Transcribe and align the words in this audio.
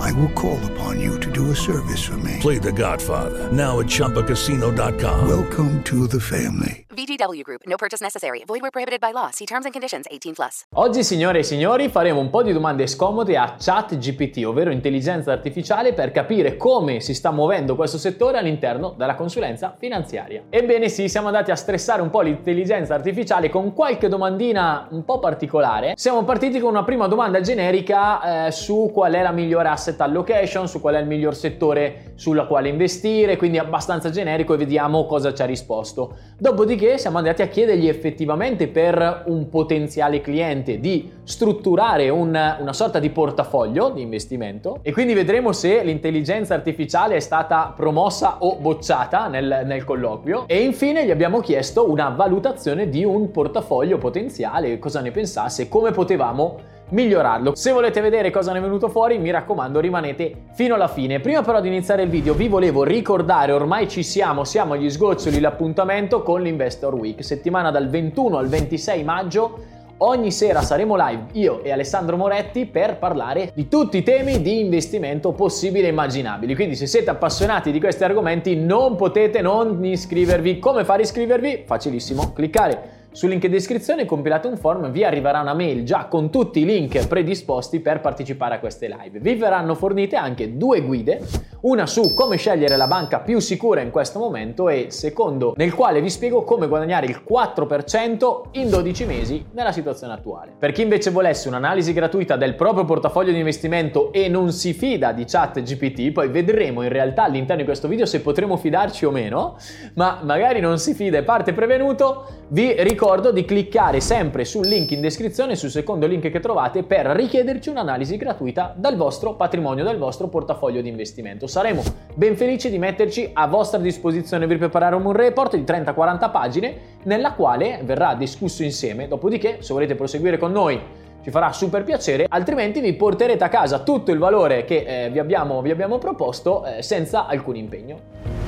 I 0.00 0.12
will 0.12 0.30
call 0.30 0.58
upon 0.72 1.00
you 1.00 1.18
to 1.18 1.30
do 1.30 1.50
a 1.50 1.54
service 1.54 2.04
for 2.04 2.16
me. 2.18 2.38
Play 2.40 2.58
The 2.58 2.72
Godfather 2.72 3.50
now 3.52 3.80
at 3.80 3.86
ChumbaCasino.com. 3.86 5.28
Welcome 5.28 5.82
to 5.84 6.06
the 6.06 6.20
family. 6.20 6.86
VGW 6.98 7.42
Group. 7.44 7.60
No 7.66 7.76
purchase 7.76 8.02
necessary. 8.02 8.42
Void 8.44 8.60
where 8.60 8.72
prohibited 8.72 9.00
by 9.00 9.12
law. 9.12 9.30
See 9.30 9.46
terms 9.46 9.64
and 9.66 9.72
conditions. 9.72 10.06
18 10.10 10.34
plus. 10.34 10.64
Oggi, 10.74 11.04
signore 11.04 11.40
e 11.40 11.42
signori, 11.44 11.88
faremo 11.88 12.18
un 12.18 12.28
po' 12.28 12.42
di 12.42 12.52
domande 12.52 12.88
scomode 12.88 13.36
a 13.36 13.54
ChatGPT, 13.56 14.44
ovvero 14.44 14.70
intelligenza 14.70 15.30
artificiale, 15.30 15.92
per 15.92 16.10
capire 16.10 16.56
come 16.56 16.98
si 16.98 17.14
sta 17.14 17.30
muovendo 17.30 17.76
questo 17.76 17.98
settore 17.98 18.38
all'interno 18.38 18.94
della 18.96 19.14
consulenza 19.14 19.76
finanziaria. 19.78 20.42
Ebbene 20.50 20.88
sì, 20.88 21.08
siamo 21.08 21.28
andati 21.28 21.52
a 21.52 21.56
stressare 21.56 22.02
un 22.02 22.10
po' 22.10 22.20
l'intelligenza 22.20 22.94
artificiale 22.94 23.48
con 23.48 23.72
qualche 23.72 24.08
domandina 24.08 24.88
un 24.90 25.04
po' 25.04 25.20
particolare. 25.20 25.92
Siamo 25.96 26.24
partiti 26.24 26.58
con 26.58 26.70
una 26.70 26.84
prima 26.84 27.06
domanda 27.06 27.40
generica 27.40 28.46
eh, 28.46 28.50
su 28.50 28.90
qual 28.92 29.12
è 29.12 29.22
la 29.22 29.32
migliore 29.32 29.68
asset 29.68 29.87
allocation, 29.98 30.68
su 30.68 30.80
qual 30.80 30.94
è 30.94 31.00
il 31.00 31.06
miglior 31.06 31.34
settore 31.34 32.12
sulla 32.14 32.46
quale 32.46 32.68
investire, 32.68 33.36
quindi 33.36 33.58
abbastanza 33.58 34.10
generico 34.10 34.54
e 34.54 34.56
vediamo 34.56 35.06
cosa 35.06 35.32
ci 35.32 35.42
ha 35.42 35.46
risposto. 35.46 36.16
Dopodiché 36.38 36.98
siamo 36.98 37.18
andati 37.18 37.42
a 37.42 37.46
chiedergli 37.46 37.88
effettivamente 37.88 38.68
per 38.68 39.24
un 39.26 39.48
potenziale 39.48 40.20
cliente 40.20 40.78
di 40.78 41.10
strutturare 41.24 42.08
un, 42.08 42.28
una 42.28 42.72
sorta 42.72 42.98
di 42.98 43.10
portafoglio 43.10 43.90
di 43.90 44.02
investimento 44.02 44.78
e 44.82 44.92
quindi 44.92 45.14
vedremo 45.14 45.52
se 45.52 45.82
l'intelligenza 45.82 46.54
artificiale 46.54 47.16
è 47.16 47.20
stata 47.20 47.72
promossa 47.74 48.38
o 48.40 48.56
bocciata 48.56 49.28
nel, 49.28 49.62
nel 49.64 49.84
colloquio 49.84 50.44
e 50.46 50.62
infine 50.62 51.04
gli 51.04 51.10
abbiamo 51.10 51.40
chiesto 51.40 51.90
una 51.90 52.08
valutazione 52.08 52.88
di 52.88 53.04
un 53.04 53.30
portafoglio 53.30 53.98
potenziale, 53.98 54.78
cosa 54.78 55.00
ne 55.00 55.10
pensasse, 55.10 55.68
come 55.68 55.90
potevamo 55.90 56.76
migliorarlo. 56.90 57.54
Se 57.54 57.72
volete 57.72 58.00
vedere 58.00 58.30
cosa 58.30 58.52
ne 58.52 58.58
è 58.58 58.62
venuto 58.62 58.88
fuori, 58.88 59.18
mi 59.18 59.30
raccomando, 59.30 59.80
rimanete 59.80 60.46
fino 60.52 60.74
alla 60.74 60.88
fine. 60.88 61.20
Prima 61.20 61.42
però 61.42 61.60
di 61.60 61.68
iniziare 61.68 62.02
il 62.02 62.10
video, 62.10 62.34
vi 62.34 62.48
volevo 62.48 62.82
ricordare, 62.84 63.52
ormai 63.52 63.88
ci 63.88 64.02
siamo, 64.02 64.44
siamo 64.44 64.74
agli 64.74 64.88
sgoccioli, 64.88 65.40
l'appuntamento 65.40 66.22
con 66.22 66.42
l'Investor 66.42 66.94
Week, 66.94 67.22
settimana 67.22 67.70
dal 67.70 67.88
21 67.88 68.38
al 68.38 68.48
26 68.48 69.04
maggio. 69.04 69.58
Ogni 70.00 70.30
sera 70.30 70.62
saremo 70.62 70.94
live 70.96 71.24
io 71.32 71.60
e 71.64 71.72
Alessandro 71.72 72.16
Moretti 72.16 72.66
per 72.66 72.98
parlare 72.98 73.50
di 73.52 73.66
tutti 73.66 73.96
i 73.96 74.04
temi 74.04 74.40
di 74.42 74.60
investimento 74.60 75.32
possibili 75.32 75.86
e 75.86 75.88
immaginabili. 75.88 76.54
Quindi 76.54 76.76
se 76.76 76.86
siete 76.86 77.10
appassionati 77.10 77.72
di 77.72 77.80
questi 77.80 78.04
argomenti 78.04 78.54
non 78.54 78.94
potete 78.94 79.40
non 79.40 79.84
iscrivervi. 79.84 80.60
Come 80.60 80.84
fare 80.84 81.00
a 81.00 81.04
iscrivervi? 81.04 81.64
Facilissimo, 81.66 82.32
cliccare 82.32 82.97
sul 83.10 83.30
link 83.30 83.42
in 83.44 83.50
descrizione 83.50 84.04
compilate 84.04 84.48
un 84.48 84.56
form, 84.56 84.90
vi 84.90 85.02
arriverà 85.02 85.40
una 85.40 85.54
mail 85.54 85.82
già 85.82 86.04
con 86.04 86.30
tutti 86.30 86.60
i 86.60 86.64
link 86.64 87.06
predisposti 87.08 87.80
per 87.80 88.00
partecipare 88.00 88.56
a 88.56 88.58
queste 88.60 88.86
live. 88.86 89.18
Vi 89.18 89.34
verranno 89.34 89.74
fornite 89.74 90.14
anche 90.14 90.56
due 90.56 90.82
guide, 90.82 91.26
una 91.62 91.86
su 91.86 92.14
come 92.14 92.36
scegliere 92.36 92.76
la 92.76 92.86
banca 92.86 93.18
più 93.18 93.40
sicura 93.40 93.80
in 93.80 93.90
questo 93.90 94.20
momento 94.20 94.68
e 94.68 94.86
secondo 94.90 95.54
nel 95.56 95.74
quale 95.74 96.00
vi 96.00 96.10
spiego 96.10 96.44
come 96.44 96.68
guadagnare 96.68 97.06
il 97.06 97.22
4% 97.28 98.42
in 98.52 98.68
12 98.68 99.04
mesi 99.06 99.44
nella 99.52 99.72
situazione 99.72 100.12
attuale. 100.12 100.52
Per 100.56 100.70
chi 100.70 100.82
invece 100.82 101.10
volesse 101.10 101.48
un'analisi 101.48 101.92
gratuita 101.92 102.36
del 102.36 102.54
proprio 102.54 102.84
portafoglio 102.84 103.32
di 103.32 103.38
investimento 103.38 104.12
e 104.12 104.28
non 104.28 104.52
si 104.52 104.74
fida 104.74 105.10
di 105.12 105.24
chat 105.24 105.60
GPT, 105.60 106.12
poi 106.12 106.28
vedremo 106.28 106.82
in 106.82 106.90
realtà 106.90 107.24
all'interno 107.24 107.62
di 107.62 107.64
questo 107.66 107.88
video 107.88 108.06
se 108.06 108.20
potremo 108.20 108.56
fidarci 108.56 109.06
o 109.06 109.10
meno, 109.10 109.56
ma 109.94 110.20
magari 110.22 110.60
non 110.60 110.78
si 110.78 110.94
fida 110.94 111.18
e 111.18 111.22
parte 111.22 111.52
prevenuto, 111.52 112.26
vi 112.50 112.74
ricordo 112.82 113.06
ricordo 113.08 113.32
di 113.32 113.46
cliccare 113.46 114.00
sempre 114.00 114.44
sul 114.44 114.66
link 114.66 114.90
in 114.90 115.00
descrizione, 115.00 115.56
sul 115.56 115.70
secondo 115.70 116.06
link 116.06 116.28
che 116.30 116.40
trovate, 116.40 116.82
per 116.82 117.06
richiederci 117.06 117.70
un'analisi 117.70 118.18
gratuita 118.18 118.74
dal 118.76 118.96
vostro 118.96 119.32
patrimonio, 119.32 119.82
dal 119.82 119.96
vostro 119.96 120.28
portafoglio 120.28 120.82
di 120.82 120.90
investimento. 120.90 121.46
Saremo 121.46 121.82
ben 122.12 122.36
felici 122.36 122.68
di 122.68 122.76
metterci 122.76 123.30
a 123.32 123.46
vostra 123.46 123.78
disposizione 123.78 124.46
per 124.46 124.58
preparare 124.58 124.94
un 124.94 125.10
report 125.12 125.56
di 125.56 125.62
30-40 125.62 126.30
pagine 126.30 126.76
nella 127.04 127.32
quale 127.32 127.80
verrà 127.82 128.14
discusso 128.14 128.62
insieme. 128.62 129.08
Dopodiché, 129.08 129.56
se 129.60 129.72
volete 129.72 129.94
proseguire 129.94 130.36
con 130.36 130.52
noi, 130.52 130.78
ci 131.22 131.30
farà 131.30 131.50
super 131.50 131.84
piacere, 131.84 132.26
altrimenti 132.28 132.80
vi 132.80 132.92
porterete 132.92 133.42
a 133.42 133.48
casa 133.48 133.78
tutto 133.78 134.10
il 134.10 134.18
valore 134.18 134.66
che 134.66 134.84
eh, 135.06 135.10
vi, 135.10 135.18
abbiamo, 135.18 135.62
vi, 135.62 135.70
abbiamo, 135.70 135.96
proposto 135.96 136.62
eh, 136.62 136.82
senza 136.82 137.24
alcun 137.24 137.56
impegno. 137.56 138.47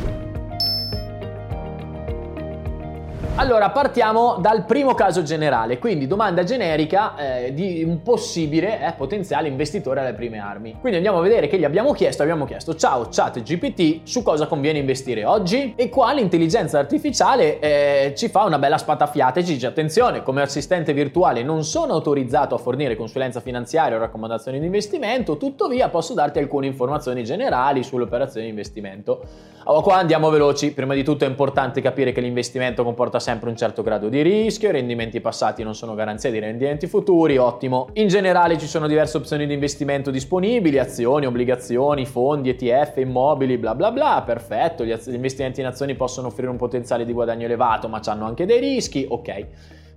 Allora, 3.37 3.71
partiamo 3.71 4.37
dal 4.39 4.67
primo 4.67 4.93
caso 4.93 5.23
generale, 5.23 5.79
quindi 5.79 6.07
domanda 6.07 6.45
generica 6.45 7.17
eh, 7.17 7.55
di 7.55 7.83
un 7.83 8.03
possibile 8.03 8.87
eh, 8.87 8.93
potenziale 8.93 9.49
investitore 9.49 10.01
alle 10.01 10.13
prime 10.13 10.39
armi. 10.39 10.77
Quindi 10.79 10.97
andiamo 10.97 11.19
a 11.19 11.23
vedere 11.23 11.47
che 11.47 11.59
gli 11.59 11.65
abbiamo 11.65 11.93
chiesto, 11.93 12.23
abbiamo 12.23 12.45
chiesto 12.45 12.75
ciao 12.75 13.09
chat 13.11 13.41
GPT 13.41 14.01
su 14.03 14.23
cosa 14.23 14.47
conviene 14.47 14.81
investire 14.81 15.25
oggi 15.25 15.73
e 15.75 15.89
qua 15.89 16.13
l'intelligenza 16.13 16.79
artificiale 16.79 17.61
eh, 17.61 18.15
ci 18.15 18.29
fa 18.29 18.45
una 18.45 18.59
bella 18.59 18.77
spatafiata 18.77 19.41
e 19.41 19.45
ci 19.45 19.55
dice 19.55 19.69
attenzione, 19.69 20.23
come 20.23 20.43
assistente 20.43 20.93
virtuale 20.93 21.43
non 21.43 21.65
sono 21.65 21.95
autorizzato 21.95 22.57
a 22.57 22.59
fornire 22.59 22.95
consulenza 22.95 23.41
finanziaria 23.41 23.97
o 23.97 24.01
raccomandazioni 24.01 24.59
di 24.59 24.67
investimento, 24.67 25.39
tuttavia 25.39 25.89
posso 25.89 26.13
darti 26.13 26.41
alcune 26.41 26.67
informazioni 26.67 27.25
generali 27.25 27.85
sulle 27.85 28.05
operazioni 28.05 28.47
di 28.47 28.51
investimento. 28.51 29.23
Allora, 29.65 29.83
qua 29.83 29.97
andiamo 29.97 30.31
veloci, 30.31 30.73
prima 30.73 30.95
di 30.95 31.05
tutto 31.05 31.27
è 31.27 31.29
importante 31.29 31.83
capire 31.83 32.13
che 32.13 32.23
l'investimento 32.23 32.83
comporta 32.83 33.21
sempre 33.21 33.51
un 33.51 33.57
certo 33.59 33.83
grado 33.83 34.09
di 34.09 34.23
rischio, 34.23 34.71
i 34.71 34.73
rendimenti 34.73 35.21
passati 35.21 35.63
non 35.63 35.75
sono 35.75 35.95
garanzia 35.95 36.31
di 36.31 36.39
rendimenti 36.39 36.87
futuri, 36.87 37.37
ottimo. 37.37 37.91
In 37.95 38.09
generale 38.09 38.57
ci 38.57 38.67
sono 38.67 38.87
diverse 38.87 39.19
opzioni 39.19 39.47
di 39.47 39.53
investimento 39.53 40.11
disponibili, 40.11 40.79
azioni, 40.79 41.27
obbligazioni, 41.27 42.07
fondi, 42.07 42.49
ETF, 42.49 42.97
immobili, 42.97 43.59
bla 43.59 43.75
bla 43.75 43.93
bla, 43.93 44.23
perfetto, 44.25 44.83
gli, 44.83 44.97
investimenti 45.09 45.61
in 45.61 45.67
azioni 45.67 45.95
possono 45.95 46.29
offrire 46.29 46.49
un 46.49 46.57
potenziale 46.57 47.05
di 47.05 47.13
guadagno 47.13 47.45
elevato, 47.45 47.87
ma 47.87 48.01
hanno 48.03 48.25
anche 48.25 48.47
dei 48.47 48.61
rischi, 48.61 49.05
ok. 49.07 49.47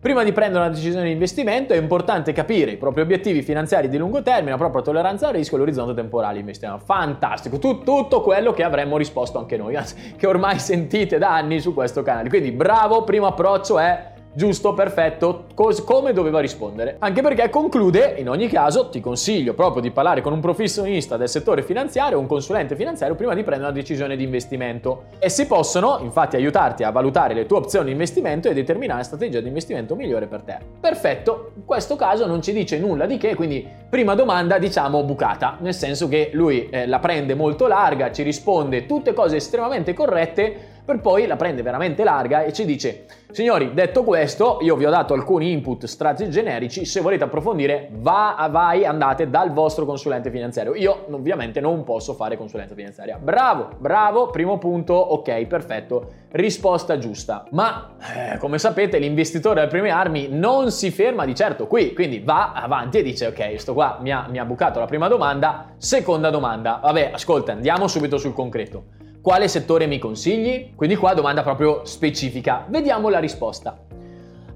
Prima 0.03 0.25
di 0.25 0.33
prendere 0.33 0.65
una 0.65 0.73
decisione 0.73 1.05
di 1.05 1.11
investimento 1.11 1.71
è 1.71 1.77
importante 1.77 2.33
capire 2.33 2.71
i 2.71 2.75
propri 2.75 2.99
obiettivi 2.99 3.41
finanziari 3.41 3.87
di 3.87 3.97
lungo 3.97 4.21
termine, 4.21 4.51
la 4.51 4.57
propria 4.57 4.81
tolleranza 4.81 5.27
al 5.27 5.33
rischio 5.33 5.55
e 5.55 5.59
l'orizzonte 5.61 5.93
temporale 5.93 6.33
di 6.33 6.39
investimento. 6.41 6.83
Fantastico, 6.83 7.57
Tut- 7.57 7.85
tutto 7.85 8.19
quello 8.19 8.51
che 8.51 8.63
avremmo 8.63 8.97
risposto 8.97 9.39
anche 9.39 9.55
noi, 9.55 9.77
che 10.17 10.27
ormai 10.27 10.59
sentite 10.59 11.17
da 11.17 11.33
anni 11.33 11.61
su 11.61 11.73
questo 11.73 12.03
canale. 12.03 12.27
Quindi 12.27 12.51
bravo, 12.51 13.05
primo 13.05 13.27
approccio 13.27 13.79
è 13.79 14.11
giusto, 14.33 14.73
perfetto, 14.73 15.45
cos- 15.53 15.83
come 15.83 16.13
doveva 16.13 16.39
rispondere. 16.39 16.95
Anche 16.99 17.21
perché 17.21 17.49
conclude, 17.49 18.15
in 18.17 18.29
ogni 18.29 18.47
caso, 18.47 18.89
ti 18.89 18.99
consiglio 18.99 19.53
proprio 19.53 19.81
di 19.81 19.91
parlare 19.91 20.21
con 20.21 20.33
un 20.33 20.39
professionista 20.39 21.17
del 21.17 21.29
settore 21.29 21.63
finanziario, 21.63 22.19
un 22.19 22.27
consulente 22.27 22.75
finanziario, 22.75 23.15
prima 23.15 23.33
di 23.33 23.43
prendere 23.43 23.69
una 23.69 23.79
decisione 23.79 24.15
di 24.15 24.23
investimento. 24.23 25.03
E 25.19 25.29
si 25.29 25.45
possono, 25.47 25.99
infatti, 26.01 26.35
aiutarti 26.35 26.83
a 26.83 26.91
valutare 26.91 27.33
le 27.33 27.45
tue 27.45 27.57
opzioni 27.57 27.85
di 27.85 27.91
investimento 27.91 28.49
e 28.49 28.53
determinare 28.53 28.99
la 28.99 29.05
strategia 29.05 29.39
di 29.39 29.47
investimento 29.47 29.95
migliore 29.95 30.27
per 30.27 30.41
te. 30.41 30.57
Perfetto, 30.79 31.51
in 31.55 31.65
questo 31.65 31.95
caso 31.95 32.25
non 32.25 32.41
ci 32.41 32.51
dice 32.53 32.79
nulla 32.79 33.05
di 33.05 33.17
che, 33.17 33.35
quindi 33.35 33.65
prima 33.89 34.15
domanda 34.15 34.57
diciamo 34.57 35.03
bucata, 35.03 35.57
nel 35.59 35.73
senso 35.73 36.07
che 36.07 36.31
lui 36.33 36.69
eh, 36.69 36.87
la 36.87 36.99
prende 36.99 37.35
molto 37.35 37.67
larga, 37.67 38.11
ci 38.11 38.23
risponde 38.23 38.85
tutte 38.85 39.13
cose 39.13 39.35
estremamente 39.35 39.93
corrette, 39.93 40.71
per 40.85 40.99
poi 40.99 41.25
la 41.27 41.37
prende 41.37 41.61
veramente 41.61 42.03
larga 42.03 42.43
e 42.43 42.51
ci 42.51 42.65
dice 42.65 43.05
signori 43.31 43.73
detto 43.73 44.03
questo 44.03 44.57
io 44.61 44.75
vi 44.75 44.85
ho 44.85 44.89
dato 44.89 45.13
alcuni 45.13 45.51
input 45.51 45.85
strategici 45.85 46.31
generici 46.39 46.85
se 46.85 46.99
volete 46.99 47.23
approfondire 47.23 47.89
va, 47.93 48.47
vai 48.51 48.85
andate 48.85 49.29
dal 49.29 49.51
vostro 49.53 49.85
consulente 49.85 50.29
finanziario. 50.29 50.75
Io 50.75 51.05
ovviamente 51.09 51.59
non 51.61 51.83
posso 51.83 52.13
fare 52.13 52.37
consulenza 52.37 52.75
finanziaria. 52.75 53.17
Bravo 53.17 53.69
bravo 53.77 54.29
primo 54.29 54.57
punto 54.57 54.93
ok 54.93 55.45
perfetto 55.45 56.11
risposta 56.31 56.97
giusta. 56.97 57.45
Ma 57.51 57.95
eh, 58.15 58.37
come 58.37 58.57
sapete 58.57 58.97
l'investitore 58.97 59.61
alle 59.61 59.69
prime 59.69 59.89
armi 59.89 60.27
non 60.29 60.71
si 60.71 60.91
ferma 60.91 61.25
di 61.25 61.33
certo 61.33 61.67
qui 61.67 61.93
quindi 61.93 62.19
va 62.19 62.51
avanti 62.51 62.97
e 62.97 63.03
dice 63.03 63.27
ok 63.27 63.57
sto 63.57 63.73
qua 63.73 63.99
mi 64.01 64.11
ha, 64.11 64.27
mi 64.29 64.37
ha 64.37 64.45
bucato 64.45 64.79
la 64.79 64.85
prima 64.85 65.07
domanda 65.07 65.73
seconda 65.77 66.29
domanda. 66.29 66.79
Vabbè 66.83 67.11
ascolta 67.13 67.53
andiamo 67.53 67.87
subito 67.87 68.17
sul 68.17 68.33
concreto 68.33 69.01
quale 69.23 69.47
settore 69.47 69.87
mi 69.87 69.99
consigli? 69.99 70.75
Quindi 70.75 70.97
qua 70.97 71.13
domanda 71.13 71.43
proprio 71.43 71.85
specifica. 71.85 72.65
Vediamo 72.67 73.07
la 73.07 73.19
risposta. 73.19 73.77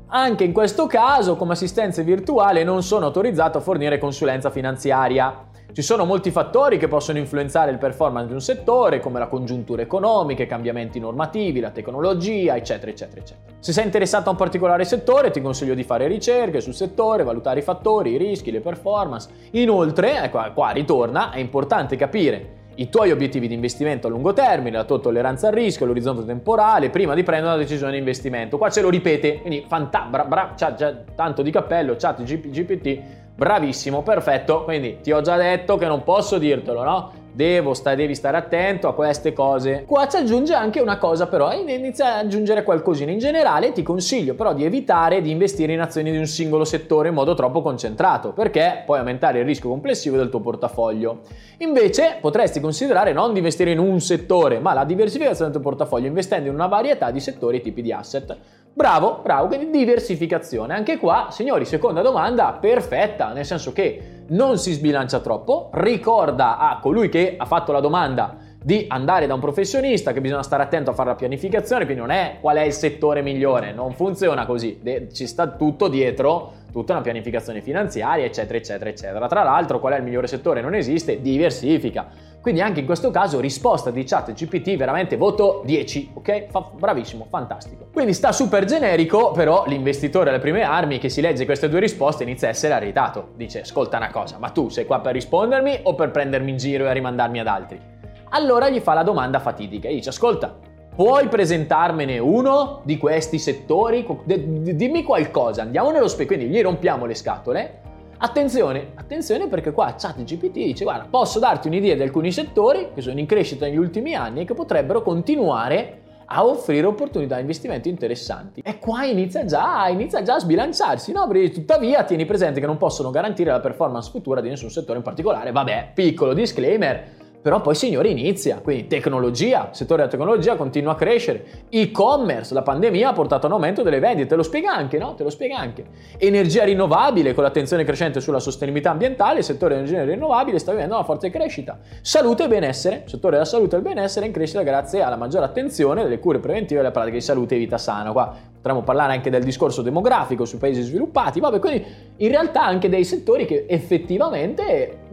Anche 0.08 0.44
in 0.44 0.52
questo 0.52 0.88
caso, 0.88 1.38
come 1.38 1.54
assistenza 1.54 2.02
virtuale, 2.02 2.66
non 2.66 2.84
sono 2.84 3.06
autorizzato 3.06 3.60
a 3.60 3.62
fornire 3.62 3.98
consulenza 3.98 4.50
finanziaria. 4.50 5.46
Ci 5.72 5.82
sono 5.82 6.04
molti 6.04 6.32
fattori 6.32 6.78
che 6.78 6.90
possono 6.90 7.18
influenzare 7.18 7.72
il 7.72 7.78
performance 7.78 8.28
di 8.28 8.34
un 8.34 8.42
settore, 8.42 9.00
come 9.00 9.20
la 9.20 9.28
congiuntura 9.28 9.84
economica, 9.84 10.44
i 10.44 10.48
cambiamenti 10.48 11.00
normativi, 11.00 11.62
la 11.62 11.72
tecnologia, 11.72 12.58
eccetera, 12.58 12.92
eccetera, 12.92 13.22
eccetera. 13.22 13.56
Se 13.60 13.72
sei 13.72 13.86
interessato 13.86 14.28
a 14.28 14.32
un 14.32 14.38
particolare 14.38 14.84
settore, 14.84 15.32
ti 15.32 15.40
consiglio 15.40 15.76
di 15.76 15.84
fare 15.84 16.08
ricerche 16.08 16.60
sul 16.60 16.74
settore, 16.74 17.24
valutare 17.24 17.60
i 17.60 17.64
fattori, 17.64 18.12
i 18.12 18.18
rischi, 18.18 18.52
le 18.52 18.60
performance. 18.60 19.30
Inoltre, 19.52 20.24
ecco, 20.24 20.42
qua 20.54 20.72
ritorna, 20.72 21.32
è 21.32 21.40
importante 21.40 21.96
capire 21.96 22.57
i 22.80 22.90
tuoi 22.90 23.12
obiettivi 23.12 23.48
di 23.48 23.54
investimento 23.54 24.08
a 24.08 24.10
lungo 24.10 24.34
termine, 24.34 24.78
la 24.78 24.84
tua 24.84 25.00
tolleranza 25.00 25.48
al 25.48 25.54
rischio, 25.54 25.86
l'orizzonte 25.86 26.26
temporale, 26.26 26.90
prima 26.90 27.14
di 27.14 27.24
prendere 27.24 27.54
una 27.54 27.62
decisione 27.62 27.94
di 27.94 27.98
investimento. 27.98 28.58
Qua 28.58 28.70
ce 28.70 28.82
lo 28.82 28.90
ripete, 28.90 29.40
quindi 29.40 29.64
fanta- 29.68 30.08
bra- 30.10 30.26
bra- 30.26 30.54
c'ha, 30.56 30.74
c'ha 30.74 30.96
tanto 31.16 31.42
di 31.42 31.52
cappello, 31.52 31.96
chat 31.98 32.22
GPT, 32.24 33.00
bravissimo, 33.36 34.04
perfetto, 34.04 34.64
quindi 34.64 35.00
ti 35.02 35.12
ho 35.12 35.22
già 35.22 35.38
detto 35.38 35.78
che 35.78 35.88
non 35.88 36.04
posso 36.04 36.38
dirtelo, 36.38 36.84
no? 36.84 37.12
Devo 37.38 37.76
sta, 37.76 37.94
devi 37.94 38.16
stare 38.16 38.36
attento 38.36 38.88
a 38.88 38.96
queste 38.96 39.32
cose. 39.32 39.84
Qua 39.86 40.08
ci 40.08 40.18
aggiunge 40.18 40.56
anche 40.56 40.80
una 40.80 40.98
cosa 40.98 41.28
però, 41.28 41.54
inizia 41.54 42.16
ad 42.16 42.26
aggiungere 42.26 42.64
qualcosina. 42.64 43.12
In 43.12 43.20
generale 43.20 43.74
ti 43.74 43.84
consiglio 43.84 44.34
però 44.34 44.56
di 44.56 44.66
evitare 44.66 45.22
di 45.22 45.30
investire 45.30 45.72
in 45.72 45.80
azioni 45.80 46.10
di 46.10 46.18
un 46.18 46.26
singolo 46.26 46.66
settore 46.66 47.10
in 47.10 47.14
modo 47.14 47.36
troppo 47.36 47.62
concentrato, 47.62 48.32
perché 48.32 48.82
puoi 48.88 48.98
aumentare 48.98 49.40
il 49.40 49.46
rischio 49.46 49.70
complessivo 49.70 50.18
del 50.18 50.32
tuo 50.32 50.40
portafoglio. 50.40 51.20
Invece 51.60 52.18
potresti 52.20 52.60
considerare 52.60 53.14
non 53.14 53.34
di 53.34 53.38
investire 53.38 53.70
in 53.70 53.78
un 53.78 54.02
settore, 54.02 54.58
ma 54.58 54.74
la 54.74 54.84
diversificazione 54.84 55.52
del 55.52 55.62
tuo 55.62 55.70
portafoglio 55.70 56.08
investendo 56.08 56.50
in 56.50 56.56
una 56.56 56.66
varietà 56.66 57.12
di 57.12 57.20
settori 57.20 57.58
e 57.58 57.62
tipi 57.62 57.84
di 57.84 57.94
asset. 57.94 58.36
Bravo, 58.74 59.20
bravo, 59.22 59.48
quindi 59.48 59.76
diversificazione. 59.78 60.74
Anche 60.74 60.98
qua, 60.98 61.28
signori, 61.30 61.66
seconda 61.66 62.02
domanda 62.02 62.58
perfetta, 62.60 63.32
nel 63.32 63.46
senso 63.46 63.74
che 63.74 64.17
non 64.30 64.58
si 64.58 64.74
sbilancia 64.74 65.20
troppo, 65.20 65.70
ricorda 65.74 66.58
a 66.58 66.80
colui 66.80 67.10
che 67.10 67.36
ha 67.38 67.46
fatto 67.46 67.72
la 67.72 67.80
domanda 67.80 68.38
di 68.62 68.86
andare 68.90 69.28
da 69.28 69.34
un 69.34 69.40
professionista 69.40 70.12
che 70.12 70.20
bisogna 70.20 70.44
stare 70.44 70.64
attento 70.64 70.92
a 70.92 70.94
fare 70.94 71.10
la 71.10 71.16
pianificazione, 71.16 71.86
quindi 71.86 72.02
non 72.02 72.12
è 72.12 72.38
qual 72.42 72.58
è 72.58 72.64
il 72.64 72.74
settore 72.74 73.22
migliore, 73.22 73.72
non 73.72 73.94
funziona 73.94 74.46
così, 74.46 74.82
ci 75.14 75.26
sta 75.28 75.48
tutto 75.48 75.88
dietro, 75.88 76.52
tutta 76.72 76.94
una 76.94 77.02
pianificazione 77.02 77.62
finanziaria, 77.62 78.26
eccetera, 78.26 78.58
eccetera, 78.58 78.90
eccetera. 78.90 79.28
Tra 79.28 79.44
l'altro, 79.44 79.80
qual 79.80 79.94
è 79.94 79.98
il 79.98 80.04
migliore 80.04 80.28
settore? 80.28 80.62
Non 80.62 80.76
esiste, 80.76 81.22
diversifica. 81.22 82.08
Quindi 82.48 82.64
anche 82.64 82.80
in 82.80 82.86
questo 82.86 83.12
caso 83.12 83.42
risposta 83.42 83.92
di 83.92 84.06
chat 84.06 84.32
GPT 84.32 84.78
veramente 84.78 85.18
voto 85.18 85.64
10, 85.66 86.12
ok? 86.14 86.46
Fa- 86.50 86.70
bravissimo, 86.72 87.28
fantastico. 87.30 87.90
Quindi 87.92 88.14
sta 88.14 88.32
super 88.32 88.64
generico, 88.64 89.32
però 89.32 89.66
l'investitore 89.68 90.30
alle 90.30 90.40
prime 90.40 90.62
armi 90.62 90.98
che 90.98 91.10
si 91.10 91.20
legge 91.20 91.44
queste 91.44 91.68
due 91.68 91.82
risposte 91.82 92.24
inizia 92.24 92.48
a 92.48 92.52
essere 92.52 92.74
irritato. 92.78 93.32
Dice, 93.36 93.60
ascolta 93.60 93.98
una 93.98 94.12
cosa, 94.12 94.38
ma 94.38 94.48
tu 94.52 94.70
sei 94.70 94.86
qua 94.86 95.02
per 95.02 95.12
rispondermi 95.12 95.80
o 95.84 95.96
per 95.96 96.12
prendermi 96.12 96.52
in 96.52 96.56
giro 96.56 96.88
e 96.88 96.94
rimandarmi 96.94 97.38
ad 97.38 97.48
altri? 97.48 97.82
Allora 98.30 98.70
gli 98.70 98.80
fa 98.80 98.94
la 98.94 99.04
domanda 99.04 99.40
fatidica 99.40 99.90
e 99.90 99.96
dice 99.96 100.08
ascolta, 100.08 100.58
puoi 100.96 101.28
presentarmene 101.28 102.18
uno 102.18 102.80
di 102.86 102.98
questi 102.98 103.40
settori? 103.40 104.08
dimmi 104.24 105.04
qualcosa, 105.04 105.64
andiamo 105.64 105.92
nello 105.92 106.08
specchio, 106.08 106.38
quindi 106.38 106.56
gli 106.56 106.62
rompiamo 106.62 107.06
le 107.06 107.14
scatole. 107.14 107.82
Attenzione, 108.20 108.94
attenzione 108.96 109.48
perché 109.48 109.72
qua 109.72 109.94
ChatGPT 109.96 110.54
dice 110.54 110.84
guarda 110.84 111.06
posso 111.08 111.38
darti 111.38 111.68
un'idea 111.68 111.94
di 111.94 112.02
alcuni 112.02 112.32
settori 112.32 112.90
che 112.96 113.02
sono 113.02 113.20
in 113.20 113.28
crescita 113.28 113.68
negli 113.68 113.78
ultimi 113.78 114.16
anni 114.16 114.42
e 114.42 114.46
che 114.46 114.56
potrebbero 114.56 115.04
continuare 115.04 116.02
a 116.26 116.44
offrire 116.44 116.88
opportunità 116.88 117.36
di 117.36 117.42
investimento 117.42 117.88
interessanti. 117.88 118.62
E 118.62 118.80
qua 118.80 119.06
inizia 119.06 119.46
già, 119.46 119.88
inizia 119.88 120.24
già 120.24 120.34
a 120.34 120.40
sbilanciarsi, 120.40 121.12
no? 121.12 121.28
Perché 121.28 121.52
tuttavia 121.52 122.04
tieni 122.04 122.26
presente 122.26 122.60
che 122.60 122.66
non 122.66 122.78
possono 122.78 123.12
garantire 123.12 123.52
la 123.52 123.60
performance 123.60 124.10
futura 124.10 124.42
di 124.42 124.50
nessun 124.50 124.72
settore 124.72 124.98
in 124.98 125.04
particolare. 125.04 125.52
Vabbè, 125.52 125.92
piccolo 125.94 126.34
disclaimer, 126.34 127.04
però 127.42 127.62
poi 127.62 127.76
signore 127.76 128.10
inizia, 128.10 128.60
quindi 128.62 128.88
tecnologia, 128.88 129.70
settore 129.72 130.02
della 130.02 130.12
tecnologia 130.12 130.56
continua 130.56 130.94
a 130.94 130.96
crescere, 130.96 131.66
e-commerce, 131.70 132.54
la 132.54 132.62
pandemia 132.62 133.10
ha 133.10 133.14
portato 133.14 133.46
a 133.46 133.50
un 133.50 133.56
aumento 133.56 133.84
delle 133.84 134.00
vendite, 134.00 134.28
te 134.28 134.36
lo 134.36 134.44
spiega 134.44 134.74
anche, 134.74 134.98
no? 134.98 135.14
Te 135.16 135.24
lo 135.24 135.30
spiega 135.30 135.58
anche. 135.58 135.86
Energia 136.18 136.64
rinnovabile, 136.64 137.34
con 137.34 137.44
l'attenzione 137.44 137.84
crescente 137.84 138.20
sulla 138.20 138.40
sostenibilità 138.40 138.92
ambientale, 138.92 139.40
il 139.40 139.46
settore 139.46 139.76
dell'energia 139.76 140.04
rinnovabile 140.04 140.60
sta 140.60 140.72
vivendo 140.72 140.96
una 140.96 141.04
forte 141.04 141.30
crescita. 141.30 141.80
Salute 142.02 142.46
e 142.46 142.48
benessere, 142.48 143.04
settore 143.06 143.34
della 143.34 143.46
salute 143.46 143.78
e 143.78 143.82
del 143.82 143.94
benessere 143.94 144.26
in 144.26 144.32
crescita 144.32 144.64
grazie 144.64 145.02
alla 145.02 145.16
maggiore 145.16 145.46
attenzione 145.46 146.04
delle 146.04 146.20
cure 146.20 146.40
preventive 146.40 146.80
e 146.80 146.84
alle 146.84 146.92
pratiche 146.92 147.18
di 147.18 147.22
salute 147.24 147.56
e 147.56 147.60
vita 147.60 147.78
sana. 147.78 148.12
Qua 148.12 148.36
potremmo 148.68 148.84
parlare 148.84 149.14
anche 149.14 149.30
del 149.30 149.44
discorso 149.44 149.82
demografico 149.82 150.44
sui 150.44 150.58
paesi 150.58 150.82
sviluppati, 150.82 151.40
vabbè, 151.40 151.60
quindi 151.60 151.86
in 152.18 152.30
realtà 152.30 152.66
anche 152.66 152.90
dei 152.90 153.06
settori 153.06 153.46
che 153.46 153.66
effettivamente 153.68 155.06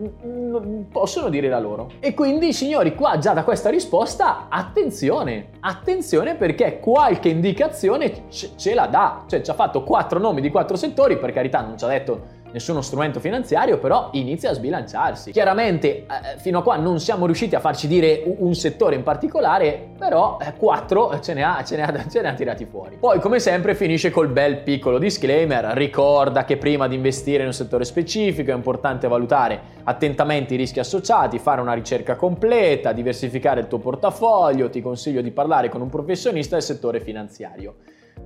possono 0.91 1.29
dire 1.29 1.49
la 1.49 1.61
loro. 1.61 1.93
E 2.01 2.15
quindi, 2.15 2.53
signori, 2.53 2.95
qua 2.95 3.19
già 3.19 3.33
da 3.33 3.45
questa 3.45 3.71
risposta, 3.71 4.47
attenzione, 4.49 5.51
attenzione 5.61 6.35
perché 6.35 6.81
qualche 6.81 7.29
indicazione 7.29 8.25
ce 8.29 8.75
la 8.75 8.87
dà, 8.87 9.25
cioè 9.27 9.41
ci 9.41 9.51
ha 9.51 9.55
fatto 9.55 9.85
quattro 9.85 10.19
nomi 10.19 10.41
di 10.41 10.51
quattro 10.51 10.77
settori, 10.77 11.17
per 11.19 11.33
carità 11.33 11.61
non 11.61 11.79
ci 11.79 11.85
ha 11.85 11.89
detto 11.89 12.34
nessuno 12.55 12.83
strumento 12.83 13.19
finanziario, 13.19 13.79
però 13.79 14.11
inizia 14.12 14.51
a 14.51 14.53
sbilanciarsi. 14.55 15.33
Chiaramente 15.33 15.89
eh, 15.89 16.06
fino 16.37 16.61
a 16.61 16.62
qua 16.62 16.77
non 16.77 17.01
siamo 17.01 17.27
riusciti 17.27 17.56
a 17.56 17.61
farci 17.61 17.89
dire 17.89 18.23
un 18.25 18.55
settore 18.55 18.95
in 18.95 19.03
particolare, 19.03 19.89
però 19.99 20.39
eh, 20.41 20.55
quattro 20.55 21.19
ce 21.19 21.35
ne, 21.35 21.43
ha, 21.43 21.65
ce, 21.65 21.75
ne 21.75 21.83
ha, 21.83 22.06
ce 22.09 22.21
ne 22.21 22.29
ha 22.29 22.33
tirati 22.35 22.65
fuori. 22.65 22.97
Poi 22.97 23.19
come 23.19 23.41
sempre 23.41 23.75
finisce 23.75 24.12
col 24.12 24.29
bel 24.29 24.59
piccolo 24.59 24.99
disclaimer, 24.99 25.65
ricorda 25.75 26.45
che 26.45 26.56
prima 26.56 26.87
di 26.87 26.95
investire 26.95 27.41
in 27.41 27.49
un 27.49 27.53
settore 27.53 27.85
specifico 27.85 28.53
è 28.53 28.55
importante 28.55 29.09
valutare 29.09 29.61
attentamente 29.83 30.55
i 30.55 30.56
rischi 30.56 30.79
associati, 30.79 31.41
fare 31.41 31.61
una 31.61 31.75
ricerca 31.75 32.15
completa, 32.15 32.93
diversificare 32.93 33.61
il 33.61 33.67
tuo 33.67 33.79
portafoglio, 33.79 34.71
ti 34.71 34.81
consiglio 34.81 35.23
di 35.23 35.33
parlare 35.33 35.69
con 35.69 35.81
un 35.81 35.91
professionista 35.91 36.55
del 36.55 36.65
settore 36.65 37.01
finanziario. 37.01 37.75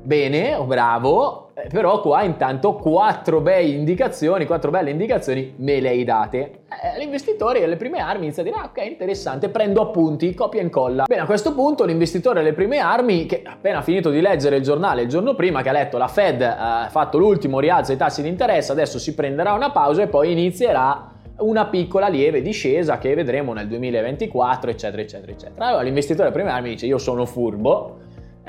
Bene, 0.02 0.56
bravo, 0.64 1.50
eh, 1.54 1.66
però 1.68 2.00
qua 2.00 2.22
intanto 2.22 2.74
quattro 2.74 3.40
belle 3.40 3.68
indicazioni, 3.68 4.46
quattro 4.46 4.70
belle 4.70 4.90
indicazioni 4.90 5.54
me 5.56 5.80
le 5.80 5.88
hai 5.88 6.04
date. 6.04 6.60
Eh, 6.82 6.98
l'investitore 6.98 7.62
alle 7.62 7.76
prime 7.76 7.98
armi 7.98 8.24
inizia 8.24 8.42
a 8.42 8.46
dire, 8.46 8.56
ah, 8.56 8.64
ok, 8.66 8.84
interessante, 8.86 9.48
prendo 9.48 9.82
appunti, 9.82 10.32
copia 10.34 10.60
e 10.60 10.64
incolla. 10.64 11.04
Bene, 11.06 11.22
a 11.22 11.26
questo 11.26 11.52
punto 11.52 11.84
l'investitore 11.84 12.40
alle 12.40 12.52
prime 12.52 12.78
armi, 12.78 13.26
che 13.26 13.42
appena 13.44 13.82
finito 13.82 14.10
di 14.10 14.20
leggere 14.20 14.56
il 14.56 14.62
giornale 14.62 15.02
il 15.02 15.08
giorno 15.08 15.34
prima, 15.34 15.62
che 15.62 15.68
ha 15.68 15.72
letto 15.72 15.98
la 15.98 16.08
Fed 16.08 16.42
ha 16.42 16.86
fatto 16.90 17.18
l'ultimo 17.18 17.58
rialzo 17.58 17.88
dei 17.88 17.98
tassi 17.98 18.22
di 18.22 18.28
interesse, 18.28 18.72
adesso 18.72 18.98
si 18.98 19.14
prenderà 19.14 19.52
una 19.52 19.70
pausa 19.72 20.02
e 20.02 20.06
poi 20.06 20.32
inizierà 20.32 21.12
una 21.38 21.66
piccola 21.66 22.08
lieve 22.08 22.40
discesa 22.42 22.98
che 22.98 23.14
vedremo 23.14 23.52
nel 23.52 23.68
2024, 23.68 24.70
eccetera, 24.70 25.02
eccetera, 25.02 25.32
eccetera. 25.32 25.66
Allora 25.66 25.82
l'investitore 25.82 26.28
alle 26.28 26.36
prime 26.36 26.50
armi 26.50 26.70
dice, 26.70 26.86
io 26.86 26.98
sono 26.98 27.26
furbo, 27.26 28.06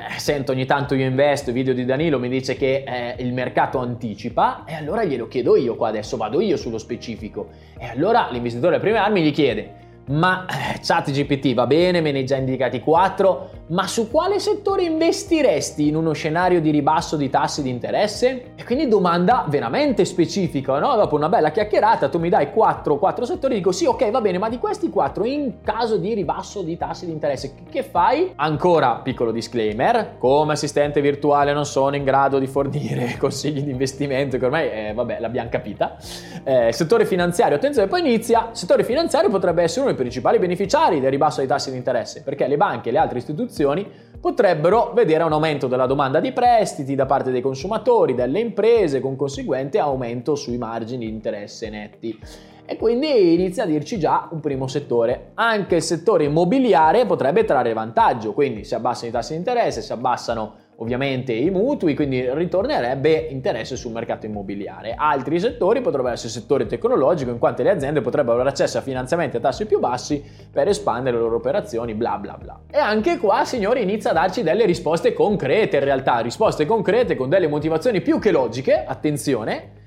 eh, 0.08 0.20
sento 0.20 0.52
ogni 0.52 0.66
tanto 0.66 0.96
io 0.96 1.06
investo, 1.06 1.52
video 1.52 1.74
di 1.74 1.86
Danilo 1.86 2.20
mi 2.20 2.30
dice 2.30 2.56
che 2.56 2.84
eh, 2.88 3.16
il 3.20 3.34
mercato 3.34 3.80
anticipa 3.80 4.64
e 4.66 4.74
allora 4.74 5.04
glielo 5.04 5.28
chiedo 5.28 5.56
io 5.56 5.76
qua 5.76 5.90
adesso, 5.90 6.16
vado 6.16 6.40
io 6.40 6.56
sullo 6.56 6.78
specifico. 6.78 7.50
E 7.78 7.86
allora 7.86 8.30
l'investitore 8.32 8.76
alle 8.76 8.84
prime 8.84 8.98
armi 8.98 9.22
gli 9.22 9.32
chiede 9.32 9.88
ma 10.10 10.46
eh, 10.46 10.80
chat 10.82 11.12
GPT 11.12 11.54
va 11.54 11.68
bene, 11.68 12.02
me 12.02 12.12
ne 12.12 12.20
hai 12.20 12.26
già 12.26 12.36
indicati 12.36 12.80
4, 12.80 13.50
ma 13.68 13.86
su 13.86 14.10
quale 14.10 14.40
settore 14.40 14.84
investiresti 14.84 15.88
in 15.88 15.96
uno 15.96 16.14
scenario 16.14 16.62
di 16.62 16.72
ribasso 16.72 17.16
di 17.16 17.30
tassi 17.30 17.62
di 17.62 17.70
interesse? 17.70 18.54
E 18.56 18.64
quindi 18.64 18.88
domanda 18.88 19.46
veramente 19.48 20.06
specifica, 20.06 20.80
no? 20.80 20.96
Dopo 20.96 21.16
una 21.16 21.30
bella 21.30 21.52
chiacchierata 21.52 22.10
tu 22.10 22.18
mi 22.18 22.30
dai 22.30 22.52
4, 22.52 22.98
4 22.98 23.26
settori, 23.26 23.56
dico 23.56 23.72
sì, 23.72 23.86
ok, 23.86 24.10
va 24.10 24.22
bene, 24.22 24.40
ma 24.40 24.50
di 24.50 24.58
questi 24.58 24.90
4 24.90 25.24
in 25.26 25.62
caso 25.62 25.98
di 25.98 26.14
ribasso 26.16 26.64
di 26.64 26.76
tassi 26.78 27.06
di 27.06 27.12
interesse, 27.12 27.54
che 27.70 27.84
fai? 27.84 28.32
Ancora, 28.36 28.96
piccolo 29.04 29.32
disclaimer, 29.32 30.16
come 30.18 30.54
assistente 30.54 31.02
virtuale 31.02 31.54
non 31.54 31.66
sono 31.66 31.96
in 31.96 32.04
grado 32.04 32.40
di 32.40 32.48
fornire 32.48 33.16
consigli 33.20 33.62
di 33.62 33.70
investimento, 33.70 34.40
che 34.40 34.46
ormai, 34.46 34.70
eh, 34.70 34.94
vabbè, 34.96 35.20
l'abbiamo 35.20 35.50
capita. 35.50 35.98
Eh, 36.44 36.72
settore 36.74 37.06
finanziario, 37.06 37.58
attenzione, 37.58 37.88
poi 37.88 38.00
inizia, 38.00 38.50
settore 38.54 38.84
finanziario 38.84 39.30
potrebbe 39.30 39.62
essere 39.62 39.82
uno 39.82 39.90
dei 39.90 39.98
principali 40.00 40.40
beneficiari 40.40 41.02
del 41.02 41.12
ribasso 41.12 41.40
dei 41.40 41.48
tassi 41.48 41.72
di 41.72 41.78
interesse, 41.78 42.24
perché 42.24 42.48
le 42.48 42.56
banche 42.56 42.88
e 42.88 42.92
le 42.94 43.00
altre 43.00 43.18
istituzioni 43.18 43.86
potrebbero 44.20 44.94
vedere 44.96 45.24
un 45.24 45.34
aumento 45.34 45.68
della 45.68 45.86
domanda 45.86 46.22
di 46.22 46.32
prestiti 46.32 46.96
da 46.96 47.06
parte 47.06 47.32
dei 47.32 47.42
consumatori, 47.42 48.16
delle 48.16 48.40
imprese, 48.40 49.02
con 49.02 49.18
conseguente 49.18 49.78
aumento 49.78 50.36
sui 50.36 50.58
margini 50.58 51.06
di 51.06 51.12
interesse 51.12 51.70
netti. 51.70 52.18
E 52.66 52.78
quindi 52.78 53.34
inizia 53.34 53.64
a 53.64 53.66
dirci 53.66 54.00
già 54.00 54.30
un 54.32 54.40
primo 54.40 54.68
settore. 54.68 55.32
Anche 55.34 55.76
il 55.76 55.82
settore 55.82 56.24
immobiliare 56.24 57.06
potrebbe 57.06 57.44
trarre 57.44 57.74
vantaggio, 57.74 58.32
quindi 58.32 58.64
si 58.64 58.76
abbassano 58.76 59.10
i 59.10 59.12
tassi 59.12 59.34
di 59.34 59.40
interesse, 59.40 59.82
si 59.82 59.92
abbassano 59.92 60.68
ovviamente 60.80 61.34
i 61.34 61.50
mutui, 61.50 61.94
quindi 61.94 62.28
ritornerebbe 62.34 63.28
interesse 63.30 63.76
sul 63.76 63.92
mercato 63.92 64.26
immobiliare. 64.26 64.94
Altri 64.98 65.40
settori 65.40 65.82
potrebbero 65.82 66.14
essere 66.14 66.30
il 66.30 66.34
settore 66.34 66.66
tecnologico, 66.66 67.32
in 67.32 67.38
quanto 67.38 67.64
le 67.64 67.70
aziende 67.70 68.02
potrebbero 68.02 68.36
avere 68.36 68.50
accesso 68.50 68.78
a 68.78 68.82
finanziamenti 68.82 69.38
a 69.38 69.40
tassi 69.40 69.66
più 69.66 69.80
bassi 69.80 70.24
per 70.52 70.68
espandere 70.68 71.18
le 71.18 71.24
loro 71.24 71.36
operazioni, 71.36 71.94
bla 71.94 72.18
bla 72.18 72.38
bla. 72.40 72.60
E 72.72 72.78
anche 72.78 73.18
qua, 73.18 73.46
signori, 73.46 73.82
inizia 73.82 74.12
a 74.12 74.14
darci 74.14 74.42
delle 74.42 74.66
risposte 74.66 75.14
concrete 75.14 75.78
in 75.78 75.84
realtà, 75.84 76.20
risposte 76.20 76.66
concrete 76.66 77.16
con 77.16 77.30
delle 77.30 77.48
motivazioni 77.48 78.02
più 78.02 78.20
che 78.20 78.32
logiche, 78.32 78.84
attenzione, 78.86 79.78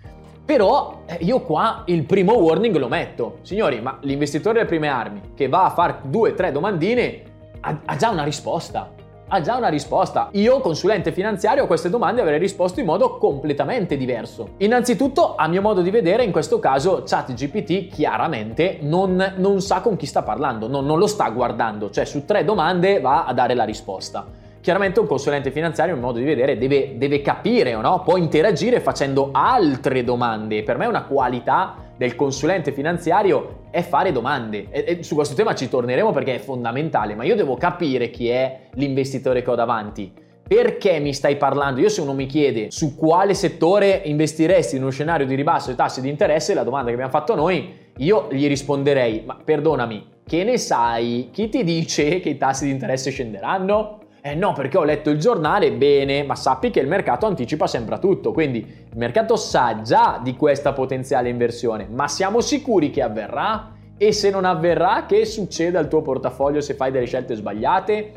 però 0.45 1.03
eh, 1.07 1.19
io 1.21 1.41
qua 1.41 1.85
il 1.87 2.05
primo 2.05 2.35
warning 2.35 2.77
lo 2.77 2.89
metto. 2.89 3.39
Signori, 3.43 3.81
ma 3.81 3.99
l'investitore 4.03 4.57
delle 4.59 4.67
prime 4.67 4.89
armi 4.89 5.21
che 5.35 5.49
va 5.49 5.65
a 5.65 5.71
fare 5.71 6.01
due 6.05 6.31
o 6.33 6.35
tre 6.35 6.53
domandine 6.53 7.23
ha, 7.61 7.81
ha 7.85 7.97
già 7.97 8.11
una 8.11 8.25
risposta 8.25 9.01
ha 9.35 9.41
già 9.41 9.57
una 9.57 9.69
risposta. 9.69 10.29
Io, 10.33 10.61
consulente 10.61 11.11
finanziario, 11.11 11.65
a 11.65 11.67
queste 11.67 11.89
domande 11.89 12.21
avrei 12.21 12.39
risposto 12.39 12.81
in 12.81 12.87
modo 12.87 13.17
completamente 13.17 13.97
diverso. 13.97 14.51
Innanzitutto, 14.59 15.37
a 15.37 15.49
mio 15.49 15.63
modo 15.63 15.81
di 15.81 15.91
vedere, 15.91 16.23
in 16.23 16.31
questo 16.31 16.59
caso 16.59 17.03
ChatGPT 17.07 17.89
chiaramente 17.89 18.79
non, 18.83 19.35
non 19.37 19.63
sa 19.63 19.81
con 19.81 19.97
chi 19.97 20.05
sta 20.05 20.23
parlando, 20.23 20.69
non, 20.69 20.85
non 20.85 20.99
lo 20.99 21.07
sta 21.07 21.31
guardando, 21.31 21.89
cioè 21.89 22.05
su 22.05 22.27
tre 22.27 22.45
domande 22.45 23.01
va 23.01 23.25
a 23.25 23.33
dare 23.33 23.55
la 23.55 23.65
risposta. 23.65 24.27
Chiaramente 24.61 25.01
un 25.01 25.07
consulente 25.07 25.51
finanziario, 25.51 25.95
in 25.95 26.01
modo 26.01 26.19
di 26.19 26.25
vedere, 26.25 26.59
deve, 26.59 26.97
deve 26.99 27.23
capire, 27.23 27.75
no? 27.75 28.03
può 28.05 28.19
interagire 28.19 28.81
facendo 28.81 29.31
altre 29.33 30.05
domande. 30.05 30.63
Per 30.63 30.77
me 30.77 30.85
è 30.85 30.89
una 30.89 31.05
qualità 31.05 31.75
del 31.97 32.15
consulente 32.15 32.73
finanziario 32.73 33.61
è 33.71 33.83
fare 33.83 34.13
domande. 34.13 34.67
E, 34.71 34.85
e 34.87 35.03
su 35.03 35.15
questo 35.15 35.35
tema 35.35 35.55
ci 35.55 35.69
torneremo 35.69 36.11
perché 36.11 36.37
è 36.37 36.39
fondamentale, 36.39 37.15
ma 37.15 37.25
io 37.25 37.37
devo 37.37 37.57
capire 37.57 38.11
chi 38.11 38.29
è 38.29 38.69
l'investitore 38.75 39.43
che 39.43 39.51
ho 39.51 39.55
davanti. 39.55 40.13
Perché 40.47 40.99
mi 40.99 41.15
stai 41.15 41.37
parlando? 41.37 41.81
Io 41.81 41.89
se 41.89 42.01
uno 42.01 42.13
mi 42.13 42.27
chiede 42.27 42.71
su 42.71 42.97
quale 42.97 43.33
settore 43.33 44.03
investiresti 44.05 44.77
in 44.77 44.83
uno 44.83 44.91
scenario 44.91 45.25
di 45.25 45.35
ribasso 45.35 45.69
dei 45.69 45.77
tassi 45.77 46.01
di 46.01 46.09
interesse, 46.09 46.53
la 46.53 46.65
domanda 46.65 46.89
che 46.89 46.95
abbiamo 46.95 47.11
fatto 47.11 47.35
noi, 47.35 47.73
io 47.99 48.29
gli 48.31 48.47
risponderei, 48.47 49.23
ma 49.25 49.39
perdonami, 49.43 50.07
che 50.27 50.45
ne 50.45 50.59
sai? 50.59 51.31
Chi 51.33 51.49
ti 51.49 51.65
dice 51.65 52.21
che 52.21 52.31
i 52.31 52.37
tassi 52.37 52.67
di 52.67 52.71
interesse 52.71 53.11
scenderanno? 53.11 54.02
Eh 54.25 54.37
no, 54.37 54.53
perché 54.53 54.79
ho 54.79 54.85
letto 54.85 55.11
il 55.11 55.19
giornale, 55.19 55.73
bene, 55.73 56.23
ma 56.23 56.37
sappi 56.37 56.71
che 56.71 56.79
il 56.79 56.87
mercato 56.87 57.27
anticipa 57.27 57.67
sempre 57.67 57.99
tutto, 57.99 58.31
quindi 58.31 58.59
il 58.59 58.97
mercato 58.97 59.35
sa 59.35 59.83
già 59.83 60.21
di 60.23 60.37
questa 60.37 60.73
potenziale 60.73 61.29
inversione, 61.29 61.89
ma 61.91 62.07
siamo 62.07 62.41
sicuri 62.41 62.91
che 62.91 63.03
avverrà? 63.03 63.73
E 63.97 64.13
se 64.13 64.31
non 64.31 64.45
avverrà, 64.45 65.07
che 65.07 65.25
succede 65.25 65.77
al 65.77 65.89
tuo 65.89 66.03
portafoglio 66.03 66.61
se 66.61 66.75
fai 66.75 66.93
delle 66.93 67.07
scelte 67.07 67.35
sbagliate? 67.35 68.13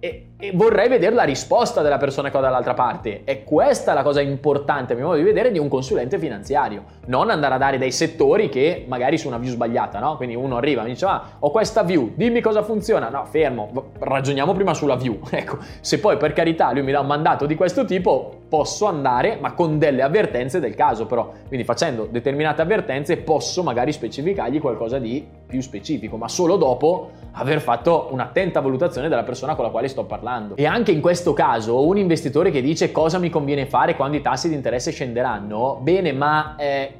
E, 0.00 0.29
e, 0.40 0.52
vorrei 0.54 0.88
vedere 0.88 1.14
la 1.14 1.22
risposta 1.22 1.82
della 1.82 1.98
persona 1.98 2.30
che 2.30 2.36
ho 2.36 2.40
dall'altra 2.40 2.74
parte. 2.74 3.22
E 3.24 3.44
questa 3.44 3.92
è 3.92 3.94
la 3.94 4.02
cosa 4.02 4.20
importante, 4.20 4.94
a 4.94 4.96
mio 4.96 5.06
modo 5.06 5.18
di 5.18 5.22
vedere, 5.22 5.52
di 5.52 5.58
un 5.58 5.68
consulente 5.68 6.18
finanziario. 6.18 6.84
Non 7.06 7.30
andare 7.30 7.54
a 7.54 7.58
dare 7.58 7.78
dei 7.78 7.92
settori 7.92 8.48
che 8.48 8.84
magari 8.88 9.18
su 9.18 9.28
una 9.28 9.38
view 9.38 9.52
sbagliata, 9.52 9.98
no? 9.98 10.16
Quindi 10.16 10.34
uno 10.34 10.56
arriva 10.56 10.80
e 10.80 10.84
mi 10.84 10.92
dice, 10.92 11.04
ah, 11.06 11.36
ho 11.38 11.50
questa 11.50 11.82
view, 11.82 12.12
dimmi 12.14 12.40
cosa 12.40 12.62
funziona. 12.62 13.08
No, 13.08 13.24
fermo, 13.26 13.92
ragioniamo 13.98 14.52
prima 14.54 14.74
sulla 14.74 14.96
view. 14.96 15.18
Ecco, 15.40 15.58
se 15.80 16.00
poi 16.00 16.18
per 16.18 16.34
carità 16.34 16.70
lui 16.72 16.82
mi 16.82 16.92
dà 16.92 17.00
un 17.00 17.06
mandato 17.06 17.46
di 17.46 17.54
questo 17.54 17.86
tipo, 17.86 18.40
posso 18.48 18.86
andare, 18.86 19.38
ma 19.40 19.52
con 19.52 19.78
delle 19.78 20.02
avvertenze 20.02 20.60
del 20.60 20.74
caso 20.74 21.06
però. 21.06 21.32
Quindi 21.46 21.64
facendo 21.64 22.06
determinate 22.10 22.60
avvertenze 22.60 23.16
posso 23.16 23.62
magari 23.62 23.92
specificargli 23.92 24.60
qualcosa 24.60 24.98
di 24.98 25.26
più 25.46 25.60
specifico, 25.60 26.16
ma 26.16 26.28
solo 26.28 26.56
dopo 26.56 27.10
aver 27.32 27.60
fatto 27.60 28.08
un'attenta 28.10 28.60
valutazione 28.60 29.08
della 29.08 29.22
persona 29.22 29.54
con 29.54 29.64
la 29.64 29.70
quale 29.70 29.88
sto 29.88 30.04
parlando. 30.04 30.29
E 30.54 30.66
anche 30.66 30.92
in 30.92 31.00
questo 31.00 31.32
caso 31.32 31.86
un 31.86 31.98
investitore 31.98 32.50
che 32.50 32.62
dice 32.62 32.92
cosa 32.92 33.18
mi 33.18 33.30
conviene 33.30 33.66
fare 33.66 33.96
quando 33.96 34.16
i 34.16 34.20
tassi 34.20 34.48
di 34.48 34.54
interesse 34.54 34.92
scenderanno, 34.92 35.78
bene, 35.82 36.12
ma 36.12 36.54
eh, 36.56 36.94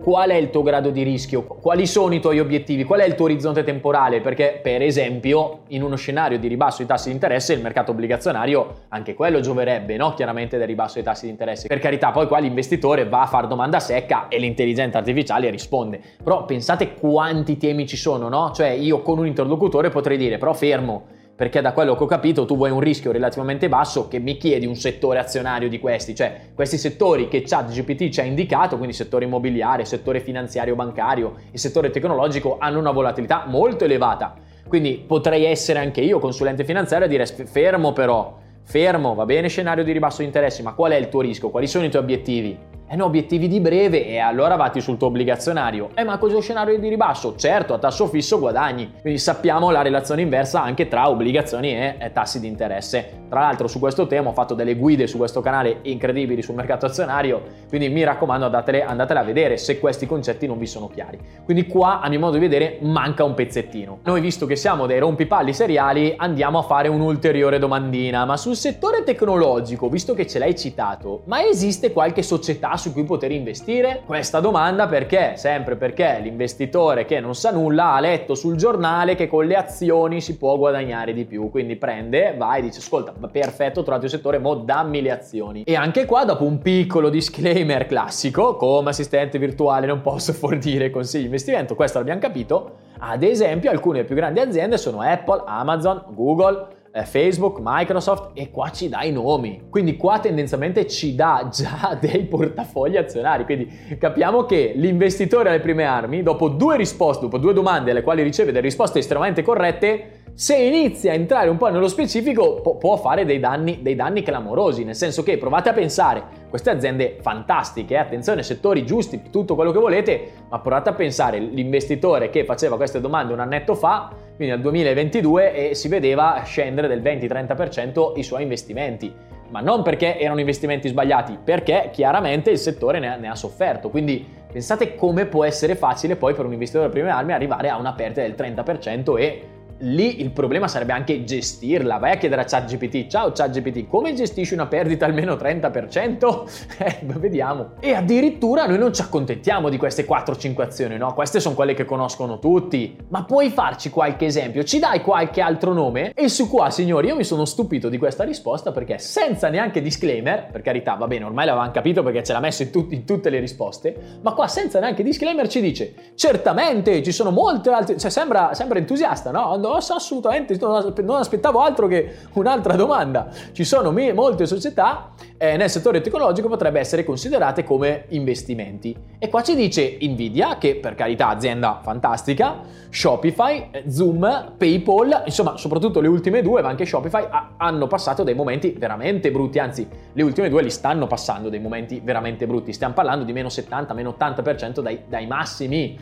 qual 0.00 0.30
è 0.30 0.34
il 0.34 0.50
tuo 0.50 0.62
grado 0.62 0.90
di 0.90 1.04
rischio, 1.04 1.44
quali 1.44 1.86
sono 1.86 2.12
i 2.14 2.20
tuoi 2.20 2.40
obiettivi, 2.40 2.82
qual 2.82 3.00
è 3.00 3.06
il 3.06 3.14
tuo 3.14 3.26
orizzonte 3.26 3.62
temporale, 3.62 4.20
perché 4.20 4.58
per 4.60 4.82
esempio 4.82 5.60
in 5.68 5.82
uno 5.82 5.94
scenario 5.94 6.38
di 6.38 6.48
ribasso 6.48 6.78
dei 6.78 6.86
tassi 6.86 7.08
di 7.08 7.14
interesse 7.14 7.52
il 7.52 7.60
mercato 7.60 7.92
obbligazionario 7.92 8.82
anche 8.88 9.14
quello 9.14 9.38
gioverebbe, 9.38 9.96
no? 9.96 10.12
chiaramente 10.14 10.58
del 10.58 10.66
ribasso 10.66 10.94
dei 10.94 11.04
tassi 11.04 11.26
di 11.26 11.30
interesse. 11.30 11.68
Per 11.68 11.78
carità, 11.78 12.10
poi 12.10 12.26
qua 12.26 12.40
l'investitore 12.40 13.08
va 13.08 13.22
a 13.22 13.26
fare 13.26 13.46
domanda 13.46 13.78
secca 13.78 14.26
e 14.28 14.38
l'intelligenza 14.38 14.98
artificiale 14.98 15.48
risponde. 15.50 16.00
Però 16.22 16.44
pensate 16.44 16.94
quanti 16.94 17.56
temi 17.56 17.86
ci 17.86 17.96
sono, 17.96 18.28
no? 18.28 18.50
Cioè 18.52 18.68
io 18.68 19.02
con 19.02 19.18
un 19.18 19.26
interlocutore 19.26 19.88
potrei 19.88 20.16
dire 20.16 20.38
però 20.38 20.52
fermo 20.52 21.18
perché 21.40 21.62
da 21.62 21.72
quello 21.72 21.96
che 21.96 22.02
ho 22.02 22.06
capito 22.06 22.44
tu 22.44 22.54
vuoi 22.54 22.70
un 22.70 22.80
rischio 22.80 23.12
relativamente 23.12 23.70
basso 23.70 24.08
che 24.08 24.18
mi 24.18 24.36
chiedi 24.36 24.66
un 24.66 24.74
settore 24.74 25.20
azionario 25.20 25.70
di 25.70 25.78
questi, 25.78 26.14
cioè 26.14 26.50
questi 26.54 26.76
settori 26.76 27.28
che 27.28 27.40
ChatGPT 27.46 28.10
ci 28.10 28.20
ha 28.20 28.24
indicato, 28.24 28.76
quindi 28.76 28.94
settore 28.94 29.24
immobiliare, 29.24 29.86
settore 29.86 30.20
finanziario 30.20 30.74
bancario 30.74 31.36
e 31.50 31.56
settore 31.56 31.88
tecnologico 31.88 32.58
hanno 32.60 32.78
una 32.78 32.90
volatilità 32.90 33.44
molto 33.46 33.84
elevata. 33.84 34.36
Quindi 34.68 35.02
potrei 35.06 35.46
essere 35.46 35.78
anche 35.78 36.02
io 36.02 36.18
consulente 36.18 36.62
finanziario 36.62 37.06
e 37.06 37.08
dire 37.08 37.24
fermo 37.24 37.94
però, 37.94 38.36
fermo, 38.64 39.14
va 39.14 39.24
bene 39.24 39.48
scenario 39.48 39.82
di 39.82 39.92
ribasso 39.92 40.18
di 40.18 40.26
interessi, 40.26 40.62
ma 40.62 40.74
qual 40.74 40.92
è 40.92 40.96
il 40.96 41.08
tuo 41.08 41.22
rischio? 41.22 41.48
Quali 41.48 41.66
sono 41.66 41.86
i 41.86 41.88
tuoi 41.88 42.02
obiettivi? 42.02 42.69
Eh 42.92 42.96
no, 42.96 43.04
obiettivi 43.04 43.46
di 43.46 43.60
breve 43.60 44.04
e 44.04 44.18
allora 44.18 44.56
vatti 44.56 44.80
sul 44.80 44.96
tuo 44.96 45.06
obbligazionario. 45.06 45.90
Eh 45.94 46.02
ma 46.02 46.18
cos'è 46.18 46.40
scenario 46.40 46.76
di 46.76 46.88
ribasso? 46.88 47.36
Certo, 47.36 47.72
a 47.72 47.78
tasso 47.78 48.08
fisso 48.08 48.40
guadagni. 48.40 48.94
Quindi 49.00 49.20
sappiamo 49.20 49.70
la 49.70 49.82
relazione 49.82 50.22
inversa 50.22 50.60
anche 50.60 50.88
tra 50.88 51.08
obbligazioni 51.08 51.68
e, 51.68 51.94
e 52.00 52.10
tassi 52.10 52.40
di 52.40 52.48
interesse. 52.48 53.19
Tra 53.30 53.42
l'altro 53.42 53.68
su 53.68 53.78
questo 53.78 54.08
tema 54.08 54.30
ho 54.30 54.32
fatto 54.32 54.54
delle 54.54 54.74
guide 54.74 55.06
su 55.06 55.16
questo 55.16 55.40
canale 55.40 55.78
incredibili 55.82 56.42
sul 56.42 56.56
mercato 56.56 56.86
azionario, 56.86 57.40
quindi 57.68 57.88
mi 57.88 58.02
raccomando 58.02 58.46
andatele, 58.46 58.82
andatele 58.82 59.20
a 59.20 59.22
vedere 59.22 59.56
se 59.56 59.78
questi 59.78 60.04
concetti 60.04 60.48
non 60.48 60.58
vi 60.58 60.66
sono 60.66 60.88
chiari. 60.88 61.16
Quindi 61.44 61.68
qua 61.68 62.00
a 62.00 62.08
mio 62.08 62.18
modo 62.18 62.32
di 62.32 62.40
vedere 62.40 62.78
manca 62.80 63.22
un 63.22 63.34
pezzettino. 63.34 64.00
Noi 64.02 64.20
visto 64.20 64.46
che 64.46 64.56
siamo 64.56 64.86
dei 64.86 64.98
rompipalli 64.98 65.54
seriali 65.54 66.12
andiamo 66.16 66.58
a 66.58 66.62
fare 66.62 66.88
un'ulteriore 66.88 67.60
domandina, 67.60 68.24
ma 68.24 68.36
sul 68.36 68.56
settore 68.56 69.04
tecnologico, 69.04 69.88
visto 69.88 70.12
che 70.12 70.26
ce 70.26 70.40
l'hai 70.40 70.56
citato, 70.56 71.22
ma 71.26 71.46
esiste 71.46 71.92
qualche 71.92 72.24
società 72.24 72.76
su 72.76 72.92
cui 72.92 73.04
poter 73.04 73.30
investire? 73.30 74.02
Questa 74.04 74.40
domanda 74.40 74.88
perché? 74.88 75.34
Sempre 75.36 75.76
perché 75.76 76.18
l'investitore 76.20 77.04
che 77.04 77.20
non 77.20 77.36
sa 77.36 77.52
nulla 77.52 77.92
ha 77.92 78.00
letto 78.00 78.34
sul 78.34 78.56
giornale 78.56 79.14
che 79.14 79.28
con 79.28 79.46
le 79.46 79.54
azioni 79.54 80.20
si 80.20 80.36
può 80.36 80.56
guadagnare 80.56 81.12
di 81.12 81.24
più, 81.24 81.48
quindi 81.48 81.76
prende, 81.76 82.34
va 82.36 82.56
e 82.56 82.62
dice 82.62 82.80
ascolta, 82.80 83.18
perfetto, 83.28 83.80
ho 83.80 83.82
trovato 83.82 84.04
il 84.04 84.10
settore, 84.10 84.38
mo 84.38 84.54
dammi 84.54 85.02
le 85.02 85.10
azioni. 85.10 85.62
E 85.64 85.74
anche 85.74 86.04
qua 86.04 86.24
dopo 86.24 86.44
un 86.44 86.58
piccolo 86.58 87.08
disclaimer 87.08 87.86
classico, 87.86 88.56
come 88.56 88.90
assistente 88.90 89.38
virtuale 89.38 89.86
non 89.86 90.00
posso 90.00 90.32
fornire 90.34 90.90
consigli 90.90 91.20
di 91.20 91.26
investimento, 91.26 91.74
questo 91.74 91.98
l'abbiamo 91.98 92.20
capito, 92.20 92.76
ad 92.98 93.22
esempio 93.22 93.70
alcune 93.70 94.04
più 94.04 94.14
grandi 94.14 94.40
aziende 94.40 94.76
sono 94.76 95.00
Apple, 95.00 95.42
Amazon, 95.46 96.04
Google, 96.10 96.78
eh, 96.92 97.04
Facebook, 97.04 97.58
Microsoft 97.62 98.30
e 98.34 98.50
qua 98.50 98.70
ci 98.70 98.88
dà 98.88 99.02
i 99.02 99.12
nomi. 99.12 99.66
Quindi 99.70 99.96
qua 99.96 100.18
tendenzialmente 100.18 100.86
ci 100.86 101.14
dà 101.14 101.48
già 101.52 101.96
dei 102.00 102.24
portafogli 102.24 102.96
azionari. 102.96 103.44
Quindi 103.44 103.96
capiamo 103.98 104.44
che 104.44 104.72
l'investitore 104.74 105.48
alle 105.48 105.60
prime 105.60 105.84
armi, 105.84 106.22
dopo 106.22 106.48
due 106.48 106.76
risposte, 106.76 107.22
dopo 107.22 107.38
due 107.38 107.52
domande 107.52 107.90
alle 107.90 108.02
quali 108.02 108.22
riceve 108.22 108.52
delle 108.52 108.64
risposte 108.64 108.98
estremamente 108.98 109.42
corrette, 109.42 110.19
se 110.40 110.56
inizia 110.56 111.12
a 111.12 111.16
entrare 111.16 111.50
un 111.50 111.58
po' 111.58 111.68
nello 111.68 111.86
specifico 111.86 112.62
può, 112.62 112.76
può 112.76 112.96
fare 112.96 113.26
dei 113.26 113.38
danni, 113.38 113.82
dei 113.82 113.94
danni, 113.94 114.22
clamorosi, 114.22 114.84
nel 114.84 114.94
senso 114.94 115.22
che 115.22 115.36
provate 115.36 115.68
a 115.68 115.74
pensare, 115.74 116.22
queste 116.48 116.70
aziende 116.70 117.18
fantastiche, 117.20 117.92
eh, 117.92 117.98
attenzione, 117.98 118.42
settori 118.42 118.86
giusti, 118.86 119.20
tutto 119.30 119.54
quello 119.54 119.70
che 119.70 119.78
volete, 119.78 120.32
ma 120.48 120.58
provate 120.60 120.88
a 120.88 120.94
pensare 120.94 121.38
l'investitore 121.38 122.30
che 122.30 122.46
faceva 122.46 122.76
queste 122.76 123.02
domande 123.02 123.34
un 123.34 123.40
annetto 123.40 123.74
fa, 123.74 124.14
quindi 124.34 124.54
nel 124.54 124.62
2022, 124.62 125.52
e 125.52 125.74
si 125.74 125.88
vedeva 125.88 126.40
scendere 126.42 126.88
del 126.88 127.02
20-30% 127.02 128.12
i 128.14 128.22
suoi 128.22 128.40
investimenti. 128.40 129.12
Ma 129.50 129.60
non 129.60 129.82
perché 129.82 130.18
erano 130.18 130.40
investimenti 130.40 130.88
sbagliati, 130.88 131.36
perché 131.44 131.90
chiaramente 131.92 132.48
il 132.48 132.58
settore 132.58 132.98
ne 132.98 133.12
ha, 133.12 133.16
ne 133.16 133.28
ha 133.28 133.34
sofferto. 133.34 133.90
Quindi 133.90 134.26
pensate 134.50 134.94
come 134.94 135.26
può 135.26 135.44
essere 135.44 135.74
facile 135.74 136.16
poi 136.16 136.32
per 136.32 136.46
un 136.46 136.52
investitore 136.54 136.86
di 136.86 136.92
prime 136.92 137.10
armi 137.10 137.34
arrivare 137.34 137.68
a 137.68 137.76
una 137.76 137.92
perdita 137.92 138.22
del 138.22 138.34
30% 138.34 139.18
e 139.18 139.58
lì 139.80 140.20
il 140.20 140.30
problema 140.30 140.68
sarebbe 140.68 140.92
anche 140.92 141.24
gestirla. 141.24 141.98
Vai 141.98 142.12
a 142.12 142.16
chiedere 142.16 142.42
a 142.42 142.44
ChatGPT, 142.44 143.06
ciao 143.08 143.32
ChatGPT, 143.32 143.86
come 143.86 144.14
gestisci 144.14 144.54
una 144.54 144.66
perdita 144.66 145.06
almeno 145.06 145.34
30%? 145.34 146.68
Eh, 146.80 147.00
vediamo. 147.02 147.72
E 147.80 147.92
addirittura 147.92 148.66
noi 148.66 148.78
non 148.78 148.94
ci 148.94 149.02
accontentiamo 149.02 149.68
di 149.68 149.76
queste 149.76 150.06
4-5 150.06 150.62
azioni, 150.62 150.96
no? 150.96 151.12
Queste 151.12 151.38
sono 151.38 151.54
quelle 151.54 151.74
che 151.74 151.84
conoscono 151.84 152.38
tutti. 152.38 152.96
Ma 153.08 153.24
puoi 153.24 153.50
farci 153.50 153.90
qualche 153.90 154.24
esempio? 154.24 154.64
Ci 154.64 154.78
dai 154.78 155.02
qualche 155.02 155.42
altro 155.42 155.74
nome? 155.74 156.12
E 156.14 156.28
su 156.28 156.48
qua, 156.48 156.70
signori, 156.70 157.08
io 157.08 157.16
mi 157.16 157.24
sono 157.24 157.44
stupito 157.44 157.90
di 157.90 157.98
questa 157.98 158.24
risposta 158.24 158.72
perché 158.72 158.98
senza 158.98 159.48
neanche 159.48 159.82
disclaimer, 159.82 160.48
per 160.50 160.62
carità, 160.62 160.94
va 160.94 161.06
bene, 161.06 161.24
ormai 161.24 161.44
l'avevamo 161.44 161.70
capito 161.70 162.02
perché 162.02 162.22
ce 162.22 162.32
l'ha 162.32 162.40
messo 162.40 162.62
in, 162.62 162.70
tut- 162.70 162.92
in 162.92 163.04
tutte 163.04 163.28
le 163.28 163.40
risposte, 163.40 164.18
ma 164.22 164.32
qua 164.32 164.46
senza 164.48 164.80
neanche 164.80 165.02
disclaimer 165.02 165.46
ci 165.48 165.60
dice, 165.60 165.94
certamente 166.14 167.02
ci 167.02 167.12
sono 167.12 167.30
molte 167.30 167.70
altre, 167.70 167.98
cioè 167.98 168.10
sembra, 168.10 168.54
sembra 168.54 168.78
entusiasta, 168.78 169.30
no? 169.30 169.50
No, 169.70 169.76
assolutamente, 169.76 170.58
non 170.58 171.16
aspettavo 171.16 171.60
altro 171.60 171.86
che 171.86 172.16
un'altra 172.32 172.74
domanda. 172.74 173.28
Ci 173.52 173.62
sono 173.62 173.92
molte 173.92 174.44
società 174.46 175.12
eh, 175.38 175.56
nel 175.56 175.70
settore 175.70 176.00
tecnologico 176.00 176.48
potrebbe 176.48 176.80
essere 176.80 177.04
considerate 177.04 177.62
come 177.62 178.06
investimenti. 178.08 178.94
E 179.16 179.28
qua 179.28 179.42
ci 179.42 179.54
dice 179.54 179.96
Nvidia, 180.00 180.58
che 180.58 180.74
per 180.74 180.96
carità 180.96 181.28
azienda 181.28 181.78
fantastica, 181.82 182.62
Shopify, 182.88 183.68
eh, 183.70 183.84
Zoom, 183.88 184.54
PayPal, 184.58 185.22
insomma 185.24 185.56
soprattutto 185.56 186.00
le 186.00 186.08
ultime 186.08 186.42
due, 186.42 186.62
ma 186.62 186.68
anche 186.68 186.84
Shopify, 186.84 187.26
ha, 187.30 187.52
hanno 187.56 187.86
passato 187.86 188.24
dei 188.24 188.34
momenti 188.34 188.74
veramente 188.76 189.30
brutti, 189.30 189.60
anzi 189.60 189.88
le 190.12 190.22
ultime 190.22 190.48
due 190.48 190.62
li 190.62 190.70
stanno 190.70 191.06
passando 191.06 191.48
dei 191.48 191.60
momenti 191.60 192.00
veramente 192.02 192.46
brutti, 192.48 192.72
stiamo 192.72 192.94
parlando 192.94 193.24
di 193.24 193.32
meno 193.32 193.48
70, 193.48 193.94
meno 193.94 194.16
80% 194.18 194.80
dai, 194.80 195.02
dai 195.06 195.26
massimi. 195.26 195.96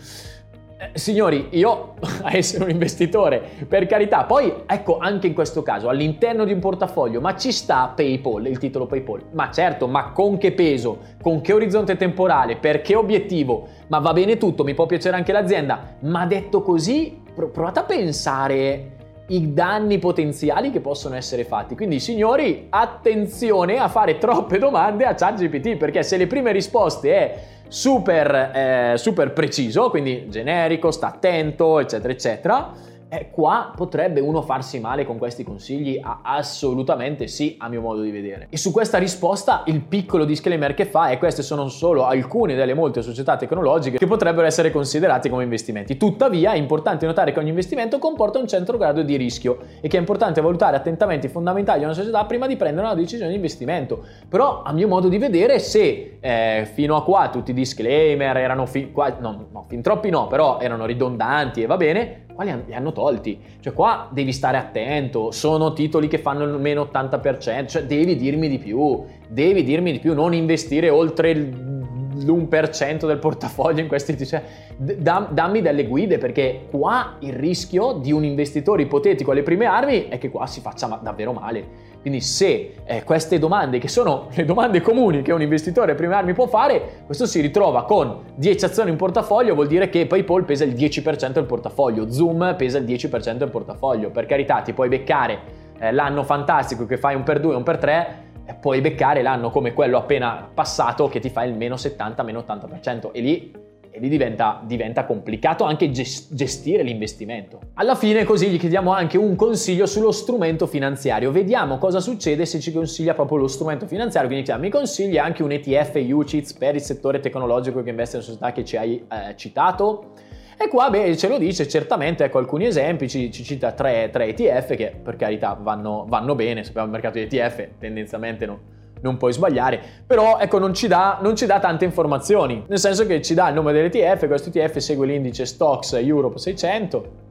Eh, 0.80 0.96
signori, 0.96 1.48
io 1.50 1.94
a 2.22 2.36
essere 2.36 2.62
un 2.62 2.70
investitore, 2.70 3.42
per 3.66 3.86
carità, 3.86 4.22
poi 4.22 4.52
ecco 4.64 4.98
anche 4.98 5.26
in 5.26 5.34
questo 5.34 5.62
caso 5.62 5.88
all'interno 5.88 6.44
di 6.44 6.52
un 6.52 6.60
portafoglio, 6.60 7.20
ma 7.20 7.34
ci 7.34 7.50
sta 7.50 7.92
PayPal, 7.94 8.46
il 8.46 8.58
titolo 8.58 8.86
PayPal? 8.86 9.24
Ma 9.32 9.50
certo, 9.50 9.88
ma 9.88 10.12
con 10.12 10.38
che 10.38 10.52
peso, 10.52 10.98
con 11.20 11.40
che 11.40 11.52
orizzonte 11.52 11.96
temporale, 11.96 12.56
per 12.58 12.80
che 12.80 12.94
obiettivo? 12.94 13.66
Ma 13.88 13.98
va 13.98 14.12
bene 14.12 14.36
tutto, 14.36 14.62
mi 14.62 14.74
può 14.74 14.86
piacere 14.86 15.16
anche 15.16 15.32
l'azienda, 15.32 15.96
ma 16.02 16.24
detto 16.26 16.62
così, 16.62 17.22
provate 17.34 17.80
a 17.80 17.82
pensare 17.82 18.92
i 19.28 19.52
danni 19.52 19.98
potenziali 19.98 20.70
che 20.70 20.80
possono 20.80 21.14
essere 21.14 21.44
fatti. 21.44 21.74
Quindi, 21.74 22.00
signori, 22.00 22.66
attenzione 22.70 23.78
a 23.78 23.88
fare 23.88 24.18
troppe 24.18 24.58
domande 24.58 25.04
a 25.04 25.14
ChatGPT, 25.14 25.76
perché 25.76 26.02
se 26.02 26.16
le 26.16 26.26
prime 26.26 26.52
risposte 26.52 27.14
è 27.14 27.42
super, 27.68 28.50
eh, 28.54 28.92
super 28.96 29.32
preciso, 29.32 29.90
quindi 29.90 30.26
generico, 30.28 30.90
sta 30.90 31.08
attento, 31.08 31.78
eccetera, 31.78 32.12
eccetera 32.12 32.72
eh, 33.08 33.30
qua 33.30 33.72
potrebbe 33.74 34.20
uno 34.20 34.42
farsi 34.42 34.80
male 34.80 35.04
con 35.04 35.18
questi 35.18 35.42
consigli? 35.42 36.00
Assolutamente 36.22 37.26
sì, 37.26 37.56
a 37.58 37.68
mio 37.68 37.80
modo 37.80 38.02
di 38.02 38.10
vedere. 38.10 38.46
E 38.50 38.56
su 38.56 38.70
questa 38.70 38.98
risposta 38.98 39.62
il 39.66 39.80
piccolo 39.80 40.24
disclaimer 40.24 40.74
che 40.74 40.84
fa 40.84 41.08
è 41.08 41.18
queste 41.18 41.42
sono 41.42 41.68
solo 41.68 42.04
alcune 42.04 42.54
delle 42.54 42.74
molte 42.74 43.02
società 43.02 43.36
tecnologiche 43.36 43.98
che 43.98 44.06
potrebbero 44.06 44.46
essere 44.46 44.70
considerate 44.70 45.28
come 45.28 45.42
investimenti. 45.42 45.96
Tuttavia 45.96 46.52
è 46.52 46.56
importante 46.56 47.06
notare 47.06 47.32
che 47.32 47.38
ogni 47.38 47.48
investimento 47.48 47.98
comporta 47.98 48.38
un 48.38 48.46
certo 48.46 48.76
grado 48.76 49.02
di 49.02 49.16
rischio 49.16 49.58
e 49.80 49.88
che 49.88 49.96
è 49.96 50.00
importante 50.00 50.40
valutare 50.40 50.76
attentamente 50.76 51.26
i 51.26 51.30
fondamentali 51.30 51.78
di 51.78 51.84
una 51.84 51.94
società 51.94 52.24
prima 52.24 52.46
di 52.46 52.56
prendere 52.56 52.86
una 52.86 52.94
decisione 52.94 53.30
di 53.30 53.36
investimento. 53.36 54.04
Però 54.28 54.62
a 54.62 54.72
mio 54.72 54.88
modo 54.88 55.08
di 55.08 55.18
vedere 55.18 55.58
se 55.58 56.18
eh, 56.20 56.68
fino 56.72 56.96
a 56.96 57.02
qua 57.02 57.30
tutti 57.30 57.52
i 57.52 57.54
disclaimer 57.54 58.36
erano 58.36 58.66
fin, 58.66 58.92
qua, 58.92 59.16
no, 59.18 59.46
no, 59.50 59.64
fin 59.68 59.80
troppi 59.82 60.10
no, 60.10 60.26
però 60.26 60.58
erano 60.60 60.84
ridondanti 60.84 61.62
e 61.62 61.66
va 61.66 61.76
bene, 61.76 62.26
qua 62.38 62.44
li, 62.44 62.62
li, 62.66 62.74
hanno 62.74 62.92
tolti. 62.92 63.40
Cioè 63.58 63.72
qua 63.72 64.08
devi 64.12 64.32
stare 64.32 64.56
attento, 64.56 65.32
sono 65.32 65.72
titoli 65.72 66.06
che 66.06 66.18
fanno 66.18 66.44
il 66.44 66.60
meno 66.60 66.88
80%, 66.92 67.66
cioè 67.66 67.82
devi 67.84 68.16
dirmi 68.16 68.48
di 68.48 68.58
più, 68.58 69.04
devi 69.28 69.64
dirmi 69.64 69.90
di 69.90 69.98
più, 69.98 70.14
non 70.14 70.32
investire 70.34 70.88
oltre 70.88 71.34
l'1% 71.34 73.06
del 73.06 73.18
portafoglio 73.18 73.80
in 73.80 73.88
questi 73.88 74.16
cioè, 74.24 74.42
dammi 74.76 75.62
delle 75.62 75.86
guide 75.86 76.18
perché 76.18 76.66
qua 76.70 77.16
il 77.20 77.32
rischio 77.32 77.92
di 77.92 78.10
un 78.12 78.24
investitore 78.24 78.82
ipotetico 78.82 79.30
alle 79.30 79.42
prime 79.42 79.66
armi 79.66 80.08
è 80.08 80.18
che 80.18 80.30
qua 80.30 80.46
si 80.46 80.60
faccia 80.60 80.86
davvero 81.02 81.32
male. 81.32 81.86
Quindi 82.00 82.20
se 82.20 82.74
eh, 82.84 83.04
queste 83.04 83.38
domande, 83.38 83.78
che 83.78 83.88
sono 83.88 84.28
le 84.34 84.44
domande 84.44 84.80
comuni 84.80 85.22
che 85.22 85.32
un 85.32 85.42
investitore 85.42 85.94
prime 85.94 86.14
armi 86.14 86.32
può 86.32 86.46
fare, 86.46 87.02
questo 87.04 87.26
si 87.26 87.40
ritrova 87.40 87.84
con 87.84 88.24
10 88.34 88.64
azioni 88.64 88.90
in 88.90 88.96
portafoglio, 88.96 89.54
vuol 89.54 89.66
dire 89.66 89.88
che 89.88 90.06
PayPal 90.06 90.44
pesa 90.44 90.64
il 90.64 90.74
10% 90.74 91.32
del 91.32 91.44
portafoglio, 91.44 92.10
Zoom 92.10 92.54
pesa 92.56 92.78
il 92.78 92.84
10% 92.84 93.36
del 93.36 93.50
portafoglio. 93.50 94.10
Per 94.10 94.26
carità, 94.26 94.60
ti 94.62 94.72
puoi 94.72 94.88
beccare 94.88 95.38
eh, 95.78 95.92
l'anno 95.92 96.22
fantastico 96.22 96.86
che 96.86 96.96
fai 96.96 97.14
un 97.14 97.24
per 97.24 97.40
2, 97.40 97.54
un 97.54 97.62
per 97.62 97.78
3, 97.78 98.26
e 98.46 98.54
puoi 98.54 98.80
beccare 98.80 99.20
l'anno 99.20 99.50
come 99.50 99.74
quello 99.74 99.98
appena 99.98 100.48
passato 100.52 101.06
che 101.08 101.20
ti 101.20 101.28
fa 101.28 101.44
il 101.44 101.54
meno 101.54 101.76
70, 101.76 102.22
meno 102.22 102.42
80% 102.46 103.10
e 103.12 103.20
lì 103.20 103.66
e 103.98 104.00
lì 104.00 104.08
diventa, 104.08 104.62
diventa 104.64 105.04
complicato 105.04 105.64
anche 105.64 105.90
gestire 105.90 106.82
l'investimento. 106.82 107.58
Alla 107.74 107.96
fine 107.96 108.24
così 108.24 108.48
gli 108.48 108.58
chiediamo 108.58 108.92
anche 108.92 109.18
un 109.18 109.34
consiglio 109.34 109.86
sullo 109.86 110.12
strumento 110.12 110.66
finanziario. 110.66 111.32
Vediamo 111.32 111.78
cosa 111.78 112.00
succede 112.00 112.46
se 112.46 112.60
ci 112.60 112.72
consiglia 112.72 113.14
proprio 113.14 113.38
lo 113.38 113.48
strumento 113.48 113.86
finanziario. 113.86 114.28
Quindi 114.28 114.46
chiediamo, 114.46 114.68
mi 114.68 114.72
consiglia 114.72 115.24
anche 115.24 115.42
un 115.42 115.50
ETF 115.50 116.00
UCITS 116.08 116.54
per 116.54 116.76
il 116.76 116.80
settore 116.80 117.20
tecnologico 117.20 117.82
che 117.82 117.90
investe 117.90 118.18
in 118.18 118.22
società 118.22 118.52
che 118.52 118.64
ci 118.64 118.76
hai 118.76 119.04
eh, 119.10 119.34
citato? 119.36 120.12
E 120.60 120.68
qua 120.68 120.90
beh, 120.90 121.16
ce 121.16 121.28
lo 121.28 121.38
dice 121.38 121.68
certamente, 121.68 122.24
ecco 122.24 122.38
alcuni 122.38 122.66
esempi, 122.66 123.08
ci, 123.08 123.30
ci 123.30 123.44
cita 123.44 123.72
tre, 123.72 124.10
tre, 124.10 124.26
ETF 124.26 124.74
che 124.74 124.92
per 125.00 125.14
carità 125.14 125.56
vanno, 125.60 126.04
vanno 126.08 126.34
bene, 126.34 126.64
sappiamo 126.64 126.86
il 126.86 126.92
mercato 126.92 127.18
di 127.18 127.24
ETF 127.24 127.78
tendenzialmente 127.78 128.44
non, 128.44 128.58
non 129.02 129.16
puoi 129.16 129.32
sbagliare, 129.32 129.80
però 130.06 130.38
ecco 130.38 130.58
non 130.58 130.74
ci, 130.74 130.86
dà, 130.88 131.18
non 131.20 131.36
ci 131.36 131.46
dà 131.46 131.58
tante 131.58 131.84
informazioni, 131.84 132.64
nel 132.66 132.78
senso 132.78 133.06
che 133.06 133.22
ci 133.22 133.34
dà 133.34 133.48
il 133.48 133.54
nome 133.54 133.72
dell'ETF, 133.72 134.26
questo 134.26 134.50
ETF 134.50 134.78
segue 134.78 135.06
l'indice 135.06 135.46
Stocks 135.46 135.92
Europe 135.94 136.38
600, 136.38 137.26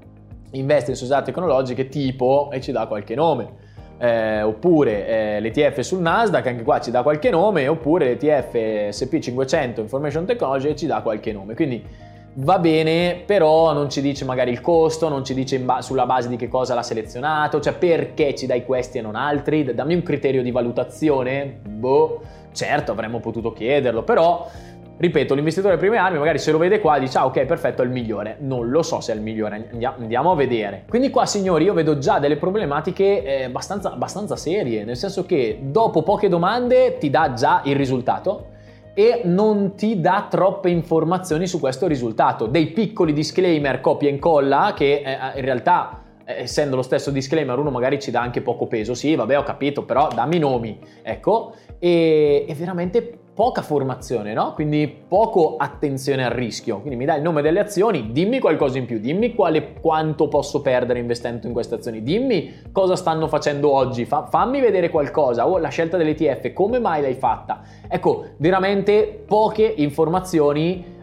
investe 0.51 0.91
in 0.91 0.97
società 0.97 1.21
tecnologiche 1.21 1.87
tipo 1.87 2.49
e 2.51 2.61
ci 2.61 2.71
dà 2.71 2.85
qualche 2.87 3.15
nome. 3.15 3.65
Eh, 3.99 4.43
oppure 4.43 5.07
eh, 5.07 5.39
l'ETF 5.39 5.79
sul 5.79 6.01
Nasdaq, 6.01 6.45
anche 6.45 6.63
qua 6.63 6.79
ci 6.79 6.91
dà 6.91 7.01
qualche 7.01 7.31
nome, 7.31 7.67
oppure 7.67 8.05
l'ETF 8.05 8.53
SP500 8.53 9.79
Information 9.79 10.25
Technology 10.25 10.75
ci 10.75 10.85
dà 10.85 11.01
qualche 11.01 11.31
nome. 11.31 11.55
Quindi 11.55 11.83
va 12.39 12.59
bene, 12.59 13.23
però 13.25 13.73
non 13.73 13.89
ci 13.89 14.01
dice 14.01 14.25
magari 14.25 14.51
il 14.51 14.61
costo, 14.61 15.09
non 15.09 15.23
ci 15.23 15.33
dice 15.33 15.59
ba- 15.59 15.81
sulla 15.81 16.05
base 16.05 16.29
di 16.29 16.35
che 16.35 16.47
cosa 16.47 16.75
l'ha 16.75 16.83
selezionato, 16.83 17.59
cioè 17.59 17.73
perché 17.73 18.35
ci 18.35 18.45
dai 18.45 18.63
questi 18.63 18.99
e 18.99 19.01
non 19.01 19.15
altri, 19.15 19.63
dammi 19.73 19.95
un 19.95 20.03
criterio 20.03 20.43
di 20.43 20.51
valutazione, 20.51 21.59
boh, 21.67 22.21
certo 22.51 22.91
avremmo 22.91 23.19
potuto 23.19 23.53
chiederlo, 23.53 24.03
però 24.03 24.47
ripeto, 24.99 25.33
l'investitore 25.33 25.77
prime 25.77 25.97
armi 25.97 26.17
magari 26.17 26.39
se 26.39 26.51
lo 26.51 26.57
vede 26.57 26.79
qua 26.79 26.97
dice 26.97 27.19
ah 27.19 27.27
ok 27.27 27.45
perfetto 27.45 27.83
è 27.83 27.85
il 27.85 27.91
migliore, 27.91 28.37
non 28.39 28.69
lo 28.69 28.81
so 28.81 28.99
se 28.99 29.13
è 29.13 29.15
il 29.15 29.21
migliore, 29.21 29.69
andiamo 29.97 30.31
a 30.31 30.35
vedere. 30.35 30.83
Quindi 30.87 31.09
qua 31.09 31.25
signori 31.25 31.65
io 31.65 31.73
vedo 31.73 31.97
già 31.97 32.19
delle 32.19 32.37
problematiche 32.37 33.23
eh, 33.23 33.43
abbastanza, 33.45 33.91
abbastanza 33.91 34.35
serie, 34.35 34.83
nel 34.83 34.97
senso 34.97 35.25
che 35.25 35.59
dopo 35.63 36.03
poche 36.03 36.29
domande 36.29 36.99
ti 36.99 37.09
dà 37.09 37.33
già 37.33 37.61
il 37.63 37.75
risultato 37.75 38.55
e 38.99 39.21
non 39.25 39.75
ti 39.75 40.01
dà 40.01 40.25
troppe 40.27 40.71
informazioni 40.71 41.45
su 41.45 41.59
questo 41.59 41.85
risultato. 41.85 42.47
Dei 42.47 42.71
piccoli 42.71 43.13
disclaimer 43.13 43.79
copia 43.79 44.09
e 44.09 44.13
incolla 44.13 44.73
che 44.75 45.03
eh, 45.05 45.37
in 45.37 45.45
realtà 45.45 46.01
eh, 46.25 46.41
essendo 46.41 46.75
lo 46.75 46.81
stesso 46.81 47.11
disclaimer 47.11 47.59
uno 47.59 47.69
magari 47.69 47.99
ci 47.99 48.09
dà 48.09 48.21
anche 48.21 48.41
poco 48.41 48.65
peso, 48.65 48.95
sì 48.95 49.13
vabbè 49.13 49.37
ho 49.37 49.43
capito, 49.43 49.83
però 49.83 50.07
dammi 50.07 50.37
i 50.37 50.39
nomi, 50.39 50.79
ecco, 51.03 51.53
e, 51.77 52.45
e 52.47 52.53
veramente 52.55 53.19
poca 53.37 53.61
formazione, 53.61 54.33
no? 54.33 54.53
Quindi 54.55 54.91
poco 55.07 55.57
attenzione 55.57 56.25
al 56.25 56.31
rischio. 56.31 56.79
Quindi 56.79 56.95
mi 56.95 57.05
dai 57.05 57.17
il 57.17 57.21
nome 57.21 57.43
delle 57.43 57.59
azioni, 57.59 58.11
dimmi 58.11 58.39
qualcosa 58.39 58.79
in 58.79 58.87
più, 58.87 58.97
dimmi 58.97 59.35
quale, 59.35 59.73
quanto 59.79 60.27
posso 60.27 60.63
perdere 60.63 60.97
investendo 60.97 61.45
in 61.45 61.53
queste 61.53 61.75
azioni, 61.75 62.01
dimmi 62.01 62.61
cosa 62.71 62.95
stanno 62.95 63.27
facendo 63.27 63.71
oggi, 63.71 64.05
fa, 64.05 64.25
fammi 64.25 64.59
vedere 64.59 64.89
qualcosa, 64.89 65.47
o 65.47 65.51
oh, 65.51 65.57
la 65.59 65.67
scelta 65.67 65.97
dell'ETF, 65.97 66.51
come 66.51 66.79
mai 66.79 67.03
l'hai 67.03 67.13
fatta? 67.13 67.61
Ecco, 67.87 68.25
veramente 68.37 69.23
poche 69.27 69.71
informazioni 69.77 70.95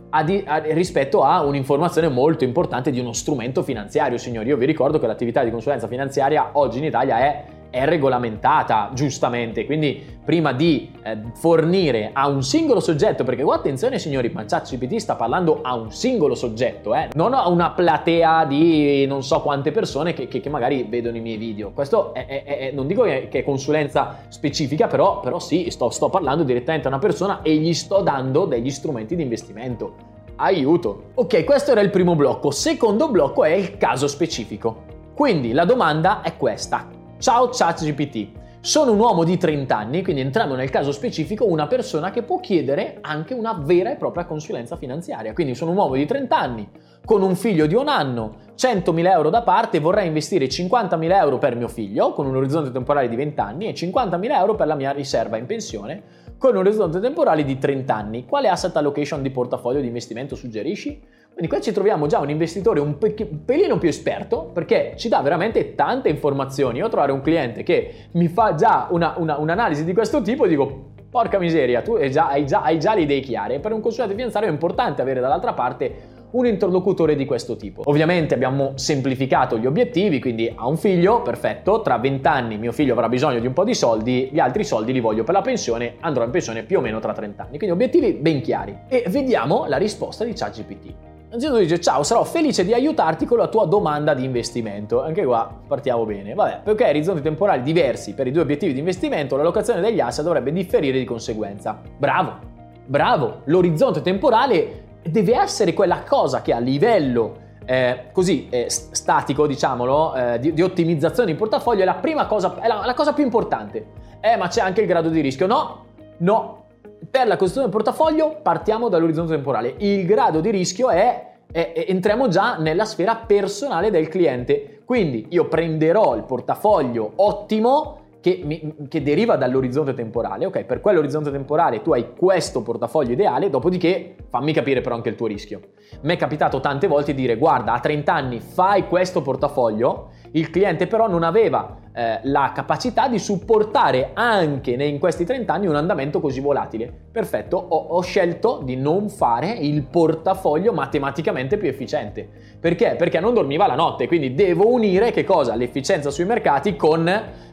rispetto 0.73 1.23
a 1.23 1.45
un'informazione 1.45 2.09
molto 2.09 2.43
importante 2.43 2.91
di 2.91 2.99
uno 2.99 3.13
strumento 3.13 3.63
finanziario, 3.63 4.19
signori. 4.19 4.49
Io 4.49 4.57
vi 4.57 4.67
ricordo 4.67 4.99
che 4.99 5.07
l'attività 5.07 5.45
di 5.45 5.53
consulenza 5.53 5.87
finanziaria 5.87 6.51
oggi 6.55 6.79
in 6.79 6.85
Italia 6.85 7.19
è 7.19 7.45
è 7.75 7.85
regolamentata 7.85 8.91
giustamente, 8.95 9.67
quindi 9.67 10.01
prima 10.25 10.53
di 10.53 10.93
eh, 11.03 11.19
fornire 11.35 12.11
a 12.13 12.29
un 12.29 12.45
singolo 12.45 12.79
soggetto, 12.79 13.25
perché 13.25 13.43
qua 13.43 13.57
attenzione 13.57 13.99
signori, 13.99 14.31
ma 14.33 14.45
ChatGPT 14.45 14.97
sta 14.97 15.17
parlando 15.17 15.59
a 15.63 15.75
un 15.75 15.91
singolo 15.91 16.37
soggetto, 16.37 16.95
eh, 16.95 17.09
non 17.15 17.35
a 17.35 17.49
una 17.49 17.73
platea 17.73 18.45
di 18.45 19.05
non 19.07 19.25
so 19.25 19.41
quante 19.43 19.73
persone 19.73 20.15
che, 20.15 20.29
che, 20.29 20.41
che 20.41 20.49
magari 20.49 20.87
vedono 20.89 21.17
i 21.17 21.21
miei 21.21 21.37
video. 21.37 21.73
Questo 21.73 22.15
è, 22.15 22.27
è, 22.27 22.45
è, 22.45 22.71
non 22.73 22.87
dico 22.87 23.03
che 23.03 23.29
è 23.29 23.43
consulenza 23.43 24.21
specifica, 24.29 24.87
però, 24.87 25.19
però 25.19 25.41
sì, 25.41 25.69
sto, 25.71 25.91
sto 25.91 26.09
parlando 26.09 26.45
direttamente 26.45 26.87
a 26.87 26.91
una 26.91 27.01
persona 27.01 27.43
e 27.43 27.57
gli 27.57 27.75
sto 27.75 28.03
dando 28.03 28.45
degli 28.45 28.71
strumenti 28.71 29.17
di 29.17 29.23
investimento. 29.23 30.13
Aiuto! 30.37 31.11
Ok, 31.15 31.43
questo 31.43 31.73
era 31.73 31.81
il 31.81 31.91
primo 31.91 32.15
blocco. 32.15 32.53
Secondo 32.53 33.09
blocco 33.09 33.43
è 33.43 33.53
il 33.53 33.77
caso 33.79 34.07
specifico. 34.07 34.93
Quindi 35.15 35.53
la 35.53 35.65
domanda 35.65 36.23
è 36.23 36.37
questa. 36.37 36.94
Ciao 37.25 37.49
ChatGPT. 37.49 38.33
Sono 38.61 38.93
un 38.93 38.99
uomo 38.99 39.25
di 39.25 39.39
30 39.39 39.75
anni, 39.75 40.03
quindi 40.03 40.21
entriamo 40.21 40.57
nel 40.57 40.69
caso 40.69 40.93
specifico, 40.93 41.47
una 41.47 41.67
persona 41.67 42.11
che 42.11 42.23
può 42.23 42.39
chiedere 42.39 42.99
anche 43.01 43.33
una 43.33 43.59
vera 43.65 43.91
e 43.91 43.97
propria 43.97 44.27
consulenza 44.27 44.77
finanziaria. 44.77 45.33
Quindi 45.33 45.55
sono 45.55 45.71
un 45.71 45.79
uomo 45.79 45.95
di 45.95 46.05
30 46.05 46.39
anni, 46.39 46.69
con 47.03 47.23
un 47.23 47.35
figlio 47.35 47.65
di 47.65 47.75
un 47.75 47.89
anno, 47.89 48.41
100.000 48.55 49.07
euro 49.07 49.31
da 49.31 49.41
parte, 49.41 49.81
vorrei 49.81 50.07
investire 50.07 50.49
50.000 50.49 51.13
euro 51.13 51.39
per 51.39 51.57
mio 51.57 51.69
figlio, 51.69 52.13
con 52.13 52.27
un 52.27 52.37
orizzonte 52.37 52.71
temporale 52.71 53.09
di 53.09 53.17
20 53.17 53.41
anni, 53.41 53.69
e 53.69 53.73
50.000 53.73 54.31
euro 54.31 54.55
per 54.55 54.67
la 54.67 54.75
mia 54.75 54.91
riserva 54.91 55.39
in 55.39 55.47
pensione, 55.47 56.03
con 56.37 56.51
un 56.51 56.59
orizzonte 56.59 57.01
temporale 57.01 57.43
di 57.43 57.57
30 57.57 57.95
anni. 57.95 58.27
Quale 58.27 58.49
asset 58.49 58.77
allocation 58.77 59.23
di 59.23 59.31
portafoglio 59.31 59.81
di 59.81 59.87
investimento 59.87 60.37
suggerisci? 60.37 61.01
Quindi 61.35 61.49
qua 61.49 61.61
ci 61.61 61.73
troviamo 61.73 62.07
già 62.07 62.21
un 62.21 62.31
investitore 62.31 62.79
un, 62.79 62.97
pe- 62.97 63.17
un 63.29 63.45
pelino 63.45 63.77
più 63.77 63.89
esperto 63.89 64.51
perché 64.55 64.95
ci 64.97 65.09
dà 65.09 65.21
veramente 65.21 65.75
tante 65.75 66.09
informazioni. 66.09 66.79
Io 66.79 66.89
trovare 66.89 67.11
un 67.11 67.23
cliente 67.23 67.65
che 67.65 68.07
mi 68.13 68.29
fa 68.29 68.55
già 68.55 68.87
una, 68.91 69.15
una, 69.17 69.37
un'analisi 69.39 69.85
di 69.85 69.93
questo 69.93 70.23
tipo 70.23 70.45
e 70.45 70.49
dico 70.49 70.93
porca 71.11 71.41
miseria, 71.41 71.83
tu 71.83 71.95
hai 71.95 72.11
già, 72.11 72.29
hai, 72.29 72.47
già, 72.47 72.63
hai 72.63 72.79
già 72.79 72.95
le 72.95 73.03
idee 73.03 73.19
chiare. 73.21 73.59
Per 73.59 73.73
un 73.73 73.81
consulente 73.81 74.15
finanziario 74.15 74.49
è 74.49 74.53
importante 74.53 75.03
avere 75.03 75.21
dall'altra 75.21 75.55
parte 75.55 76.13
un 76.31 76.47
interlocutore 76.47 77.17
di 77.17 77.25
questo 77.25 77.57
tipo. 77.57 77.83
Ovviamente 77.87 78.35
abbiamo 78.35 78.73
semplificato 78.77 79.59
gli 79.59 79.67
obiettivi, 79.67 80.21
quindi 80.21 80.53
ha 80.55 80.67
un 80.69 80.77
figlio, 80.77 81.23
perfetto, 81.23 81.83
tra 81.83 81.99
20 81.99 82.27
anni 82.27 82.59
mio 82.59 82.73
figlio 82.73 82.93
avrà 82.93 83.09
bisogno 83.09 83.41
di 83.41 83.47
un 83.47 83.53
po' 83.53 83.65
di 83.65 83.75
soldi, 83.75 84.29
gli 84.33 84.41
altri 84.41 84.65
soldi 84.65 84.93
li 84.93 85.01
voglio 85.01 85.25
per 85.25 85.35
la 85.35 85.43
pensione, 85.43 85.95
andrò 86.01 86.25
in 86.25 86.31
pensione 86.31 86.63
più 86.63 86.79
o 86.79 86.81
meno 86.81 87.01
tra 87.01 87.13
30 87.13 87.43
anni. 87.43 87.59
Quindi 87.59 87.75
obiettivi 87.75 88.13
ben 88.13 88.41
chiari. 88.41 88.77
E 88.89 89.05
vediamo 89.09 89.67
la 89.67 89.77
risposta 89.77 90.25
di 90.25 90.33
ChatGPT. 90.33 91.14
Innanzitutto 91.35 91.63
dice 91.63 91.81
ciao, 91.81 92.05
sarò 92.05 92.23
felice 92.23 92.65
di 92.65 92.73
aiutarti 92.73 93.27
con 93.27 93.39
la 93.39 93.49
tua 93.49 93.67
domanda 93.67 94.15
di 94.15 94.23
investimento. 94.23 95.03
Anche 95.03 95.25
qua 95.25 95.53
partiamo 95.67 96.07
bene. 96.07 96.33
Vabbè, 96.33 96.61
perché 96.63 96.89
orizzonti 96.89 97.23
temporali 97.23 97.63
diversi 97.63 98.15
per 98.15 98.29
i 98.29 98.31
due 98.31 98.43
obiettivi 98.43 98.73
di 98.73 98.79
investimento, 98.79 99.35
l'allocazione 99.35 99.81
degli 99.81 99.99
asset 99.99 100.25
dovrebbe 100.25 100.53
differire 100.53 100.97
di 100.97 101.05
conseguenza. 101.05 101.81
Bravo, 101.99 102.39
bravo, 102.87 103.41
l'orizzonte 103.47 104.01
temporale 104.01 104.83
deve 105.03 105.37
essere 105.37 105.73
quella 105.73 106.05
cosa 106.07 106.41
che 106.41 106.53
a 106.53 106.61
livello 106.61 107.43
eh, 107.65 108.11
così 108.13 108.47
eh, 108.49 108.67
statico, 108.69 109.49
diciamolo, 109.49 110.15
eh, 110.15 110.39
di, 110.39 110.53
di, 110.53 110.63
ottimizzazione 110.63 111.33
di 111.33 111.37
portafoglio 111.37 111.83
è 111.83 111.85
la 111.85 111.95
prima 111.95 112.27
cosa, 112.27 112.61
è 112.61 112.69
la, 112.69 112.83
la 112.85 112.95
cosa 112.95 113.13
più 113.13 113.25
importante. 113.25 113.87
Eh, 114.21 114.37
ma 114.37 114.47
c'è 114.47 114.61
anche 114.61 114.83
il 114.83 114.87
grado 114.87 115.09
di 115.09 115.21
rischio. 115.21 115.49
No, 115.49 115.85
no, 116.19 116.64
per 117.11 117.27
la 117.27 117.37
costruzione 117.37 117.69
del 117.69 117.77
portafoglio 117.77 118.39
partiamo 118.43 118.89
dall'orizzonte 118.89 119.35
temporale. 119.35 119.75
Il 119.79 120.07
grado 120.07 120.41
di 120.41 120.51
rischio 120.51 120.91
è, 120.91 121.33
entriamo 121.51 122.29
già 122.29 122.57
nella 122.57 122.85
sfera 122.85 123.17
personale 123.17 123.91
del 123.91 124.09
cliente. 124.09 124.83
Quindi 124.85 125.27
io 125.31 125.49
prenderò 125.49 126.15
il 126.15 126.25
portafoglio 126.25 127.13
ottimo 127.17 128.03
che, 128.25 128.41
mi, 128.43 128.75
che, 128.89 129.03
deriva 129.03 129.37
dall'orizzonte 129.37 129.93
temporale. 129.93 130.47
Ok, 130.47 130.65
per 130.65 130.81
quell'orizzonte 130.81 131.31
temporale 131.31 131.83
tu 131.83 131.93
hai 131.93 132.15
questo 132.15 132.63
portafoglio 132.63 133.13
ideale, 133.13 133.51
dopodiché 133.51 134.17
fammi 134.29 134.53
capire 134.55 134.81
però 134.81 134.95
anche 134.95 135.11
il 135.11 135.15
tuo 135.15 135.27
rischio. 135.27 135.61
Mi 136.03 136.15
è 136.15 136.17
capitato 136.17 136.59
tante 136.61 136.87
volte 136.87 137.15
di 137.15 137.21
dire 137.21 137.37
guarda, 137.37 137.75
a 137.75 137.81
30 137.81 138.15
anni 138.15 138.41
fai 138.41 138.89
questo 138.89 139.21
portafoglio, 139.21 140.09
il 140.35 140.51
cliente 140.51 140.87
però 140.87 141.09
non 141.09 141.23
aveva 141.23 141.77
eh, 141.93 142.19
la 142.25 142.51
capacità 142.53 143.07
di 143.09 143.21
supportare 143.21 144.11
anche 144.15 144.73
in 144.73 144.99
questi 144.99 145.25
30 145.25 145.53
anni 145.53 145.67
un 145.69 145.77
andamento 145.77 146.21
così 146.21 146.41
volatile. 146.41 146.93
Perfetto, 147.13 147.57
ho, 147.57 147.77
ho 147.77 148.01
scelto 148.01 148.61
di 148.65 148.77
non 148.77 149.09
fare 149.09 149.51
il 149.53 149.85
portafoglio 149.85 150.73
matematicamente 150.73 151.57
più 151.57 151.69
efficiente. 151.69 152.54
Perché? 152.65 152.95
Perché 152.97 153.21
non 153.21 153.35
dormiva 153.35 153.67
la 153.67 153.75
notte, 153.75 154.07
quindi 154.07 154.33
devo 154.33 154.73
unire 154.73 155.11
che 155.11 155.23
cosa? 155.23 155.55
L'efficienza 155.55 156.09
sui 156.09 156.25
mercati 156.25 156.77
con 156.77 157.05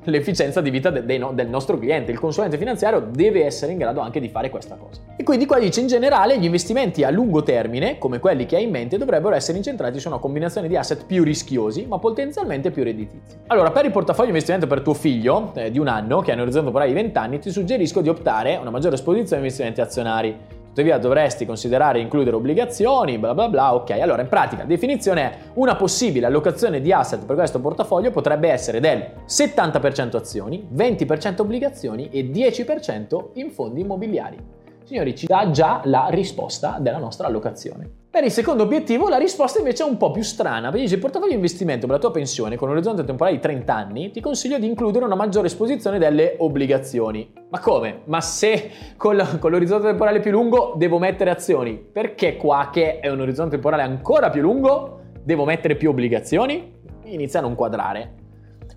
l'efficienza 0.05 0.61
di 0.61 0.69
vita 0.69 0.89
de, 0.89 1.03
de, 1.03 1.27
del 1.33 1.49
nostro 1.49 1.77
cliente. 1.77 2.13
Il 2.13 2.17
consulente 2.17 2.57
finanziario 2.57 3.01
deve 3.11 3.43
essere 3.43 3.73
in 3.73 3.77
grado 3.77 3.99
anche 3.99 4.21
di 4.21 4.29
fare 4.29 4.49
questa 4.49 4.77
cosa. 4.77 5.01
E 5.17 5.23
quindi 5.23 5.45
qua 5.45 5.59
dice 5.59 5.81
in 5.81 5.87
generale 5.87 6.39
gli 6.39 6.45
investimenti 6.45 7.03
a 7.03 7.09
lungo 7.09 7.43
termine, 7.43 7.97
come 7.97 8.19
quelli 8.19 8.45
che 8.45 8.55
hai 8.55 8.63
in 8.63 8.69
mente, 8.69 8.97
dovrebbero 8.97 9.35
essere 9.35 9.57
incentrati 9.57 9.99
su 9.99 10.07
una 10.07 10.17
combinazione 10.17 10.69
di 10.69 10.77
asset 10.77 11.05
più 11.05 11.25
rischiosi, 11.25 11.87
ma 11.87 11.99
potenzialmente 11.99 12.71
più 12.71 12.85
redditizi. 12.85 13.35
Allora, 13.47 13.69
per 13.71 13.83
il 13.83 13.91
portafoglio 13.91 14.29
investimento 14.29 14.65
per 14.65 14.79
tuo 14.79 14.93
figlio 14.93 15.51
eh, 15.55 15.71
di 15.71 15.77
un 15.77 15.89
anno, 15.89 16.21
che 16.21 16.31
ha 16.31 16.35
un 16.35 16.39
orizzonte 16.39 16.67
temporale 16.67 16.89
di 16.89 16.95
20 16.95 17.17
anni, 17.17 17.39
ti 17.39 17.51
suggerisco 17.51 17.99
di 17.99 18.07
optare 18.07 18.55
una 18.55 18.69
maggiore 18.69 18.95
esposizione 18.95 19.41
a 19.41 19.43
investimenti 19.43 19.81
azionari. 19.81 20.60
Tuttavia 20.71 20.97
dovresti 20.97 21.45
considerare 21.45 21.99
includere 21.99 22.37
obbligazioni, 22.37 23.17
bla 23.17 23.33
bla 23.33 23.49
bla, 23.49 23.75
ok. 23.75 23.89
Allora, 23.91 24.21
in 24.21 24.29
pratica, 24.29 24.63
definizione 24.63 25.21
è 25.21 25.37
una 25.55 25.75
possibile 25.75 26.27
allocazione 26.27 26.79
di 26.79 26.93
asset 26.93 27.25
per 27.25 27.35
questo 27.35 27.59
portafoglio 27.59 28.09
potrebbe 28.09 28.49
essere 28.49 28.79
del 28.79 29.05
70% 29.27 30.15
azioni, 30.15 30.69
20% 30.73 31.41
obbligazioni 31.41 32.07
e 32.09 32.23
10% 32.23 33.31
in 33.33 33.51
fondi 33.51 33.81
immobiliari. 33.81 34.37
Signori, 34.85 35.13
ci 35.13 35.25
dà 35.25 35.49
già 35.51 35.81
la 35.83 36.07
risposta 36.09 36.77
della 36.79 36.99
nostra 36.99 37.27
allocazione. 37.27 38.00
Per 38.11 38.25
il 38.25 38.31
secondo 38.31 38.63
obiettivo 38.63 39.07
la 39.07 39.17
risposta 39.17 39.59
invece 39.59 39.83
è 39.83 39.87
un 39.87 39.95
po' 39.95 40.11
più 40.11 40.21
strana, 40.21 40.67
perché 40.67 40.81
dice 40.81 40.95
il 40.95 40.99
portafoglio 40.99 41.31
investimento 41.31 41.85
per 41.85 41.95
la 41.95 42.01
tua 42.01 42.11
pensione 42.11 42.57
con 42.57 42.67
un 42.67 42.73
orizzonte 42.73 43.05
temporale 43.05 43.37
di 43.37 43.41
30 43.41 43.73
anni 43.73 44.11
ti 44.11 44.19
consiglio 44.19 44.59
di 44.59 44.65
includere 44.65 45.05
una 45.05 45.15
maggiore 45.15 45.47
esposizione 45.47 45.97
delle 45.97 46.35
obbligazioni. 46.39 47.31
Ma 47.47 47.59
come? 47.61 48.01
Ma 48.07 48.19
se 48.19 48.69
con, 48.97 49.15
l'orizzonte 49.15 49.87
temporale 49.87 50.19
più 50.19 50.31
lungo 50.31 50.73
devo 50.75 50.99
mettere 50.99 51.29
azioni, 51.29 51.77
perché 51.77 52.35
qua 52.35 52.67
che 52.69 52.99
è 52.99 53.07
un 53.07 53.21
orizzonte 53.21 53.51
temporale 53.51 53.83
ancora 53.83 54.29
più 54.29 54.41
lungo 54.41 54.99
devo 55.23 55.45
mettere 55.45 55.77
più 55.77 55.91
obbligazioni? 55.91 56.79
Inizia 57.05 57.39
a 57.39 57.43
non 57.43 57.55
quadrare 57.55 58.19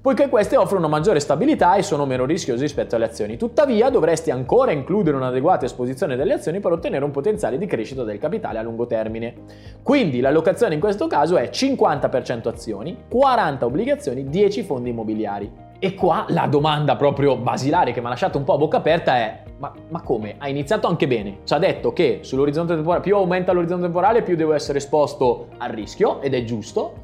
poiché 0.05 0.29
queste 0.29 0.59
offrono 0.59 0.87
maggiore 0.87 1.19
stabilità 1.19 1.77
e 1.77 1.83
sono 1.83 2.05
meno 2.05 2.27
rischiose 2.27 2.61
rispetto 2.61 2.95
alle 2.95 3.07
azioni. 3.07 3.38
Tuttavia 3.38 3.88
dovresti 3.88 4.31
ancora 4.31 4.71
includere 4.71 5.17
un'adeguata 5.17 5.64
esposizione 5.64 6.14
delle 6.14 6.35
azioni 6.35 6.61
per 6.61 6.73
ottenere 6.73 7.07
un 7.07 7.11
potenziale 7.11 7.57
di 7.57 7.64
crescita 7.64 8.03
del 8.03 8.19
capitale 8.19 8.59
a 8.59 8.62
lungo 8.62 8.87
termine. 8.87 9.35
Quindi 9.83 10.21
l'allocazione 10.21 10.75
in 10.75 10.81
questo 10.81 11.07
caso 11.07 11.38
è 11.38 11.49
50% 11.51 12.49
azioni, 12.49 13.05
40 13.09 13.64
obbligazioni, 13.64 14.29
10 14.29 14.62
fondi 14.64 14.90
immobiliari. 14.90 15.51
E 15.79 15.95
qua 15.95 16.27
la 16.29 16.49
domanda 16.49 16.97
proprio 16.97 17.38
basilare 17.38 17.93
che 17.93 18.01
mi 18.01 18.07
ha 18.07 18.11
lasciato 18.11 18.37
un 18.37 18.45
po' 18.45 18.53
a 18.53 18.59
bocca 18.59 18.77
aperta 18.77 19.17
è 19.17 19.43
ma, 19.57 19.73
ma, 19.88 20.03
come? 20.03 20.35
Ha 20.37 20.49
iniziato 20.51 20.87
anche 20.87 21.07
bene. 21.07 21.38
Ci 21.45 21.55
ha 21.55 21.59
detto 21.59 21.95
che 21.95 22.19
sull'orizzonte 22.21 22.75
temporale, 22.75 23.03
più 23.03 23.17
aumenta 23.17 23.53
l'orizzonte 23.53 23.85
temporale, 23.85 24.23
più 24.23 24.37
devo 24.37 24.53
essere 24.53 24.77
esposto 24.77 25.49
al 25.57 25.71
rischio, 25.71 26.21
ed 26.21 26.35
è 26.35 26.45
giusto. 26.45 27.04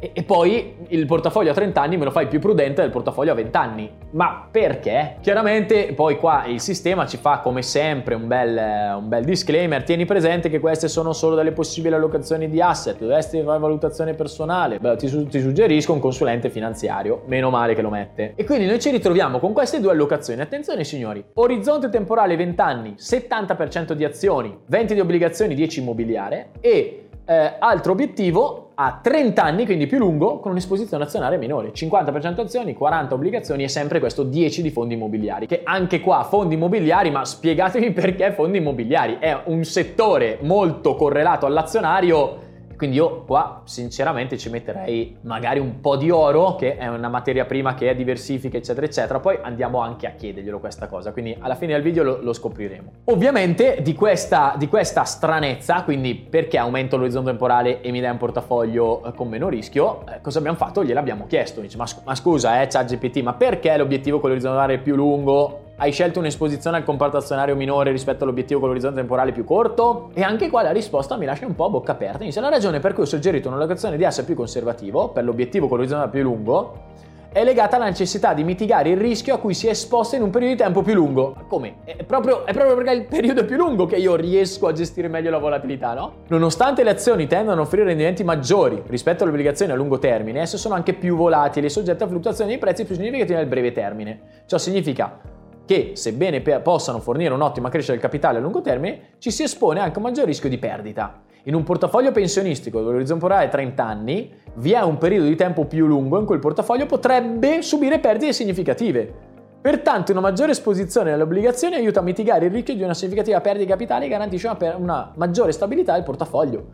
E, 0.00 0.10
e, 0.12 0.22
poi 0.22 0.74
il 0.88 1.06
portafoglio 1.06 1.50
a 1.50 1.54
30 1.54 1.80
anni 1.80 1.96
me 1.96 2.04
lo 2.04 2.10
fai 2.10 2.28
più 2.28 2.38
prudente 2.38 2.82
del 2.82 2.90
portafoglio 2.90 3.32
a 3.32 3.34
20 3.34 3.56
anni. 3.56 3.90
Ma 4.10 4.46
perché? 4.50 5.16
Chiaramente 5.20 5.92
poi 5.94 6.16
qua 6.16 6.44
il 6.46 6.60
sistema 6.60 7.06
ci 7.06 7.16
fa 7.16 7.40
come 7.40 7.62
sempre 7.62 8.14
un 8.14 8.26
bel, 8.26 8.96
un 8.96 9.08
bel 9.08 9.24
disclaimer. 9.24 9.82
Tieni 9.82 10.06
presente 10.06 10.48
che 10.48 10.60
queste 10.60 10.88
sono 10.88 11.12
solo 11.12 11.34
delle 11.34 11.52
possibili 11.52 11.94
allocazioni 11.94 12.48
di 12.48 12.60
asset, 12.60 12.98
dovresti 12.98 13.42
fare 13.42 13.58
valutazione 13.58 14.14
personale. 14.14 14.78
Beh, 14.78 14.96
ti, 14.96 15.26
ti 15.28 15.40
suggerisco 15.40 15.92
un 15.92 16.00
consulente 16.00 16.48
finanziario, 16.50 17.22
meno 17.26 17.50
male 17.50 17.74
che 17.74 17.82
lo 17.82 17.90
mette. 17.90 18.32
E 18.36 18.44
quindi 18.44 18.66
noi 18.66 18.80
ci 18.80 18.90
ritroviamo 18.90 19.38
con 19.38 19.52
queste 19.52 19.80
due 19.80 19.92
allocazioni. 19.92 20.40
Attenzione 20.40 20.84
signori, 20.84 21.24
orizzonte 21.34 21.88
temporale 21.88 22.36
20 22.36 22.60
anni, 22.60 22.94
70% 22.98 23.92
di 23.92 24.04
azioni, 24.04 24.56
20 24.66 24.94
di 24.94 25.00
obbligazioni, 25.00 25.54
10 25.54 25.80
immobiliare 25.80 26.50
e 26.60 27.07
eh, 27.28 27.56
altro 27.58 27.92
obiettivo 27.92 28.70
a 28.74 29.00
30 29.02 29.42
anni, 29.42 29.66
quindi 29.66 29.86
più 29.86 29.98
lungo, 29.98 30.38
con 30.38 30.52
un'esposizione 30.52 31.04
azionaria 31.04 31.36
minore. 31.36 31.72
50% 31.72 32.40
azioni, 32.40 32.72
40 32.72 33.14
obbligazioni 33.14 33.64
e 33.64 33.68
sempre 33.68 33.98
questo 34.00 34.22
10 34.22 34.62
di 34.62 34.70
fondi 34.70 34.94
immobiliari. 34.94 35.46
Che 35.46 35.60
anche 35.62 36.00
qua 36.00 36.22
fondi 36.22 36.54
immobiliari, 36.54 37.10
ma 37.10 37.26
spiegatemi 37.26 37.92
perché 37.92 38.32
fondi 38.32 38.58
immobiliari. 38.58 39.18
È 39.20 39.42
un 39.44 39.62
settore 39.64 40.38
molto 40.40 40.94
correlato 40.94 41.44
all'azionario 41.44 42.46
quindi 42.78 42.96
io 42.96 43.24
qua 43.24 43.62
sinceramente 43.64 44.38
ci 44.38 44.48
metterei 44.50 45.16
magari 45.22 45.58
un 45.58 45.80
po' 45.80 45.96
di 45.96 46.10
oro, 46.10 46.54
che 46.54 46.76
è 46.76 46.86
una 46.86 47.08
materia 47.08 47.44
prima 47.44 47.74
che 47.74 47.90
è 47.90 47.94
diversifica, 47.96 48.56
eccetera, 48.56 48.86
eccetera. 48.86 49.18
Poi 49.18 49.36
andiamo 49.42 49.80
anche 49.80 50.06
a 50.06 50.12
chiederglielo 50.12 50.60
questa 50.60 50.86
cosa, 50.86 51.10
quindi 51.10 51.36
alla 51.40 51.56
fine 51.56 51.72
del 51.72 51.82
video 51.82 52.04
lo, 52.04 52.18
lo 52.22 52.32
scopriremo. 52.32 52.92
Ovviamente 53.06 53.82
di 53.82 53.94
questa, 53.94 54.54
di 54.56 54.68
questa, 54.68 55.02
stranezza, 55.02 55.82
quindi 55.82 56.14
perché 56.14 56.56
aumento 56.56 56.96
l'orizzonte 56.96 57.30
temporale 57.30 57.80
e 57.80 57.90
mi 57.90 58.00
dai 58.00 58.12
un 58.12 58.16
portafoglio 58.16 59.04
eh, 59.04 59.12
con 59.12 59.28
meno 59.28 59.48
rischio, 59.48 60.06
eh, 60.06 60.20
cosa 60.20 60.38
abbiamo 60.38 60.56
fatto? 60.56 60.84
Gliel'abbiamo 60.84 61.26
chiesto. 61.26 61.60
Dice, 61.60 61.76
ma, 61.76 61.86
ma 62.04 62.14
scusa, 62.14 62.62
eh, 62.62 62.68
ChatGPT, 62.68 63.22
ma 63.22 63.34
perché 63.34 63.76
l'obiettivo 63.76 64.20
con 64.20 64.28
l'orizzonte 64.28 64.56
temporale 64.56 64.82
più 64.82 64.94
lungo 64.94 65.66
hai 65.80 65.92
scelto 65.92 66.18
un'esposizione 66.18 66.76
al 66.76 66.84
comparto 66.84 67.16
azionario 67.16 67.54
minore 67.54 67.92
rispetto 67.92 68.24
all'obiettivo 68.24 68.58
con 68.58 68.68
l'orizzonte 68.68 68.96
temporale 68.96 69.32
più 69.32 69.44
corto? 69.44 70.10
E 70.14 70.22
anche 70.22 70.50
qua 70.50 70.62
la 70.62 70.72
risposta 70.72 71.16
mi 71.16 71.24
lascia 71.24 71.46
un 71.46 71.54
po' 71.54 71.66
a 71.66 71.70
bocca 71.70 71.92
aperta. 71.92 72.22
Inizia 72.22 72.40
la 72.40 72.48
ragione 72.48 72.80
per 72.80 72.94
cui 72.94 73.04
ho 73.04 73.06
suggerito 73.06 73.48
un'allocazione 73.48 73.96
di 73.96 74.04
asset 74.04 74.24
più 74.24 74.34
conservativo 74.34 75.08
per 75.08 75.24
l'obiettivo 75.24 75.68
con 75.68 75.76
l'orizzonte 75.76 76.08
più 76.08 76.22
lungo 76.22 76.86
è 77.30 77.44
legata 77.44 77.76
alla 77.76 77.84
necessità 77.84 78.32
di 78.32 78.42
mitigare 78.42 78.88
il 78.88 78.96
rischio 78.96 79.34
a 79.34 79.38
cui 79.38 79.54
si 79.54 79.66
è 79.66 79.70
esposta 79.70 80.16
in 80.16 80.22
un 80.22 80.30
periodo 80.30 80.54
di 80.54 80.60
tempo 80.60 80.82
più 80.82 80.94
lungo. 80.94 81.34
Ma 81.36 81.42
come? 81.42 81.76
È 81.84 82.02
proprio, 82.02 82.46
è 82.46 82.52
proprio 82.52 82.74
perché 82.74 82.92
il 82.92 83.04
periodo 83.04 83.42
è 83.42 83.44
più 83.44 83.56
lungo 83.56 83.86
che 83.86 83.96
io 83.96 84.16
riesco 84.16 84.66
a 84.66 84.72
gestire 84.72 85.08
meglio 85.08 85.30
la 85.30 85.38
volatilità, 85.38 85.92
no? 85.94 86.12
Nonostante 86.28 86.82
le 86.82 86.90
azioni 86.90 87.26
tendano 87.26 87.60
a 87.60 87.64
offrire 87.64 87.84
rendimenti 87.84 88.24
maggiori 88.24 88.82
rispetto 88.86 89.22
alle 89.22 89.32
obbligazioni 89.32 89.70
a 89.70 89.74
lungo 89.76 89.98
termine, 89.98 90.40
esse 90.40 90.56
sono 90.56 90.74
anche 90.74 90.94
più 90.94 91.16
volatili 91.16 91.66
e 91.66 91.68
soggette 91.68 92.02
a 92.02 92.08
fluttuazioni 92.08 92.50
dei 92.50 92.58
prezzi 92.58 92.84
più 92.84 92.94
significative 92.94 93.38
nel 93.38 93.46
breve 93.46 93.72
termine. 93.72 94.20
Ciò 94.46 94.56
significa 94.56 95.36
che, 95.68 95.92
sebbene 95.96 96.40
possano 96.40 96.98
fornire 96.98 97.34
un'ottima 97.34 97.68
crescita 97.68 97.92
del 97.92 98.00
capitale 98.00 98.38
a 98.38 98.40
lungo 98.40 98.62
termine, 98.62 99.00
ci 99.18 99.30
si 99.30 99.42
espone 99.42 99.80
anche 99.80 99.96
a 99.96 99.98
un 99.98 100.04
maggior 100.04 100.24
rischio 100.24 100.48
di 100.48 100.56
perdita. 100.56 101.20
In 101.42 101.54
un 101.54 101.62
portafoglio 101.62 102.10
pensionistico 102.10 102.78
dove 102.78 102.92
l'orizzonte 102.92 103.20
temporale 103.20 103.48
è 103.48 103.50
30 103.50 103.84
anni, 103.84 104.32
vi 104.54 104.72
è 104.72 104.80
un 104.80 104.96
periodo 104.96 105.26
di 105.26 105.36
tempo 105.36 105.66
più 105.66 105.86
lungo 105.86 106.18
in 106.18 106.24
cui 106.24 106.36
il 106.36 106.40
portafoglio 106.40 106.86
potrebbe 106.86 107.60
subire 107.60 107.98
perdite 107.98 108.32
significative. 108.32 109.12
Pertanto 109.60 110.12
una 110.12 110.22
maggiore 110.22 110.52
esposizione 110.52 111.12
alle 111.12 111.24
obbligazioni 111.24 111.74
aiuta 111.74 112.00
a 112.00 112.02
mitigare 112.02 112.46
il 112.46 112.50
rischio 112.50 112.74
di 112.74 112.82
una 112.82 112.94
significativa 112.94 113.38
perdita 113.42 113.64
di 113.66 113.70
capitale 113.70 114.06
e 114.06 114.08
garantisce 114.08 114.48
una, 114.48 114.76
una 114.76 115.12
maggiore 115.16 115.52
stabilità 115.52 115.92
del 115.92 116.02
portafoglio. 116.02 116.64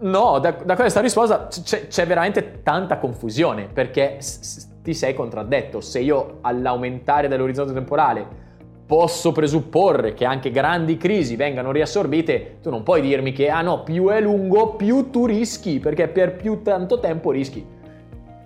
No, 0.00 0.40
da, 0.40 0.50
da 0.50 0.74
questa 0.74 1.00
risposta 1.00 1.46
c'è, 1.46 1.86
c'è, 1.86 2.04
veramente 2.04 2.62
tanta 2.64 2.98
confusione 2.98 3.68
perché 3.72 4.16
s- 4.18 4.67
ti 4.82 4.94
sei 4.94 5.14
contraddetto. 5.14 5.80
Se 5.80 6.00
io 6.00 6.38
all'aumentare 6.40 7.28
dell'orizzonte 7.28 7.72
temporale 7.72 8.46
posso 8.86 9.32
presupporre 9.32 10.14
che 10.14 10.24
anche 10.24 10.50
grandi 10.50 10.96
crisi 10.96 11.36
vengano 11.36 11.72
riassorbite, 11.72 12.58
tu 12.62 12.70
non 12.70 12.82
puoi 12.82 13.02
dirmi 13.02 13.32
che 13.32 13.50
ah 13.50 13.60
no, 13.60 13.82
più 13.82 14.08
è 14.08 14.20
lungo, 14.20 14.76
più 14.76 15.10
tu 15.10 15.26
rischi, 15.26 15.78
perché 15.78 16.08
per 16.08 16.36
più 16.36 16.62
tanto 16.62 16.98
tempo 16.98 17.30
rischi. 17.30 17.64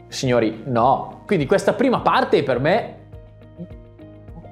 Signori, 0.08 0.62
no. 0.66 1.22
Quindi 1.26 1.46
questa 1.46 1.74
prima 1.74 2.00
parte 2.00 2.42
per 2.42 2.58
me 2.58 2.96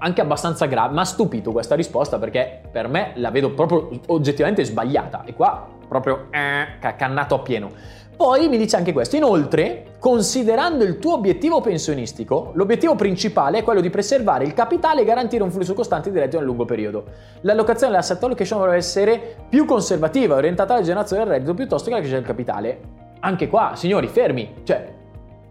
anche 0.03 0.21
abbastanza 0.21 0.67
grave, 0.67 0.95
ma 0.95 1.03
ha 1.03 1.07
stupito 1.07 1.53
questa 1.53 1.75
risposta 1.75 2.19
perché 2.19 2.61
per 2.71 2.89
me 2.89 3.13
la 3.17 3.31
vedo 3.31 3.53
proprio 3.53 3.89
oggettivamente 4.07 4.65
sbagliata 4.65 5.25
e 5.25 5.35
qua 5.35 5.67
proprio 5.89 6.27
eh, 6.31 6.79
cannato 6.97 7.35
a 7.35 7.39
pieno. 7.41 7.71
Poi 8.17 8.49
mi 8.49 8.59
dice 8.59 8.77
anche 8.77 8.93
questo, 8.93 9.17
inoltre, 9.17 9.95
considerando 9.99 10.85
il 10.85 10.99
tuo 10.99 11.15
obiettivo 11.15 11.63
pensionistico, 11.63 12.51
l'obiettivo 12.55 12.95
principale 12.95 13.59
è 13.59 13.63
quello 13.65 13.81
di 13.81 13.89
preservare 13.89 14.45
il 14.45 14.53
capitale 14.53 15.01
e 15.01 15.05
garantire 15.05 15.43
un 15.43 15.51
flusso 15.51 15.73
costante 15.73 16.11
di 16.11 16.19
reddito 16.19 16.37
nel 16.37 16.45
lungo 16.45 16.67
periodo. 16.67 17.05
L'allocazione 17.41 17.93
dell'asset 17.93 18.23
allocation 18.23 18.59
dovrebbe 18.59 18.79
essere 18.79 19.37
più 19.49 19.65
conservativa, 19.65 20.35
orientata 20.35 20.75
alla 20.75 20.83
generazione 20.83 21.25
del 21.25 21.33
reddito 21.33 21.55
piuttosto 21.55 21.89
che 21.89 21.95
alla 21.95 22.05
crescita 22.05 22.21
del 22.21 22.29
capitale. 22.29 22.81
Anche 23.21 23.49
qua, 23.49 23.73
signori, 23.75 24.07
fermi, 24.07 24.53
cioè 24.65 24.99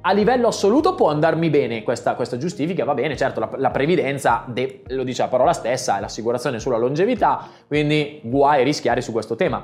a 0.01 0.13
livello 0.13 0.47
assoluto 0.47 0.95
può 0.95 1.09
andarmi 1.09 1.49
bene 1.49 1.83
questa, 1.83 2.15
questa 2.15 2.38
giustifica, 2.38 2.85
va 2.85 2.93
bene, 2.93 3.17
certo 3.17 3.39
la, 3.39 3.49
la 3.57 3.71
previdenza, 3.71 4.43
de, 4.47 4.83
lo 4.88 5.03
dice 5.03 5.23
la 5.23 5.27
parola 5.27 5.51
stessa, 5.51 5.97
è 5.97 5.99
l'assicurazione 5.99 6.59
sulla 6.59 6.77
longevità, 6.77 7.47
quindi 7.67 8.21
guai 8.23 8.63
rischiare 8.63 9.01
su 9.01 9.12
questo 9.12 9.35
tema. 9.35 9.57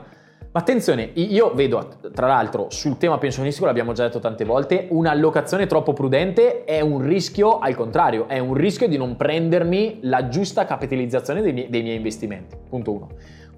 Ma 0.51 0.61
attenzione, 0.61 1.11
io 1.15 1.53
vedo, 1.53 1.97
tra 2.13 2.27
l'altro, 2.27 2.67
sul 2.69 2.97
tema 2.97 3.17
pensionistico, 3.17 3.65
l'abbiamo 3.65 3.91
già 3.91 4.03
detto 4.03 4.19
tante 4.19 4.45
volte, 4.45 4.87
un'allocazione 4.89 5.67
troppo 5.67 5.91
prudente 5.91 6.63
è 6.63 6.79
un 6.79 7.01
rischio, 7.01 7.59
al 7.59 7.75
contrario, 7.75 8.27
è 8.27 8.39
un 8.39 8.53
rischio 8.53 8.87
di 8.87 8.95
non 8.95 9.17
prendermi 9.17 9.99
la 10.03 10.29
giusta 10.29 10.65
capitalizzazione 10.65 11.41
dei 11.41 11.51
miei, 11.51 11.69
dei 11.69 11.81
miei 11.81 11.97
investimenti. 11.97 12.55
Punto 12.69 12.91
uno. 12.91 13.09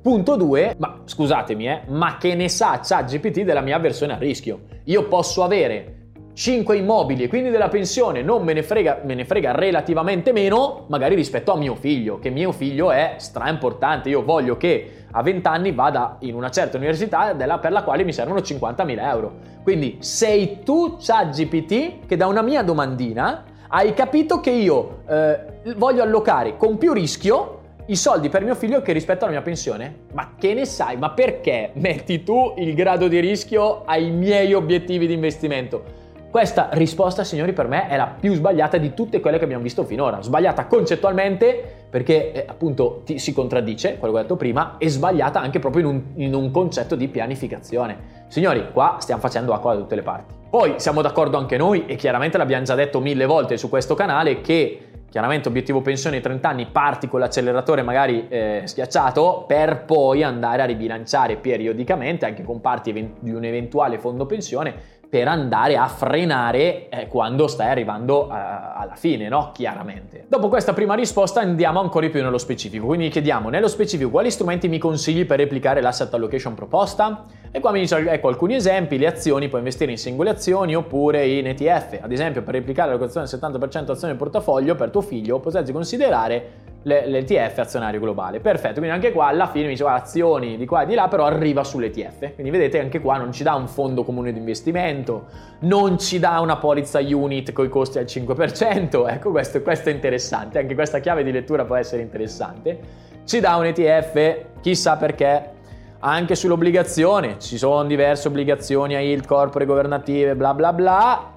Punto 0.01 0.35
2, 0.35 0.75
ma 0.77 1.01
scusatemi, 1.05 1.67
eh, 1.67 1.81
ma 1.87 2.17
che 2.17 2.33
ne 2.33 2.49
sa 2.49 2.79
ChatGPT 2.81 3.41
della 3.41 3.61
mia 3.61 3.77
versione 3.77 4.13
a 4.13 4.17
rischio? 4.17 4.61
Io 4.85 5.07
posso 5.07 5.43
avere 5.43 5.96
5 6.37 6.77
immobili 6.77 7.23
e 7.23 7.27
quindi 7.27 7.49
della 7.49 7.67
pensione 7.67 8.21
non 8.21 8.43
me 8.43 8.53
ne, 8.53 8.61
frega, 8.61 9.01
me 9.05 9.15
ne 9.15 9.25
frega 9.25 9.53
relativamente 9.53 10.31
meno, 10.31 10.85
magari 10.87 11.15
rispetto 11.15 11.51
a 11.51 11.57
mio 11.57 11.73
figlio, 11.73 12.19
che 12.19 12.29
mio 12.29 12.51
figlio 12.51 12.91
è 12.91 13.15
stra 13.17 13.49
importante. 13.49 14.09
Io 14.09 14.23
voglio 14.23 14.55
che 14.55 15.05
a 15.09 15.23
20 15.23 15.47
anni 15.47 15.71
vada 15.71 16.17
in 16.19 16.35
una 16.35 16.51
certa 16.51 16.77
università 16.77 17.33
della, 17.33 17.57
per 17.57 17.71
la 17.71 17.81
quale 17.81 18.03
mi 18.03 18.13
servono 18.13 18.41
50.000 18.41 18.99
euro. 18.99 19.33
Quindi 19.63 19.97
sei 20.01 20.59
tu, 20.63 20.97
ChatGPT, 20.99 22.05
che 22.05 22.15
da 22.15 22.27
una 22.27 22.43
mia 22.43 22.61
domandina 22.61 23.43
hai 23.69 23.95
capito 23.95 24.39
che 24.39 24.51
io 24.51 24.99
eh, 25.09 25.39
voglio 25.75 26.03
allocare 26.03 26.55
con 26.55 26.77
più 26.77 26.93
rischio 26.93 27.61
i 27.87 27.95
soldi 27.95 28.29
per 28.29 28.43
mio 28.43 28.53
figlio 28.53 28.83
che 28.83 28.93
rispetto 28.93 29.23
alla 29.23 29.33
mia 29.33 29.41
pensione? 29.41 30.01
Ma 30.13 30.33
che 30.37 30.53
ne 30.53 30.65
sai? 30.65 30.97
Ma 30.97 31.09
perché 31.09 31.71
metti 31.73 32.21
tu 32.21 32.53
il 32.57 32.75
grado 32.75 33.07
di 33.07 33.19
rischio 33.19 33.85
ai 33.85 34.11
miei 34.11 34.53
obiettivi 34.53 35.07
di 35.07 35.13
investimento? 35.13 36.05
Questa 36.29 36.69
risposta, 36.73 37.23
signori, 37.23 37.53
per 37.53 37.67
me 37.67 37.87
è 37.87 37.95
la 37.95 38.13
più 38.19 38.33
sbagliata 38.33 38.77
di 38.77 38.93
tutte 38.93 39.21
quelle 39.21 39.37
che 39.37 39.45
abbiamo 39.45 39.63
visto 39.63 39.85
finora. 39.85 40.21
Sbagliata 40.21 40.65
concettualmente 40.65 41.85
perché 41.89 42.33
eh, 42.33 42.45
appunto 42.47 43.01
ti, 43.05 43.17
si 43.17 43.33
contraddice, 43.33 43.97
quello 43.97 44.13
che 44.13 44.19
ho 44.19 44.21
detto 44.23 44.35
prima, 44.35 44.75
e 44.77 44.89
sbagliata 44.89 45.39
anche 45.39 45.59
proprio 45.59 45.87
in 45.87 45.95
un, 45.95 46.03
in 46.15 46.33
un 46.33 46.51
concetto 46.51 46.95
di 46.95 47.07
pianificazione. 47.07 48.25
Signori, 48.27 48.71
qua 48.73 48.97
stiamo 48.99 49.21
facendo 49.21 49.53
acqua 49.53 49.73
da 49.73 49.79
tutte 49.79 49.95
le 49.95 50.01
parti. 50.01 50.33
Poi 50.49 50.73
siamo 50.77 51.01
d'accordo 51.01 51.37
anche 51.37 51.55
noi, 51.55 51.85
e 51.85 51.95
chiaramente 51.95 52.37
l'abbiamo 52.37 52.65
già 52.65 52.75
detto 52.75 52.99
mille 52.99 53.25
volte 53.25 53.57
su 53.57 53.69
questo 53.69 53.95
canale, 53.95 54.41
che 54.41 54.81
chiaramente 55.09 55.47
obiettivo 55.47 55.81
pensione 55.81 56.19
30 56.19 56.49
anni, 56.49 56.67
parti 56.67 57.07
con 57.07 57.21
l'acceleratore 57.21 57.81
magari 57.81 58.27
eh, 58.27 58.63
schiacciato 58.65 59.45
per 59.47 59.85
poi 59.85 60.21
andare 60.21 60.61
a 60.61 60.65
ribilanciare 60.65 61.37
periodicamente 61.37 62.25
anche 62.25 62.43
con 62.43 62.59
parti 62.59 62.91
di 63.19 63.31
un 63.31 63.43
eventuale 63.43 63.97
fondo 63.97 64.25
pensione 64.25 64.96
per 65.09 65.27
andare 65.27 65.77
a 65.77 65.87
frenare 65.87 66.89
eh, 66.89 67.07
quando 67.07 67.47
stai 67.47 67.69
arrivando 67.69 68.25
uh, 68.25 68.31
alla 68.31 68.95
fine, 68.95 69.29
no? 69.29 69.51
Chiaramente. 69.53 70.25
Dopo 70.27 70.49
questa 70.49 70.73
prima 70.73 70.95
risposta 70.95 71.39
andiamo 71.39 71.79
ancora 71.79 72.09
più 72.09 72.21
nello 72.21 72.37
specifico, 72.37 72.85
quindi 72.85 73.09
chiediamo 73.09 73.49
nello 73.49 73.67
specifico 73.67 74.09
quali 74.09 74.31
strumenti 74.31 74.67
mi 74.67 74.77
consigli 74.77 75.25
per 75.25 75.37
replicare 75.39 75.81
l'asset 75.81 76.13
allocation 76.13 76.53
proposta? 76.53 77.25
E 77.51 77.59
qua 77.59 77.71
mi 77.71 77.79
dice 77.79 77.97
ecco 77.97 78.27
alcuni 78.27 78.55
esempi, 78.55 78.97
le 78.97 79.07
azioni, 79.07 79.47
puoi 79.47 79.61
investire 79.61 79.91
in 79.91 79.97
singole 79.97 80.29
azioni 80.29 80.75
oppure 80.75 81.25
in 81.25 81.47
ETF. 81.47 81.99
Ad 82.01 82.11
esempio, 82.11 82.41
per 82.43 82.53
replicare 82.55 82.91
l'allocazione 82.91 83.27
del 83.29 83.39
70% 83.39 83.91
azioni 83.91 84.13
del 84.13 84.15
portafoglio 84.15 84.75
per 84.75 84.89
tuo 84.89 85.01
figlio, 85.01 85.39
potresti 85.39 85.71
considerare 85.71 86.65
l'ETF 86.83 87.57
azionario 87.57 87.99
globale. 87.99 88.39
Perfetto, 88.39 88.75
quindi 88.75 88.91
anche 88.91 89.11
qua 89.11 89.27
alla 89.27 89.47
fine 89.47 89.65
mi 89.65 89.71
diceva 89.71 89.93
azioni 89.93 90.55
di 90.57 90.65
qua 90.65 90.83
e 90.83 90.85
di 90.85 90.93
là, 90.93 91.07
però 91.07 91.25
arriva 91.25 91.63
sull'ETF. 91.63 92.33
Quindi 92.33 92.49
vedete 92.49 92.79
anche 92.79 93.01
qua 93.01 93.17
non 93.17 93.31
ci 93.31 93.43
dà 93.43 93.55
un 93.55 93.67
fondo 93.67 94.03
comune 94.03 94.31
di 94.31 94.39
investimento, 94.39 95.25
non 95.59 95.99
ci 95.99 96.19
dà 96.19 96.39
una 96.39 96.57
polizza 96.57 96.99
unit 96.99 97.51
con 97.51 97.65
i 97.65 97.69
costi 97.69 97.97
al 97.97 98.05
5%, 98.05 99.09
ecco 99.09 99.31
questo, 99.31 99.61
questo 99.61 99.89
è 99.89 99.91
interessante, 99.91 100.59
anche 100.59 100.75
questa 100.75 100.99
chiave 100.99 101.23
di 101.23 101.31
lettura 101.31 101.65
può 101.65 101.75
essere 101.75 102.01
interessante. 102.01 103.05
Ci 103.25 103.39
dà 103.41 103.55
un 103.57 103.65
ETF, 103.65 104.61
chissà 104.61 104.95
perché, 104.95 105.55
anche 105.99 106.35
sull'obbligazione, 106.35 107.37
ci 107.39 107.57
sono 107.57 107.85
diverse 107.85 108.27
obbligazioni 108.27 108.95
a 108.95 108.99
yield 108.99 109.25
corporate 109.25 109.65
governative, 109.65 110.35
bla 110.35 110.53
bla 110.53 110.73
bla, 110.73 111.31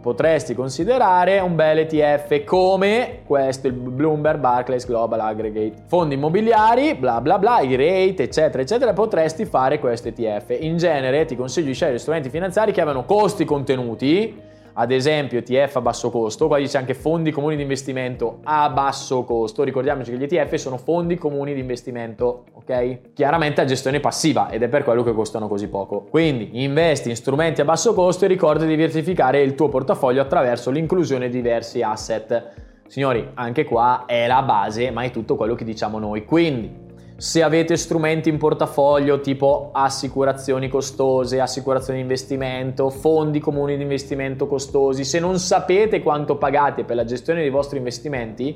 potresti 0.00 0.54
considerare 0.54 1.40
un 1.40 1.56
bel 1.56 1.78
ETF 1.78 2.44
come 2.44 3.20
questo, 3.26 3.66
il 3.66 3.72
Bloomberg 3.72 4.38
Barclays 4.38 4.86
Global 4.86 5.18
Aggregate. 5.18 5.84
Fondi 5.86 6.14
immobiliari, 6.14 6.94
bla 6.94 7.20
bla 7.20 7.38
bla, 7.38 7.60
i 7.60 7.74
rate, 7.74 8.24
eccetera, 8.24 8.62
eccetera, 8.62 8.92
potresti 8.92 9.46
fare 9.46 9.78
questo 9.78 10.08
ETF. 10.08 10.56
In 10.60 10.76
genere 10.76 11.24
ti 11.24 11.34
consiglio 11.34 11.68
di 11.68 11.74
scegliere 11.74 11.98
strumenti 11.98 12.28
finanziari 12.28 12.70
che 12.70 12.82
abbiano 12.82 13.04
costi 13.04 13.44
contenuti, 13.44 14.52
ad 14.74 14.90
esempio 14.90 15.38
ETF 15.38 15.76
a 15.76 15.80
basso 15.80 16.10
costo, 16.10 16.46
qua 16.46 16.58
dice 16.58 16.78
anche 16.78 16.94
fondi 16.94 17.30
comuni 17.30 17.56
di 17.56 17.62
investimento 17.62 18.40
a 18.44 18.68
basso 18.70 19.24
costo, 19.24 19.62
ricordiamoci 19.62 20.10
che 20.10 20.16
gli 20.16 20.24
ETF 20.24 20.54
sono 20.54 20.76
fondi 20.76 21.16
comuni 21.16 21.54
di 21.54 21.60
investimento, 21.60 22.44
ok? 22.52 23.12
Chiaramente 23.14 23.60
a 23.60 23.64
gestione 23.64 24.00
passiva 24.00 24.50
ed 24.50 24.62
è 24.62 24.68
per 24.68 24.84
quello 24.84 25.02
che 25.02 25.12
costano 25.12 25.48
così 25.48 25.68
poco. 25.68 26.06
Quindi 26.10 26.62
investi 26.62 27.08
in 27.08 27.16
strumenti 27.16 27.60
a 27.60 27.64
basso 27.64 27.94
costo 27.94 28.24
e 28.24 28.28
ricorda 28.28 28.64
di 28.64 28.70
diversificare 28.70 29.42
il 29.42 29.54
tuo 29.54 29.68
portafoglio 29.68 30.20
attraverso 30.20 30.70
l'inclusione 30.70 31.28
di 31.28 31.36
diversi 31.36 31.82
asset. 31.82 32.62
Signori, 32.86 33.28
anche 33.34 33.64
qua 33.64 34.04
è 34.06 34.26
la 34.26 34.42
base, 34.42 34.90
ma 34.90 35.02
è 35.02 35.10
tutto 35.10 35.36
quello 35.36 35.54
che 35.54 35.64
diciamo 35.64 35.98
noi. 35.98 36.24
Quindi 36.24 36.83
se 37.24 37.42
avete 37.42 37.78
strumenti 37.78 38.28
in 38.28 38.36
portafoglio 38.36 39.22
tipo 39.22 39.70
assicurazioni 39.72 40.68
costose, 40.68 41.40
assicurazioni 41.40 42.00
di 42.00 42.04
investimento, 42.04 42.90
fondi 42.90 43.40
comuni 43.40 43.78
di 43.78 43.82
investimento 43.82 44.46
costosi, 44.46 45.04
se 45.04 45.20
non 45.20 45.38
sapete 45.38 46.02
quanto 46.02 46.36
pagate 46.36 46.84
per 46.84 46.96
la 46.96 47.06
gestione 47.06 47.40
dei 47.40 47.48
vostri 47.48 47.78
investimenti, 47.78 48.54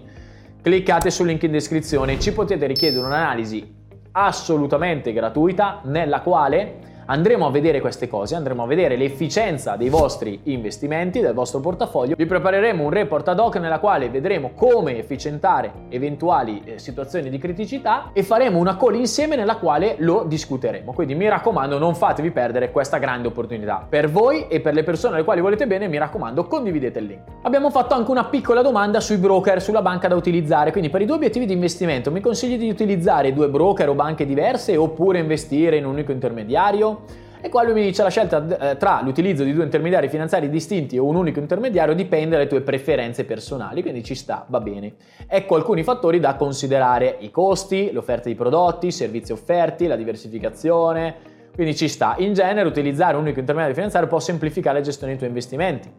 cliccate 0.60 1.10
sul 1.10 1.28
link 1.28 1.44
in 1.44 1.52
descrizione, 1.52 2.20
ci 2.20 2.34
potete 2.34 2.66
richiedere 2.66 3.06
un'analisi 3.06 3.74
assolutamente 4.12 5.14
gratuita 5.14 5.80
nella 5.84 6.20
quale 6.20 6.97
andremo 7.10 7.46
a 7.46 7.50
vedere 7.50 7.80
queste 7.80 8.06
cose, 8.06 8.34
andremo 8.34 8.62
a 8.62 8.66
vedere 8.66 8.96
l'efficienza 8.96 9.76
dei 9.76 9.88
vostri 9.88 10.40
investimenti, 10.44 11.20
del 11.20 11.32
vostro 11.32 11.60
portafoglio, 11.60 12.14
vi 12.16 12.26
prepareremo 12.26 12.84
un 12.84 12.90
report 12.90 13.28
ad 13.28 13.38
hoc 13.38 13.56
nella 13.56 13.78
quale 13.78 14.10
vedremo 14.10 14.50
come 14.54 14.98
efficientare 14.98 15.72
eventuali 15.88 16.62
eh, 16.64 16.78
situazioni 16.78 17.30
di 17.30 17.38
criticità 17.38 18.10
e 18.12 18.22
faremo 18.22 18.58
una 18.58 18.76
call 18.76 18.96
insieme 18.96 19.36
nella 19.36 19.56
quale 19.56 19.96
lo 19.98 20.24
discuteremo. 20.26 20.92
Quindi 20.92 21.14
mi 21.14 21.28
raccomando 21.28 21.78
non 21.78 21.94
fatevi 21.94 22.30
perdere 22.30 22.70
questa 22.70 22.98
grande 22.98 23.28
opportunità. 23.28 23.86
Per 23.88 24.10
voi 24.10 24.46
e 24.48 24.60
per 24.60 24.74
le 24.74 24.82
persone 24.82 25.14
alle 25.14 25.24
quali 25.24 25.40
volete 25.40 25.66
bene 25.66 25.88
mi 25.88 25.96
raccomando 25.96 26.44
condividete 26.44 26.98
il 26.98 27.06
link. 27.06 27.22
Abbiamo 27.42 27.70
fatto 27.70 27.94
anche 27.94 28.10
una 28.10 28.24
piccola 28.24 28.60
domanda 28.60 29.00
sui 29.00 29.16
broker, 29.16 29.62
sulla 29.62 29.80
banca 29.82 30.08
da 30.08 30.14
utilizzare, 30.14 30.72
quindi 30.72 30.90
per 30.90 31.00
i 31.00 31.06
due 31.06 31.16
obiettivi 31.16 31.46
di 31.46 31.54
investimento 31.54 32.10
mi 32.10 32.20
consigli 32.20 32.58
di 32.58 32.68
utilizzare 32.68 33.32
due 33.32 33.48
broker 33.48 33.88
o 33.88 33.94
banche 33.94 34.26
diverse 34.26 34.76
oppure 34.76 35.18
investire 35.18 35.76
in 35.76 35.86
un 35.86 35.92
unico 35.92 36.12
intermediario? 36.12 36.97
E 37.40 37.48
qua 37.50 37.62
lui 37.62 37.72
mi 37.72 37.82
dice 37.82 38.02
la 38.02 38.08
scelta 38.08 38.70
eh, 38.70 38.76
tra 38.76 39.00
l'utilizzo 39.02 39.44
di 39.44 39.52
due 39.52 39.62
intermediari 39.62 40.08
finanziari 40.08 40.48
distinti 40.50 40.98
o 40.98 41.04
un 41.04 41.14
unico 41.14 41.38
intermediario 41.38 41.94
dipende 41.94 42.36
dalle 42.36 42.48
tue 42.48 42.62
preferenze 42.62 43.24
personali, 43.24 43.80
quindi 43.82 44.02
ci 44.02 44.16
sta, 44.16 44.44
va 44.48 44.60
bene. 44.60 44.94
Ecco 45.28 45.54
alcuni 45.54 45.84
fattori 45.84 46.18
da 46.18 46.34
considerare, 46.34 47.16
i 47.20 47.30
costi, 47.30 47.92
l'offerta 47.92 48.28
di 48.28 48.34
prodotti, 48.34 48.88
i 48.88 48.92
servizi 48.92 49.30
offerti, 49.30 49.86
la 49.86 49.94
diversificazione, 49.94 51.14
quindi 51.54 51.76
ci 51.76 51.86
sta. 51.86 52.16
In 52.18 52.34
genere 52.34 52.68
utilizzare 52.68 53.14
un 53.14 53.22
unico 53.22 53.38
intermediario 53.38 53.74
finanziario 53.74 54.08
può 54.08 54.18
semplificare 54.18 54.78
la 54.78 54.84
gestione 54.84 55.12
dei 55.12 55.18
tuoi 55.18 55.30
investimenti. 55.30 55.90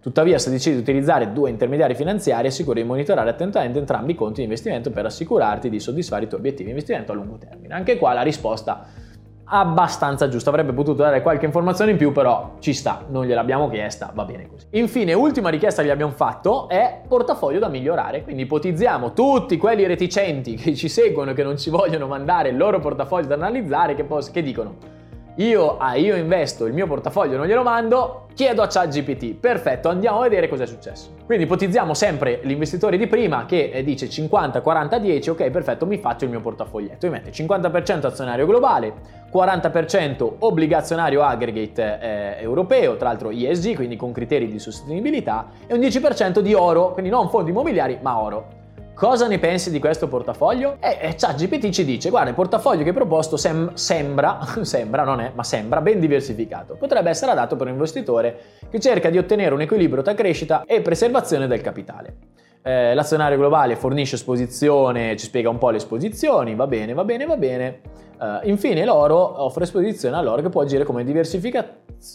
Tuttavia, 0.00 0.38
se 0.38 0.50
decidi 0.50 0.76
di 0.76 0.82
utilizzare 0.82 1.32
due 1.32 1.50
intermediari 1.50 1.94
finanziari, 1.94 2.46
assicura 2.46 2.80
di 2.80 2.86
monitorare 2.86 3.28
attentamente 3.28 3.78
entrambi 3.78 4.12
i 4.12 4.14
conti 4.14 4.36
di 4.36 4.44
investimento 4.44 4.90
per 4.90 5.04
assicurarti 5.04 5.68
di 5.68 5.80
soddisfare 5.80 6.24
i 6.24 6.28
tuoi 6.28 6.40
obiettivi 6.40 6.64
di 6.64 6.70
investimento 6.70 7.12
a 7.12 7.14
lungo 7.16 7.36
termine. 7.38 7.74
Anche 7.74 7.96
qua 7.98 8.12
la 8.12 8.22
risposta 8.22 8.86
abbastanza 9.46 10.28
giusta, 10.28 10.50
avrebbe 10.50 10.72
potuto 10.72 11.02
dare 11.02 11.22
qualche 11.22 11.44
informazione 11.44 11.92
in 11.92 11.96
più, 11.96 12.12
però 12.12 12.54
ci 12.58 12.72
sta, 12.72 13.04
non 13.08 13.24
gliel'abbiamo 13.24 13.68
chiesta, 13.68 14.10
va 14.14 14.24
bene 14.24 14.48
così. 14.48 14.66
Infine, 14.70 15.12
ultima 15.12 15.48
richiesta 15.48 15.82
che 15.82 15.88
gli 15.88 15.92
abbiamo 15.92 16.12
fatto 16.12 16.68
è 16.68 17.02
portafoglio 17.06 17.58
da 17.58 17.68
migliorare, 17.68 18.22
quindi 18.22 18.42
ipotizziamo 18.42 19.12
tutti 19.12 19.56
quelli 19.56 19.86
reticenti 19.86 20.54
che 20.56 20.74
ci 20.74 20.88
seguono 20.88 21.30
e 21.30 21.34
che 21.34 21.42
non 21.42 21.56
ci 21.58 21.70
vogliono 21.70 22.06
mandare 22.06 22.48
il 22.48 22.56
loro 22.56 22.78
portafoglio 22.80 23.28
da 23.28 23.34
analizzare, 23.34 23.94
che, 23.94 24.04
pos- 24.04 24.30
che 24.30 24.42
dicono 24.42 24.95
io, 25.36 25.76
ah, 25.76 25.96
io 25.96 26.16
investo 26.16 26.64
il 26.64 26.72
mio 26.72 26.86
portafoglio, 26.86 27.36
non 27.36 27.46
glielo 27.46 27.62
mando, 27.62 28.26
chiedo 28.32 28.62
a 28.62 28.68
ChatGPT. 28.68 29.34
Perfetto, 29.34 29.90
andiamo 29.90 30.20
a 30.20 30.22
vedere 30.22 30.48
cosa 30.48 30.62
è 30.62 30.66
successo. 30.66 31.10
Quindi 31.26 31.44
ipotizziamo 31.44 31.92
sempre 31.92 32.40
l'investitore 32.44 32.96
di 32.96 33.06
prima 33.06 33.44
che 33.44 33.70
eh, 33.70 33.84
dice 33.84 34.08
50, 34.08 34.62
40, 34.62 34.98
10, 34.98 35.30
ok, 35.30 35.50
perfetto, 35.50 35.84
mi 35.84 35.98
faccio 35.98 36.24
il 36.24 36.30
mio 36.30 36.40
portafoglietto. 36.40 37.06
Mi 37.06 37.12
mette 37.12 37.32
50% 37.32 38.06
azionario 38.06 38.46
globale, 38.46 38.94
40% 39.30 40.36
obbligazionario 40.38 41.22
aggregate 41.22 41.98
eh, 42.00 42.42
europeo, 42.42 42.96
tra 42.96 43.08
l'altro 43.08 43.30
ESG, 43.30 43.74
quindi 43.74 43.96
con 43.96 44.12
criteri 44.12 44.48
di 44.48 44.58
sostenibilità, 44.58 45.48
e 45.66 45.74
un 45.74 45.80
10% 45.80 46.38
di 46.38 46.54
oro, 46.54 46.92
quindi 46.92 47.10
non 47.10 47.28
fondi 47.28 47.50
immobiliari, 47.50 47.98
ma 48.00 48.18
oro. 48.18 48.64
Cosa 48.96 49.26
ne 49.28 49.38
pensi 49.38 49.70
di 49.70 49.78
questo 49.78 50.08
portafoglio? 50.08 50.78
E 50.80 50.96
eh, 51.02 51.14
ChatGPT 51.14 51.68
ci 51.68 51.84
dice, 51.84 52.08
guarda, 52.08 52.30
il 52.30 52.34
portafoglio 52.34 52.82
che 52.82 52.88
hai 52.88 52.94
proposto 52.94 53.36
sem- 53.36 53.74
sembra, 53.74 54.38
sembra, 54.64 55.04
non 55.04 55.20
è, 55.20 55.32
ma 55.34 55.42
sembra 55.42 55.82
ben 55.82 56.00
diversificato. 56.00 56.76
Potrebbe 56.76 57.10
essere 57.10 57.32
adatto 57.32 57.56
per 57.56 57.66
un 57.66 57.74
investitore 57.74 58.38
che 58.70 58.80
cerca 58.80 59.10
di 59.10 59.18
ottenere 59.18 59.52
un 59.52 59.60
equilibrio 59.60 60.02
tra 60.02 60.14
crescita 60.14 60.62
e 60.64 60.80
preservazione 60.80 61.46
del 61.46 61.60
capitale. 61.60 62.16
Eh, 62.62 62.94
l'azionario 62.94 63.36
globale 63.36 63.76
fornisce 63.76 64.14
esposizione, 64.14 65.14
ci 65.18 65.26
spiega 65.26 65.50
un 65.50 65.58
po' 65.58 65.68
le 65.68 65.76
esposizioni, 65.76 66.54
va 66.54 66.66
bene, 66.66 66.94
va 66.94 67.04
bene, 67.04 67.26
va 67.26 67.36
bene. 67.36 67.80
Uh, 68.18 68.48
infine 68.48 68.82
l'oro 68.86 69.42
offre 69.44 69.64
esposizione 69.64 70.16
all'oro 70.16 70.40
che 70.40 70.48
può 70.48 70.62
agire 70.62 70.84
come 70.84 71.04
diversifica- 71.04 71.68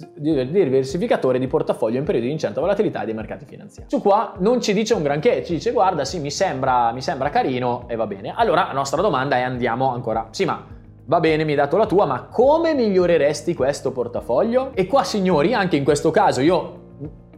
diversificatore 0.07 1.37
di 1.37 1.45
portafoglio 1.45 1.99
in 1.99 2.03
periodi 2.03 2.25
di 2.25 2.31
incerta 2.31 2.59
volatilità 2.59 3.05
dei 3.05 3.13
mercati 3.13 3.45
finanziari. 3.45 3.87
Su 3.87 4.01
qua 4.01 4.33
non 4.39 4.61
ci 4.61 4.73
dice 4.73 4.95
un 4.95 5.03
granché, 5.03 5.43
ci 5.43 5.53
dice 5.53 5.71
guarda 5.71 6.03
sì 6.03 6.19
mi 6.19 6.31
sembra, 6.31 6.91
mi 6.91 7.03
sembra 7.03 7.29
carino 7.29 7.83
e 7.87 7.95
va 7.95 8.07
bene. 8.07 8.33
Allora 8.35 8.65
la 8.65 8.73
nostra 8.73 8.99
domanda 8.99 9.37
è 9.37 9.41
andiamo 9.41 9.91
ancora, 9.91 10.27
sì 10.31 10.43
ma 10.43 10.65
va 11.05 11.19
bene 11.19 11.43
mi 11.43 11.51
hai 11.51 11.57
dato 11.57 11.77
la 11.77 11.85
tua 11.85 12.05
ma 12.05 12.23
come 12.23 12.73
miglioreresti 12.73 13.53
questo 13.53 13.91
portafoglio? 13.91 14.71
E 14.73 14.87
qua 14.87 15.03
signori 15.03 15.53
anche 15.53 15.75
in 15.75 15.83
questo 15.83 16.09
caso 16.09 16.41
io 16.41 16.79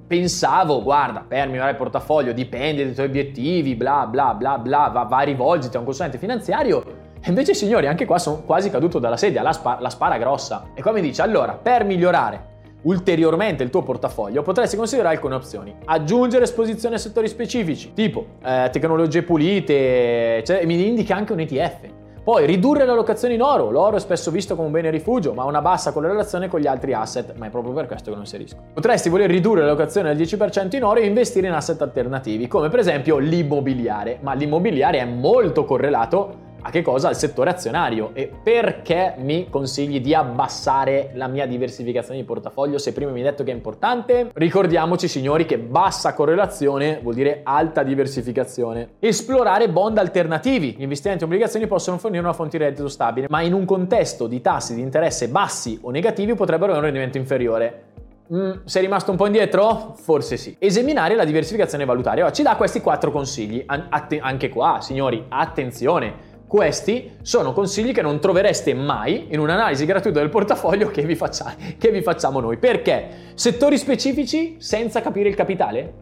pensavo, 0.08 0.82
guarda, 0.84 1.26
per 1.28 1.48
migliorare 1.48 1.72
il 1.72 1.78
portafoglio 1.78 2.32
dipende 2.32 2.86
dai 2.86 2.94
tuoi 2.94 3.08
obiettivi, 3.08 3.76
bla 3.76 4.08
bla 4.08 4.34
bla 4.34 4.58
bla, 4.58 4.88
va, 4.88 5.04
va 5.04 5.20
rivolgiti 5.20 5.76
a 5.76 5.80
un 5.80 5.86
consulente 5.86 6.18
finanziario 6.18 7.12
e 7.26 7.30
invece 7.30 7.54
signori, 7.54 7.88
anche 7.88 8.06
qua 8.06 8.18
sono 8.18 8.42
quasi 8.46 8.70
caduto 8.70 9.00
dalla 9.00 9.16
sedia, 9.16 9.42
la, 9.42 9.54
spa- 9.54 9.78
la 9.80 9.90
spara 9.90 10.18
grossa. 10.18 10.72
E 10.74 10.82
qua 10.82 10.92
mi 10.92 11.00
dice, 11.00 11.22
allora, 11.22 11.54
per 11.54 11.86
migliorare 11.86 12.52
ulteriormente 12.82 13.64
il 13.64 13.70
tuo 13.70 13.82
portafoglio, 13.82 14.42
potresti 14.42 14.76
considerare 14.76 15.16
alcune 15.16 15.36
opzioni. 15.36 15.74
Aggiungere 15.86 16.44
esposizione 16.44 16.96
a 16.96 16.98
settori 16.98 17.30
specifici, 17.30 17.94
tipo 17.94 18.26
eh, 18.44 18.68
tecnologie 18.74 19.24
pulite, 19.24 20.44
cioè, 20.46 20.66
mi 20.66 20.86
indica 20.86 21.16
anche 21.16 21.32
un 21.32 21.40
ETF. 21.40 21.92
Poi 22.26 22.46
ridurre 22.46 22.84
le 22.84 22.92
allocazioni 22.92 23.36
in 23.36 23.42
oro, 23.42 23.70
l'oro 23.70 23.96
è 23.96 24.00
spesso 24.02 24.30
visto 24.30 24.56
come 24.56 24.68
un 24.68 24.74
bene 24.74 24.90
rifugio, 24.90 25.34
ma 25.34 25.44
ha 25.44 25.46
una 25.46 25.62
bassa 25.62 25.94
correlazione 25.94 26.50
con 26.50 26.60
gli 26.60 26.68
altri 26.68 26.94
asset, 26.94 27.36
ma 27.38 27.46
è 27.46 27.50
proprio 27.50 27.74
per 27.74 27.86
questo 27.86 28.12
che 28.12 28.18
non 28.18 28.26
si 28.26 28.36
rischia. 28.36 28.62
Potresti 28.74 29.08
voler 29.08 29.30
ridurre 29.30 29.62
l'allocazione 29.62 30.10
al 30.10 30.18
10% 30.18 30.76
in 30.76 30.84
oro 30.84 31.00
e 31.00 31.06
investire 31.06 31.48
in 31.48 31.54
asset 31.54 31.82
alternativi, 31.82 32.48
come 32.50 32.68
per 32.68 32.80
esempio 32.80 33.18
l'immobiliare, 33.18 34.20
ma 34.22 34.34
l'immobiliare 34.34 35.00
è 35.00 35.06
molto 35.06 35.64
correlato 35.64 36.43
a 36.66 36.70
che 36.70 36.82
cosa? 36.82 37.10
Al 37.10 37.18
settore 37.18 37.50
azionario. 37.50 38.12
E 38.14 38.32
perché 38.42 39.16
mi 39.18 39.48
consigli 39.50 40.00
di 40.00 40.16
abbassare 40.16 41.12
la 41.14 41.28
mia 41.28 41.46
diversificazione 41.46 42.20
di 42.20 42.26
portafoglio 42.26 42.78
se 42.78 42.94
prima 42.94 43.12
mi 43.12 43.20
hai 43.20 43.26
detto 43.26 43.44
che 43.44 43.52
è 43.52 43.54
importante? 43.54 44.32
Ricordiamoci 44.34 45.10
signori 45.10 45.46
che 45.46 45.58
bassa 45.58 46.14
correlazione 46.14 47.00
vuol 47.02 47.16
dire 47.16 47.42
alta 47.44 47.84
diversificazione. 47.84 48.94
Esplorare 49.00 49.70
bond 49.70 49.98
alternativi. 49.98 50.76
Gli 50.78 50.84
investimenti 50.84 51.24
e 51.24 51.26
obbligazioni 51.26 51.68
possono 51.68 51.98
fornire 51.98 52.24
una 52.24 52.34
fonte 52.34 52.58
di 52.58 52.64
reddito 52.64 52.88
stabile, 52.88 53.28
ma 53.30 53.42
in 53.42 53.54
un 53.54 53.66
contesto 53.66 54.28
di 54.28 54.40
tassi 54.40 54.74
di 54.74 54.82
interesse 54.82 55.28
bassi 55.28 55.78
o 55.82 55.92
negativi 55.92 56.34
potrebbero 56.34 56.72
avere 56.72 56.78
un 56.78 56.84
rendimento 56.86 57.18
inferiore. 57.18 57.92
Mm, 58.34 58.52
sei 58.64 58.84
rimasto 58.84 59.12
un 59.12 59.18
po' 59.18 59.26
indietro? 59.26 59.96
Forse 59.98 60.38
sì. 60.38 60.56
Esaminare 60.58 61.14
la 61.14 61.26
diversificazione 61.26 61.84
valutaria. 61.84 62.32
Ci 62.32 62.42
dà 62.42 62.56
questi 62.56 62.80
quattro 62.80 63.12
consigli. 63.12 63.62
An- 63.66 63.88
att- 63.90 64.18
anche 64.20 64.48
qua, 64.50 64.80
signori, 64.80 65.26
attenzione 65.28 66.32
questi 66.54 67.16
sono 67.24 67.52
consigli 67.52 67.92
che 67.94 68.04
non 68.04 68.20
trovereste 68.20 68.76
mai 68.76 69.26
in 69.32 69.40
un'analisi 69.40 69.88
gratuita 69.88 70.20
del 70.20 70.30
portafoglio 70.30 70.92
che 70.92 71.02
vi, 71.02 71.16
faccia, 71.16 71.56
che 71.80 71.90
vi 71.90 72.04
facciamo 72.04 72.40
noi. 72.40 72.58
Perché? 72.58 73.08
Settori 73.34 73.76
specifici 73.76 74.58
senza 74.60 75.02
capire 75.02 75.30
il 75.30 75.34
capitale? 75.34 75.94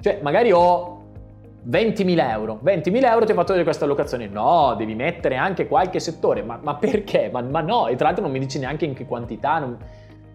Cioè, 0.00 0.18
magari 0.20 0.50
ho 0.50 1.04
20.000 1.64 2.28
euro. 2.28 2.58
20.000 2.64 3.04
euro 3.04 3.24
ti 3.24 3.30
ho 3.30 3.34
fatto 3.36 3.52
vedere 3.52 3.62
questa 3.62 3.84
allocazione. 3.84 4.26
No, 4.26 4.74
devi 4.76 4.96
mettere 4.96 5.36
anche 5.36 5.68
qualche 5.68 6.00
settore. 6.00 6.42
Ma, 6.42 6.58
ma 6.60 6.74
perché? 6.74 7.30
Ma, 7.32 7.40
ma, 7.42 7.60
no, 7.60 7.86
e 7.86 7.94
tra 7.94 8.06
l'altro 8.06 8.24
non 8.24 8.32
mi 8.32 8.40
dici 8.40 8.58
neanche 8.58 8.86
in 8.86 8.94
che 8.94 9.06
quantità. 9.06 9.60
Non... 9.60 9.78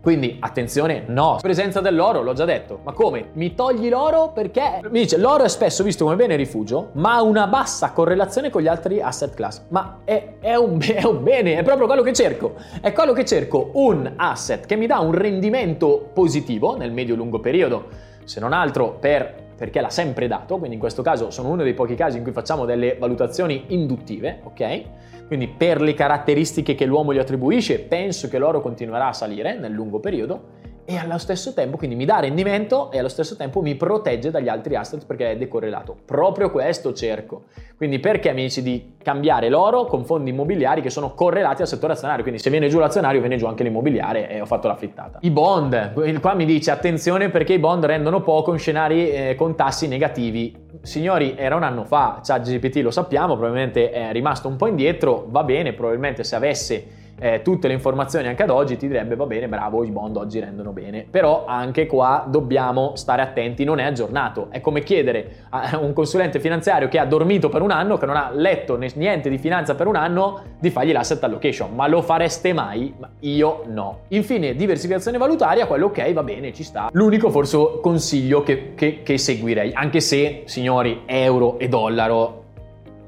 Quindi 0.06 0.38
attenzione, 0.40 1.06
no. 1.08 1.40
Presenza 1.42 1.82
dell'oro, 1.82 2.22
l'ho 2.22 2.34
già 2.34 2.46
detto. 2.46 2.80
Ma 2.84 2.92
come? 2.92 3.30
Mi 3.34 3.56
togli 3.56 3.90
l'oro 3.90 4.30
perché? 4.30 4.82
Mi 4.84 5.00
dice, 5.00 5.18
l'oro 5.18 5.46
è 5.46 5.48
spesso 5.48 5.82
visto 5.82 6.04
come 6.04 6.16
bene 6.16 6.36
rifugio, 6.36 6.90
ma 6.92 7.16
ha 7.16 7.24
una 7.24 7.48
bassa 7.48 7.90
correlazione 7.90 8.52
con 8.52 8.62
gli 8.62 8.68
altri 8.68 9.02
asset 9.02 9.34
class. 9.34 9.64
Ma 9.70 10.02
è, 10.04 10.34
è, 10.40 10.54
un, 10.54 10.80
è 10.80 11.04
un 11.06 11.24
bene, 11.24 11.58
è 11.58 11.64
proprio 11.64 11.88
quello 11.88 12.04
che 12.04 12.14
cerco. 12.14 12.54
È 12.82 12.94
quello 12.94 13.14
che 13.14 13.26
cerco, 13.26 13.72
un 13.74 14.14
asset 14.16 14.68
che 14.68 14.76
mi 14.76 14.86
dà 14.86 15.00
un 15.00 15.12
rendimento 15.12 16.12
positivo 16.14 16.78
nel 16.78 16.92
medio-lungo 16.92 17.40
periodo, 17.40 17.88
se 18.26 18.40
non 18.40 18.54
altro 18.54 18.98
per 19.00 19.45
perché 19.56 19.82
l'ha 19.82 19.90
sempre 19.90 20.28
dato, 20.28 20.58
quindi 20.58 20.76
in 20.76 20.80
questo 20.80 21.02
caso 21.02 21.32
sono 21.32 21.50
uno 21.50 21.64
dei 21.64 21.74
pochi 21.74 21.96
casi 21.96 22.18
in 22.18 22.24
cui 22.24 22.32
facciamo 22.32 22.66
delle 22.66 22.98
valutazioni 23.00 23.66
induttive, 23.70 24.42
ok? 24.44 24.82
Quindi 25.28 25.48
per 25.48 25.82
le 25.82 25.94
caratteristiche 25.94 26.76
che 26.76 26.86
l'uomo 26.86 27.14
gli 27.14 27.18
attribuisce, 27.18 27.80
penso 27.80 28.28
che 28.28 28.38
l'oro 28.38 28.62
continuerà 28.62 29.08
a 29.08 29.14
salire 29.14 29.58
nel 29.58 29.72
lungo 29.72 30.00
periodo 30.00 30.64
e 30.86 30.98
allo 30.98 31.18
stesso 31.18 31.54
tempo 31.54 31.78
quindi 31.78 31.96
mi 31.96 32.06
dà 32.06 32.20
rendimento 32.20 32.92
e 32.92 33.00
allo 33.00 33.10
stesso 33.10 33.36
tempo 33.36 33.62
mi 33.62 33.76
protegge 33.76 34.30
dagli 34.30 34.48
altri 34.48 34.76
asset 34.76 35.06
perché 35.06 35.32
è 35.32 35.38
decorrelato. 35.38 35.98
Proprio 36.06 36.52
questo 36.52 36.94
cerco. 36.94 37.46
Quindi 37.76 38.00
perché 38.00 38.32
mi 38.32 38.44
dici 38.44 38.62
di 38.62 38.94
cambiare 39.02 39.50
l'oro 39.50 39.86
con 39.86 40.06
fondi 40.06 40.30
immobiliari 40.30 40.82
che 40.82 40.90
sono 40.90 41.14
correlati 41.14 41.62
al 41.62 41.68
settore 41.68 41.94
azionario? 41.94 42.22
Quindi 42.22 42.42
se 42.42 42.50
viene 42.50 42.70
giù 42.70 42.80
l'azionario 42.80 43.20
viene 43.20 43.38
giù 43.38 43.48
anche 43.48 43.64
l'immobiliare 43.64 44.30
e 44.30 44.40
ho 44.40 44.46
fatto 44.46 44.68
la 44.68 44.76
frittata. 44.76 45.18
I 45.22 45.32
bond, 45.32 46.20
qua 46.20 46.34
mi 46.36 46.46
dice 46.46 46.72
attenzione 46.72 47.30
perché 47.30 47.54
i 47.54 47.60
bond 47.60 47.84
rendono 47.84 48.22
poco 48.22 48.54
in 48.54 48.60
scenari 48.60 49.10
eh, 49.10 49.36
con 49.36 49.56
tassi 49.56 49.88
negativi. 49.88 50.56
Signori, 50.82 51.36
era 51.36 51.56
un 51.56 51.64
anno 51.64 51.84
fa, 51.84 52.22
ChatGPT 52.24 52.78
lo 52.78 52.92
sappiamo, 52.92 53.36
probabilmente 53.36 53.90
è 53.90 54.12
rimasto 54.12 54.48
un 54.48 54.56
po' 54.56 54.68
indietro, 54.68 55.26
va 55.30 55.44
bene, 55.44 55.74
probabilmente 55.74 56.24
se 56.24 56.36
avesse 56.36 57.04
eh, 57.18 57.42
tutte 57.42 57.68
le 57.68 57.74
informazioni 57.74 58.28
anche 58.28 58.44
ad 58.44 58.50
oggi, 58.50 58.78
ti 58.78 58.88
direbbe 58.88 59.16
va 59.16 59.26
bene, 59.26 59.48
bravo, 59.48 59.84
i 59.84 59.92
bond 59.92 60.18
oggi 60.18 60.40
rendono 60.40 60.72
bene. 60.72 61.06
Però 61.10 61.46
anche 61.46 61.86
qua 61.86 62.26
dobbiamo 62.28 62.94
stare 62.96 63.22
attenti, 63.22 63.64
non 63.64 63.80
è 63.80 63.84
aggiornato. 63.84 64.48
È 64.50 64.62
come 64.62 64.84
chiedere 64.84 65.46
a 65.50 65.78
un 65.80 65.94
consulente 65.94 66.40
finanziario 66.40 66.88
che 66.88 67.00
ha 67.00 67.06
dormito 67.06 67.50
per 67.50 67.62
un 67.62 67.72
anno, 67.72 67.98
che 67.98 68.06
non 68.06 68.16
ha 68.16 68.32
letto 68.34 68.78
niente 68.78 69.30
di 69.30 69.38
finanza 69.38 69.76
per 69.76 69.88
un 69.88 69.96
anno, 69.96 70.42
di 70.60 70.70
fargli 70.70 70.92
l'asset 70.92 71.24
allocation. 71.24 71.74
Ma 71.74 71.88
lo 71.88 72.02
fareste 72.02 72.54
mai? 72.54 72.94
Io 73.22 73.64
no. 73.68 74.00
Infine, 74.10 74.56
diversificazione 74.56 75.18
valutaria, 75.18 75.66
quello 75.68 75.88
ok, 75.88 76.14
va 76.14 76.24
bene, 76.24 76.54
ci 76.54 76.64
sta. 76.64 76.90
L'unico 76.92 77.30
forse 77.30 77.80
consiglio 77.82 78.44
che, 78.44 78.74
che, 78.76 79.02
che 79.04 79.18
seguirei, 79.18 79.72
anche 79.74 80.00
se, 80.00 80.44
signori, 80.46 81.04
euro 81.06 81.58
e 81.60 81.68
dollaro 81.68 82.44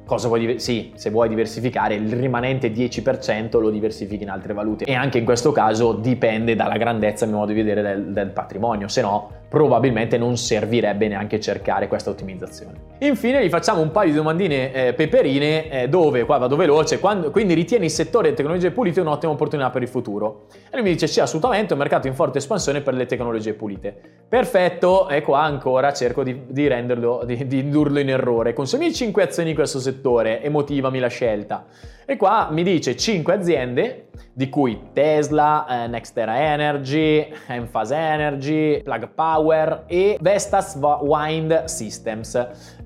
Cosa 0.08 0.30
vuoi 0.30 0.39
diver- 0.39 0.60
sì, 0.62 0.93
se 0.96 1.10
vuoi 1.10 1.28
diversificare 1.28 1.96
il 1.96 2.13
rimanente 2.13 2.72
10% 2.72 3.60
lo 3.60 3.70
diversifichi 3.70 4.24
in 4.24 4.30
altre 4.30 4.54
valute 4.54 4.86
e 4.86 4.93
anche 4.93 5.17
in 5.17 5.26
questo 5.26 5.52
caso 5.52 5.91
dipende 5.91 6.56
dalla 6.56 6.78
grandezza, 6.78 7.26
a 7.26 7.28
mio 7.28 7.39
modo 7.39 7.52
di 7.52 7.62
vedere, 7.62 7.82
del, 7.82 8.13
del 8.13 8.30
patrimonio, 8.30 8.88
se 8.88 9.02
no 9.02 9.32
probabilmente 9.50 10.18
non 10.18 10.38
servirebbe 10.38 11.10
neanche 11.10 11.41
cercare 11.41 11.89
questa 11.89 12.10
ottimizzazione. 12.10 12.95
Infine 12.99 13.45
gli 13.45 13.49
facciamo 13.49 13.82
un 13.82 13.91
paio 13.91 14.12
di 14.12 14.16
domandine 14.16 14.74
eh, 14.74 14.93
peperine 14.93 15.70
eh, 15.70 15.89
dove, 15.89 16.24
qua 16.24 16.38
vado 16.38 16.55
veloce, 16.55 16.99
quando, 16.99 17.30
quindi 17.30 17.53
ritieni 17.53 17.86
il 17.86 17.91
settore 17.91 18.24
delle 18.26 18.36
tecnologie 18.36 18.72
pulite 18.72 19.01
un'ottima 19.01 19.34
opportunità 19.34 19.70
per 19.70 19.82
il 19.82 19.88
futuro? 19.89 20.45
E 20.70 20.76
lui 20.76 20.84
mi 20.84 20.91
dice 20.91 21.08
sì 21.08 21.20
assolutamente, 21.20 21.70
è 21.70 21.74
un 21.74 21.80
mercato 21.80 22.08
in 22.08 22.14
forte 22.14 22.38
espansione 22.38 22.80
per 22.80 22.93
le 22.93 23.05
tecnologie 23.05 23.53
pulite. 23.53 23.95
Perfetto, 24.28 25.10
e 25.10 25.22
qua 25.22 25.41
ancora 25.41 25.91
cerco 25.91 26.24
di, 26.24 26.43
di 26.47 26.68
renderlo, 26.68 27.24
di, 27.26 27.45
di 27.45 27.60
indurlo 27.60 27.99
in 27.99 28.10
errore. 28.10 28.53
Consumi 28.53 28.93
5 28.93 29.24
azioni 29.24 29.49
in 29.49 29.55
questo 29.55 29.80
settore 29.80 29.97
e 30.41 30.50
motivami 30.50 31.00
la 31.00 31.08
scelta. 31.08 31.66
E 32.06 32.16
qua 32.16 32.48
mi 32.52 32.64
dice 32.64 32.95
5 32.95 33.34
aziende, 33.34 34.08
di 34.34 34.50
cui 34.50 34.80
Tesla, 34.93 35.66
eh, 35.68 35.88
Nextera 35.88 36.39
Energy, 36.39 37.28
Enphase 37.48 37.95
Energy, 37.95 38.82
Plug 38.84 39.10
Power 39.10 39.84
e 39.88 40.18
Vestas 40.22 40.80
Wind 41.02 41.66
Systems. 41.66 42.36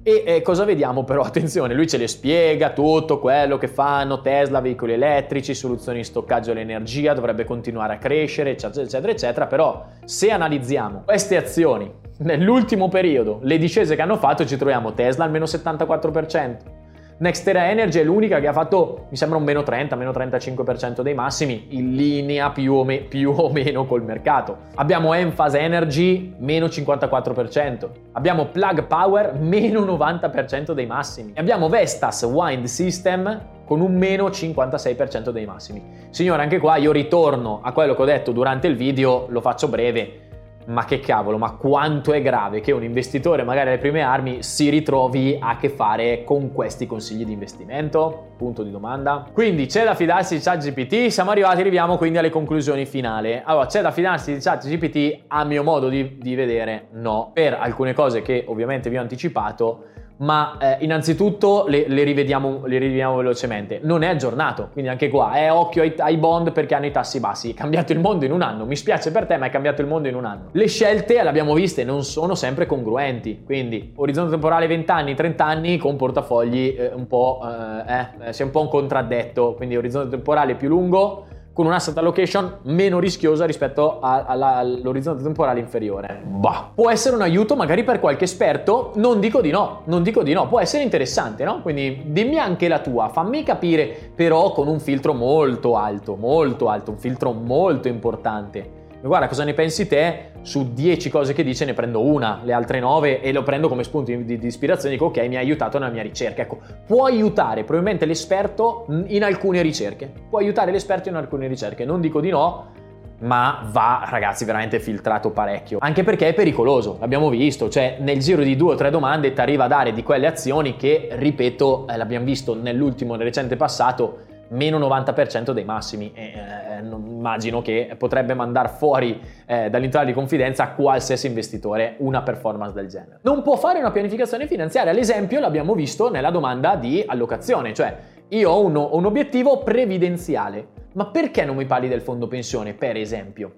E 0.02 0.24
eh, 0.26 0.42
cosa 0.42 0.64
vediamo 0.64 1.04
però? 1.04 1.22
Attenzione, 1.28 1.74
lui 1.74 1.88
ce 1.88 1.98
le 1.98 2.08
spiega 2.08 2.72
tutto 2.72 3.20
quello 3.20 3.58
che 3.58 3.68
fanno 3.68 4.22
Tesla, 4.22 4.62
veicoli 4.62 4.94
elettrici, 4.94 5.54
soluzioni 5.54 6.00
di 6.00 6.04
stoccaggio 6.06 6.54
dell'energia, 6.54 7.14
dovrebbe 7.14 7.44
continuare 7.44 7.94
a 7.94 7.98
crescere, 7.98 8.52
eccetera, 8.52 8.84
eccetera, 8.84 9.12
eccetera. 9.12 9.46
Però 9.46 9.86
se 10.06 10.32
analizziamo 10.32 11.04
queste 11.06 11.38
azioni 11.38 11.92
nell'ultimo 12.20 12.88
periodo, 12.88 13.40
le 13.44 13.58
discese 13.58 13.96
che 13.96 14.02
hanno 14.02 14.18
fatto, 14.18 14.46
ci 14.46 14.58
troviamo 14.58 14.94
Tesla 14.94 15.26
al 15.26 15.32
meno 15.32 15.46
74%. 15.46 16.80
Nextera 17.22 17.70
Energy 17.70 18.00
è 18.00 18.04
l'unica 18.04 18.40
che 18.40 18.48
ha 18.48 18.52
fatto, 18.52 19.06
mi 19.10 19.16
sembra, 19.16 19.38
un 19.38 19.44
meno 19.44 19.62
30, 19.62 19.96
meno 19.96 20.10
35% 20.10 21.02
dei 21.02 21.14
massimi, 21.14 21.68
in 21.70 21.96
linea 21.96 22.50
più 22.50 22.74
o, 22.74 22.84
me- 22.84 23.02
più 23.02 23.32
o 23.38 23.52
meno 23.52 23.86
col 23.86 24.04
mercato. 24.04 24.58
Abbiamo 24.74 25.14
Enphase 25.14 25.60
Energy, 25.60 26.34
meno 26.40 26.66
54%. 26.66 27.90
Abbiamo 28.14 28.46
Plug 28.48 28.86
Power, 28.88 29.36
meno 29.36 29.82
90% 29.82 30.72
dei 30.72 30.88
massimi. 30.88 31.34
E 31.36 31.40
abbiamo 31.40 31.70
Vestas 31.70 32.24
Wind 32.24 32.66
System, 32.66 33.40
con 33.66 33.82
un 33.82 33.96
meno 33.96 34.30
56% 34.30 35.30
dei 35.30 35.46
massimi. 35.46 35.84
Signore, 36.10 36.42
anche 36.42 36.58
qua 36.58 36.78
io 36.78 36.92
ritorno 36.92 37.60
a 37.62 37.72
quello 37.72 37.94
che 37.94 38.02
ho 38.02 38.06
detto 38.06 38.32
durante 38.32 38.66
il 38.66 38.76
video, 38.76 39.28
lo 39.30 39.42
faccio 39.42 39.68
breve 39.68 40.30
ma 40.66 40.86
che 40.86 41.00
cavolo, 41.00 41.38
ma 41.38 41.52
quanto 41.54 42.14
è 42.14 42.22
grave 42.22 42.62
che 42.62 42.72
un 42.72 42.84
investitore 42.84 43.44
magari 43.44 43.70
alle 43.70 43.78
prime 43.78 44.02
armi 44.02 44.44
si 44.44 44.70
ritrovi 44.70 45.38
a 45.40 45.58
che 45.58 45.70
fare 45.70 46.24
con 46.24 46.52
questi 46.52 46.86
consigli 46.86 47.26
di 47.26 47.34
investimento? 47.34 48.34
Punto 48.38 48.64
di 48.64 48.72
domanda. 48.72 49.28
Quindi 49.32 49.66
c'è 49.66 49.84
da 49.84 49.96
fidarsi 49.96 50.36
di 50.36 50.42
ChatGPT? 50.42 51.08
Siamo 51.08 51.32
arrivati, 51.32 51.62
arriviamo 51.62 51.98
quindi 51.98 52.18
alle 52.18 52.30
conclusioni 52.30 52.86
finali. 52.86 53.42
Allora, 53.44 53.66
c'è 53.66 53.82
da 53.82 53.92
fidarsi 53.92 54.34
di 54.34 54.40
ChatGPT? 54.40 55.24
A 55.28 55.44
mio 55.44 55.64
modo 55.64 55.90
di, 55.90 56.18
di 56.20 56.36
vedere, 56.36 56.88
no. 56.92 57.32
Per 57.34 57.54
alcune 57.54 57.94
cose 57.94 58.22
che 58.22 58.46
ovviamente 58.48 58.90
vi 58.90 58.98
ho 58.98 59.02
anticipato, 59.02 59.86
ma 60.22 60.58
eh, 60.60 60.78
innanzitutto 60.82 61.66
le, 61.68 61.86
le, 61.88 62.04
rivediamo, 62.04 62.66
le, 62.66 62.78
rivediamo, 62.78 63.18
velocemente. 63.18 63.80
Non 63.84 64.04
è 64.04 64.08
aggiornato, 64.08 64.70
quindi 64.72 64.90
anche 64.90 65.10
qua 65.10 65.34
è 65.34 65.52
occhio 65.52 65.82
ai, 65.82 65.94
ai, 65.98 66.18
bond 66.18 66.52
perché 66.52 66.76
hanno 66.76 66.86
i 66.86 66.92
tassi 66.92 67.20
bassi. 67.20 67.52
È 67.52 67.54
cambiato 67.54 67.92
il 67.92 68.00
mondo 68.00 68.26
in 68.26 68.32
un 68.32 68.42
anno, 68.42 68.66
mi 68.66 68.76
spiace 68.76 69.12
per 69.12 69.26
te, 69.26 69.38
ma 69.38 69.48
è 69.48 69.50
cambiato 69.50 69.82
il 69.82 69.88
mondo 69.88 70.08
in 70.08 70.16
un 70.16 70.26
anno. 70.26 70.50
Le 70.52 70.68
scelte, 70.68 71.22
le 71.22 71.30
abbiamo 71.30 71.54
viste, 71.54 71.84
non 71.84 72.04
sono 72.04 72.36
sempre 72.36 72.66
congruenti, 72.66 73.42
quindi 73.44 73.94
orizzonte 73.96 74.32
temporale 74.32 74.68
20 74.68 74.92
anni, 74.92 75.16
30 75.16 75.46
anni 75.46 75.78
con 75.78 75.96
portafogli 75.96 76.76
eh, 76.78 76.92
un 76.94 77.08
po', 77.08 77.42
eh, 77.88 78.28
eh, 78.28 78.34
sia 78.34 78.46
un 78.46 78.52
po' 78.52 78.62
un 78.62 78.70
contraddetto, 78.70 79.54
quindi 79.56 79.76
orizzonte 79.76 80.10
temporale 80.10 80.56
più 80.56 80.70
lungo 80.70 81.26
con 81.54 81.66
un 81.66 81.74
asset 81.74 81.98
allocation 81.98 82.60
meno 82.64 83.00
rischiosa 83.00 83.46
rispetto 83.46 84.00
a, 84.00 84.26
a, 84.26 84.58
all'orizzonte 84.58 85.24
temporale 85.24 85.60
inferiore. 85.60 86.22
Bah, 86.24 86.72
può 86.74 86.90
essere 86.90 87.16
un 87.16 87.22
aiuto 87.22 87.56
magari 87.56 87.84
per 87.84 88.00
qualche 88.00 88.24
esperto, 88.24 88.92
non 88.96 89.20
dico 89.20 89.42
di 89.42 89.52
no, 89.52 89.82
non 89.86 90.04
dico 90.04 90.24
di 90.24 90.34
no, 90.34 90.48
può 90.48 90.60
essere 90.60 90.84
interessante, 90.84 91.44
no? 91.44 91.62
Quindi 91.62 92.04
dimmi 92.06 92.38
anche 92.38 92.68
la 92.68 92.80
tua, 92.80 93.10
fammi 93.10 93.44
capire 93.44 94.12
però 94.16 94.52
con 94.52 94.68
un 94.68 94.80
filtro 94.80 95.14
molto 95.14 95.76
alto, 95.76 96.16
molto 96.16 96.70
alto, 96.70 96.92
un 96.92 96.98
filtro 96.98 97.32
molto 97.32 97.88
importante 97.88 98.80
guarda 99.08 99.28
cosa 99.28 99.44
ne 99.44 99.54
pensi 99.54 99.88
te, 99.88 100.32
su 100.42 100.74
10 100.74 101.10
cose 101.10 101.34
che 101.34 101.44
dice 101.44 101.66
ne 101.66 101.74
prendo 101.74 102.02
una, 102.02 102.42
le 102.44 102.54
altre 102.54 102.80
9 102.80 103.22
e 103.22 103.32
lo 103.32 103.44
prendo 103.44 103.68
come 103.68 103.84
spunto 103.84 104.12
di, 104.12 104.38
di 104.38 104.46
ispirazione, 104.46 104.94
dico 104.94 105.06
ok 105.06 105.18
mi 105.28 105.36
ha 105.36 105.40
aiutato 105.40 105.78
nella 105.80 105.92
mia 105.92 106.04
ricerca. 106.04 106.44
Ecco, 106.44 106.60
può 106.86 107.06
aiutare 107.06 107.64
probabilmente 107.64 108.06
l'esperto 108.06 108.86
in 109.08 109.24
alcune 109.24 109.62
ricerche, 109.62 110.12
può 110.30 110.40
aiutare 110.40 110.72
l'esperto 110.72 111.10
in 111.10 111.16
alcune 111.16 111.48
ricerche, 111.48 111.86
non 111.86 112.02
dico 112.02 112.20
di 112.22 112.30
no, 112.30 112.80
ma 113.22 113.68
va 113.72 114.08
ragazzi 114.10 114.46
veramente 114.46 114.80
filtrato 114.80 115.32
parecchio. 115.32 115.78
Anche 115.82 116.04
perché 116.04 116.30
è 116.30 116.34
pericoloso 116.34 116.98
l'abbiamo 117.00 117.30
visto. 117.30 117.70
Cioè 117.70 117.98
nel 118.00 118.20
giro 118.20 118.44
di 118.44 118.56
due 118.56 118.74
o 118.74 118.76
tre 118.76 118.90
domande 118.90 119.34
ti 119.34 119.42
arriva 119.42 119.66
a 119.66 119.68
dare 119.68 119.94
di 119.94 120.04
quelle 120.04 120.28
azioni 120.28 120.76
che 120.76 121.10
ripeto 121.12 121.88
eh, 121.88 121.98
l'abbiamo 121.98 122.26
visto 122.26 122.56
nell'ultimo 122.56 123.16
nel 123.16 123.26
recente 123.26 123.56
passato 123.56 124.30
meno 124.52 124.80
90% 124.80 125.52
dei 125.52 125.64
massimi 125.64 126.12
e 126.14 126.34
eh, 126.34 126.80
immagino 126.82 127.62
che 127.62 127.94
potrebbe 127.98 128.34
mandare 128.34 128.70
fuori 128.70 129.20
eh, 129.46 129.70
dall'interno 129.70 130.08
di 130.08 130.14
confidenza 130.14 130.70
qualsiasi 130.70 131.28
investitore 131.28 131.96
una 132.00 132.22
performance 132.22 132.74
del 132.74 132.88
genere. 132.88 133.20
Non 133.24 133.42
può 133.42 133.56
fare 133.58 133.80
una 133.80 133.92
pianificazione 133.92 134.48
finanziaria, 134.48 134.92
l'esempio 134.92 135.40
l'abbiamo 135.40 135.74
visto 135.74 136.10
nella 136.10 136.32
domanda 136.32 136.76
di 136.76 137.04
allocazione, 137.06 137.74
cioè 137.74 137.96
io 138.30 138.50
ho 138.50 138.64
un, 138.64 138.76
un 138.76 139.06
obiettivo 139.06 139.60
previdenziale, 139.60 140.68
ma 140.94 141.06
perché 141.08 141.46
non 141.46 141.56
mi 141.56 141.66
parli 141.66 141.88
del 141.88 142.02
fondo 142.02 142.28
pensione, 142.28 142.74
per 142.74 142.96
esempio? 142.96 143.56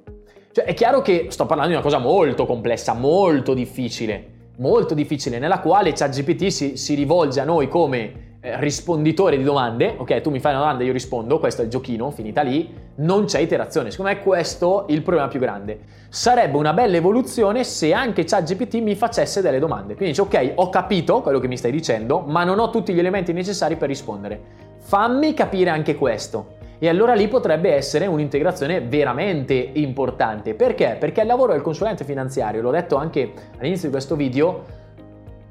Cioè 0.52 0.66
è 0.66 0.74
chiaro 0.76 1.02
che 1.02 1.28
sto 1.30 1.46
parlando 1.46 1.72
di 1.72 1.76
una 1.76 1.84
cosa 1.84 1.98
molto 1.98 2.46
complessa, 2.46 2.94
molto 2.94 3.56
difficile, 3.56 4.52
molto 4.58 4.94
difficile, 4.94 5.40
nella 5.40 5.60
quale 5.60 5.94
ChatGPT 5.94 6.48
si, 6.48 6.78
si 6.78 6.94
rivolge 6.94 7.40
a 7.40 7.44
noi 7.44 7.68
come 7.68 8.33
eh, 8.46 8.60
risponditore 8.60 9.38
di 9.38 9.44
domande, 9.44 9.96
ok, 9.96 10.20
tu 10.20 10.30
mi 10.30 10.42
fai 10.42 10.52
una 10.52 10.60
domanda, 10.60 10.84
io 10.84 10.92
rispondo, 10.92 11.40
questo 11.40 11.62
è 11.62 11.64
il 11.64 11.70
giochino, 11.70 12.12
finita 12.12 12.42
lì, 12.42 12.76
non 12.96 13.24
c'è 13.24 13.40
iterazione. 13.40 13.90
Secondo 13.90 14.12
me 14.12 14.20
questo 14.20 14.86
è 14.86 14.92
il 14.92 15.02
problema 15.02 15.30
più 15.30 15.40
grande. 15.40 15.80
Sarebbe 16.10 16.58
una 16.58 16.74
bella 16.74 16.98
evoluzione 16.98 17.64
se 17.64 17.94
anche 17.94 18.26
ChatGPT 18.26 18.82
mi 18.82 18.96
facesse 18.96 19.42
delle 19.42 19.60
domande. 19.60 19.96
Quindi 19.96 20.14
dice, 20.14 20.24
ok, 20.24 20.52
ho 20.56 20.68
capito 20.68 21.22
quello 21.22 21.40
che 21.40 21.48
mi 21.48 21.56
stai 21.56 21.72
dicendo, 21.72 22.20
ma 22.20 22.44
non 22.44 22.60
ho 22.60 22.70
tutti 22.70 22.94
gli 22.94 23.00
elementi 23.00 23.32
necessari 23.32 23.78
per 23.78 23.88
rispondere. 23.88 24.42
Fammi 24.80 25.34
capire 25.34 25.70
anche 25.70 25.96
questo. 25.96 26.56
E 26.80 26.90
allora 26.90 27.14
lì 27.14 27.30
potrebbe 27.30 27.74
essere 27.74 28.08
un'integrazione 28.08 28.82
veramente 28.82 29.54
importante. 29.54 30.54
Perché? 30.54 30.98
Perché 31.00 31.22
il 31.22 31.28
lavoro 31.28 31.54
del 31.54 31.62
consulente 31.62 32.04
finanziario, 32.04 32.62
l'ho 32.62 32.72
detto 32.72 32.98
anche 32.98 33.32
all'inizio 33.58 33.88
di 33.88 33.94
questo 33.94 34.18
video, 34.18 34.82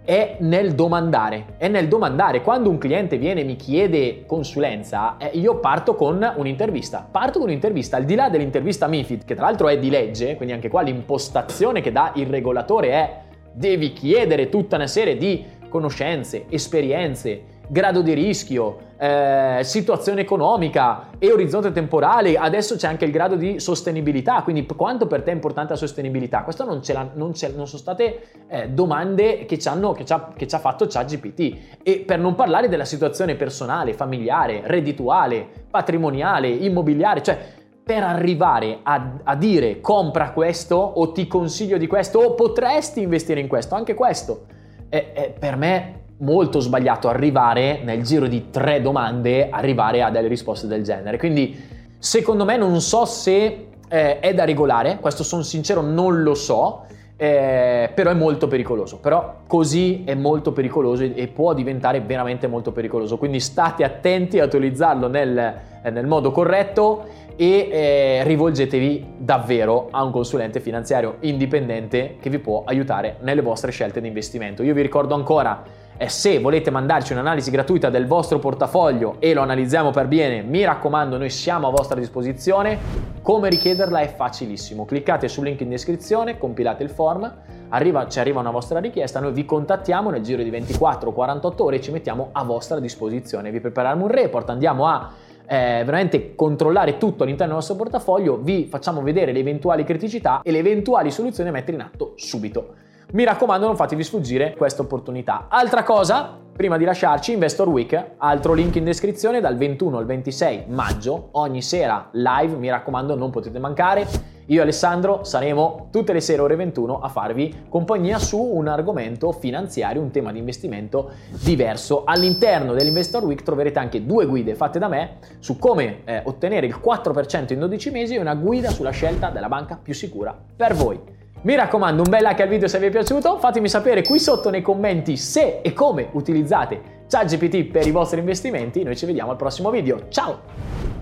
è 0.05 0.37
nel 0.41 0.75
domandare, 0.75 1.55
è 1.59 1.69
nel 1.69 1.89
domandare. 1.89 2.43
Quando 2.43 2.71
un 2.71 2.79
cliente 2.79 3.19
viene 3.19 3.43
e 3.43 3.45
mi 3.45 3.57
chiede 3.57 4.25
consulenza, 4.27 5.17
eh, 5.17 5.31
io 5.39 5.59
parto 5.61 5.95
con 5.95 6.33
un'intervista. 6.37 7.07
Parto 7.09 7.39
con 7.39 7.49
un'intervista, 7.49 7.97
al 7.97 8.05
di 8.05 8.15
là 8.15 8.29
dell'intervista 8.29 8.87
MIFID, 8.87 9.25
che 9.25 9.35
tra 9.35 9.47
l'altro 9.47 9.69
è 9.69 9.79
di 9.79 9.91
legge, 9.91 10.37
quindi 10.37 10.55
anche 10.55 10.69
qua 10.69 10.83
l'impostazione 10.83 11.81
che 11.81 11.93
dà 11.93 12.13
il 12.17 12.27
regolatore 12.27 12.91
è 12.91 13.21
devi 13.53 13.93
chiedere 13.93 14.49
tutta 14.49 14.77
una 14.77 14.87
serie 14.87 15.17
di 15.17 15.45
conoscenze, 15.69 16.47
esperienze, 16.49 17.52
grado 17.73 18.03
di 18.03 18.13
rischio, 18.13 18.91
eh, 18.99 19.61
situazione 19.63 20.21
economica 20.21 21.09
e 21.19 21.33
orizzonte 21.33 21.73
temporale, 21.73 22.37
adesso 22.37 22.77
c'è 22.77 22.87
anche 22.87 23.07
il 23.07 23.11
grado 23.11 23.35
di 23.35 23.59
sostenibilità, 23.61 24.43
quindi 24.43 24.67
quanto 24.67 25.07
per 25.07 25.23
te 25.23 25.31
è 25.31 25.35
importante 25.35 25.73
la 25.73 25.79
sostenibilità? 25.79 26.43
Questo 26.43 26.67
non, 26.67 26.83
non, 27.15 27.15
non 27.15 27.35
sono 27.35 27.67
state 27.67 28.25
eh, 28.47 28.69
domande 28.69 29.47
che 29.47 29.59
ci, 29.59 29.69
hanno, 29.69 29.93
che, 29.93 30.05
ci 30.05 30.13
ha, 30.13 30.33
che 30.37 30.47
ci 30.47 30.55
ha 30.55 30.59
fatto 30.59 30.87
ChatGPT 30.87 31.57
e 31.83 32.01
per 32.01 32.19
non 32.19 32.35
parlare 32.35 32.69
della 32.69 32.85
situazione 32.85 33.37
personale, 33.37 33.95
familiare, 33.95 34.61
reddituale, 34.65 35.49
patrimoniale, 35.71 36.49
immobiliare, 36.49 37.23
cioè 37.23 37.39
per 37.83 38.03
arrivare 38.03 38.81
a, 38.83 39.15
a, 39.25 39.35
dire 39.35 39.81
compra 39.81 40.33
questo 40.33 40.77
o 40.77 41.11
ti 41.13 41.27
consiglio 41.27 41.79
di 41.79 41.87
questo 41.87 42.19
o 42.19 42.35
potresti 42.35 43.01
investire 43.01 43.41
in 43.41 43.49
questo, 43.49 43.75
anche 43.75 43.95
questo, 43.95 44.45
è, 44.91 45.13
è 45.15 45.35
per 45.39 45.57
me 45.57 46.01
molto 46.23 46.59
sbagliato 46.59 47.09
arrivare 47.09 47.81
nel 47.85 48.03
giro 48.03 48.27
di 48.27 48.51
tre 48.51 48.81
domande, 48.81 49.49
arrivare 49.51 50.03
a 50.03 50.11
delle 50.11 50.29
risposte 50.29 50.67
del 50.67 50.83
genere. 50.83 51.19
Quindi 51.19 51.81
Secondo 52.03 52.45
me 52.45 52.57
non 52.57 52.81
so 52.81 53.05
se 53.05 53.67
eh, 53.89 54.19
è 54.19 54.35
da 54.35 54.45
regolare, 54.45 54.99
questo 54.99 55.23
sono 55.23 55.43
sincero 55.43 55.83
non 55.83 56.25
lo 56.25 56.35
so, 56.35 56.85
eh, 57.17 57.93
però 57.95 58.11
è 58.11 58.15
molto 58.15 58.49
pericoloso. 58.49 58.99
Però 58.99 59.43
così 59.47 60.03
è 60.05 60.15
molto 60.15 60.51
pericoloso 60.51 61.05
e 61.05 61.29
può 61.29 61.55
diventare 61.55 62.01
veramente 62.01 62.49
molto 62.49 62.73
pericoloso. 62.73 63.19
Quindi 63.19 63.39
state 63.39 63.85
attenti 63.85 64.41
a 64.41 64.45
utilizzarlo 64.45 65.07
nel, 65.07 65.55
eh, 65.81 65.91
nel 65.91 66.09
modo 66.09 66.33
corretto 66.33 67.05
e 67.37 67.69
eh, 67.71 68.25
rivolgetevi 68.25 69.07
davvero 69.19 69.87
a 69.93 70.03
un 70.03 70.11
consulente 70.11 70.59
finanziario 70.59 71.19
indipendente 71.21 72.17
che 72.19 72.31
vi 72.31 72.41
può 72.41 72.65
aiutare 72.67 73.19
nelle 73.21 73.43
vostre 73.43 73.71
scelte 73.71 74.01
di 74.01 74.09
investimento. 74.09 74.65
Io 74.65 74.75
vi 74.75 74.83
ricordo 74.83 75.15
ancora 75.15 75.63
e 75.97 76.09
se 76.09 76.39
volete 76.41 76.71
mandarci 76.71 77.13
un'analisi 77.13 77.51
gratuita 77.51 77.91
del 77.91 78.07
vostro 78.07 78.39
portafoglio 78.39 79.17
e 79.19 79.35
lo 79.35 79.43
analizziamo 79.43 79.91
per 79.91 80.09
bene, 80.09 80.43
mi 80.43 80.65
raccomando, 80.65 81.17
noi 81.17 81.31
siamo 81.31 81.69
a 81.69 81.71
vostra 81.71 81.99
disposizione. 81.99 83.11
Come 83.23 83.49
richiederla 83.49 84.01
è 84.01 84.13
facilissimo. 84.15 84.85
Cliccate 84.85 85.29
sul 85.29 85.45
link 85.45 85.61
in 85.61 85.69
descrizione, 85.69 86.39
compilate 86.39 86.83
il 86.83 86.91
form, 86.91 87.33
arriva, 87.69 88.09
ci 88.09 88.19
arriva 88.19 88.41
una 88.41 88.51
vostra 88.51 88.81
richiesta, 88.81 89.21
noi 89.21 89.33
vi 89.33 89.45
contattiamo 89.45 90.11
nel 90.11 90.23
giro 90.23 90.43
di 90.43 90.51
24-48 90.51 91.63
ore 91.63 91.77
e 91.77 91.81
ci 91.81 91.93
mettiamo 91.93 92.31
a 92.33 92.43
vostra 92.43 92.81
disposizione. 92.81 93.51
Vi 93.51 93.61
prepariamo 93.61 94.05
un 94.05 94.11
report, 94.11 94.51
andiamo 94.51 94.89
a 94.89 95.11
eh, 95.47 95.83
veramente 95.85 96.35
controllare 96.35 96.99
tutto 96.99 97.23
all'interno 97.23 97.53
del 97.53 97.63
nostro 97.63 97.77
portafoglio, 97.77 98.39
vi 98.39 98.67
facciamo 98.67 99.03
vedere 99.03 99.33
le 99.33 99.41
eventuali 99.41 99.85
criticità 99.85 100.41
e 100.43 100.51
le 100.51 100.59
eventuali 100.59 101.11
soluzioni 101.11 101.51
da 101.51 101.55
mettere 101.55 101.77
in 101.77 101.83
atto 101.83 102.15
subito. 102.17 102.75
Mi 103.13 103.25
raccomando, 103.25 103.67
non 103.67 103.77
fatevi 103.77 104.03
sfuggire 104.05 104.55
questa 104.57 104.81
opportunità. 104.81 105.45
Altra 105.51 105.83
cosa, 105.83 106.35
prima 106.57 106.79
di 106.79 106.85
lasciarci, 106.87 107.33
Investor 107.33 107.69
Week, 107.69 108.13
altro 108.17 108.55
link 108.55 108.77
in 108.77 108.85
descrizione 108.85 109.43
dal 109.43 109.59
21 109.59 109.99
al 109.99 110.07
26 110.07 110.65
maggio, 110.69 111.29
ogni 111.33 111.61
sera 111.61 112.09
live, 112.13 112.57
mi 112.57 112.71
raccomando, 112.71 113.15
non 113.15 113.29
potete 113.29 113.59
mancare. 113.59 114.09
Io 114.47 114.61
e 114.61 114.63
Alessandro 114.63 115.25
saremo 115.25 115.89
tutte 115.91 116.15
le 116.15 116.23
sere 116.23 116.41
ore 116.41 116.57
21 116.57 117.01
a 117.01 117.09
farvi 117.09 117.65
compagnia 117.69 118.19
su 118.19 118.41
un 118.41 118.67
argomento 118.67 119.31
finanziario, 119.33 120.01
un 120.01 120.11
tema 120.11 120.33
di 120.33 120.39
investimento 120.39 121.11
diverso. 121.43 122.05
All'interno 122.05 122.73
dell'Investor 122.73 123.25
Week 123.25 123.43
troverete 123.43 123.79
anche 123.79 124.07
due 124.07 124.25
guide 124.25 124.55
fatte 124.55 124.79
da 124.79 124.89
me 124.89 125.19
su 125.39 125.59
come 125.59 126.01
eh, 126.05 126.23
ottenere 126.25 126.65
il 126.65 126.81
4% 126.83 127.53
in 127.53 127.59
12 127.59 127.91
mesi 127.91 128.15
e 128.15 128.21
una 128.21 128.35
guida 128.35 128.71
sulla 128.71 128.91
scelta 128.91 129.29
della 129.29 129.49
banca 129.49 129.79
più 129.81 129.93
sicura 129.93 130.35
per 130.57 130.73
voi. 130.73 131.21
Mi 131.45 131.57
raccomando, 131.57 132.03
un 132.03 132.09
bel 132.09 132.23
like 132.23 132.41
al 132.41 132.49
video 132.49 132.69
se 132.69 132.79
vi 132.79 132.87
è 132.87 132.91
piaciuto, 132.91 133.37
fatemi 133.39 133.69
sapere 133.69 134.03
qui 134.03 134.21
sotto 134.21 134.49
nei 134.49 134.63
commenti 134.63 135.17
se 135.17 135.59
e 135.61 135.73
come 135.73 136.09
utilizzate 136.13 137.01
ChatGPT 137.09 137.65
per 137.65 137.85
i 137.85 137.91
vostri 137.91 138.21
investimenti, 138.21 138.85
noi 138.85 138.97
ci 138.97 139.07
vediamo 139.07 139.33
al 139.33 139.37
prossimo 139.37 139.71
video, 139.71 140.09
ciao! 140.09 141.02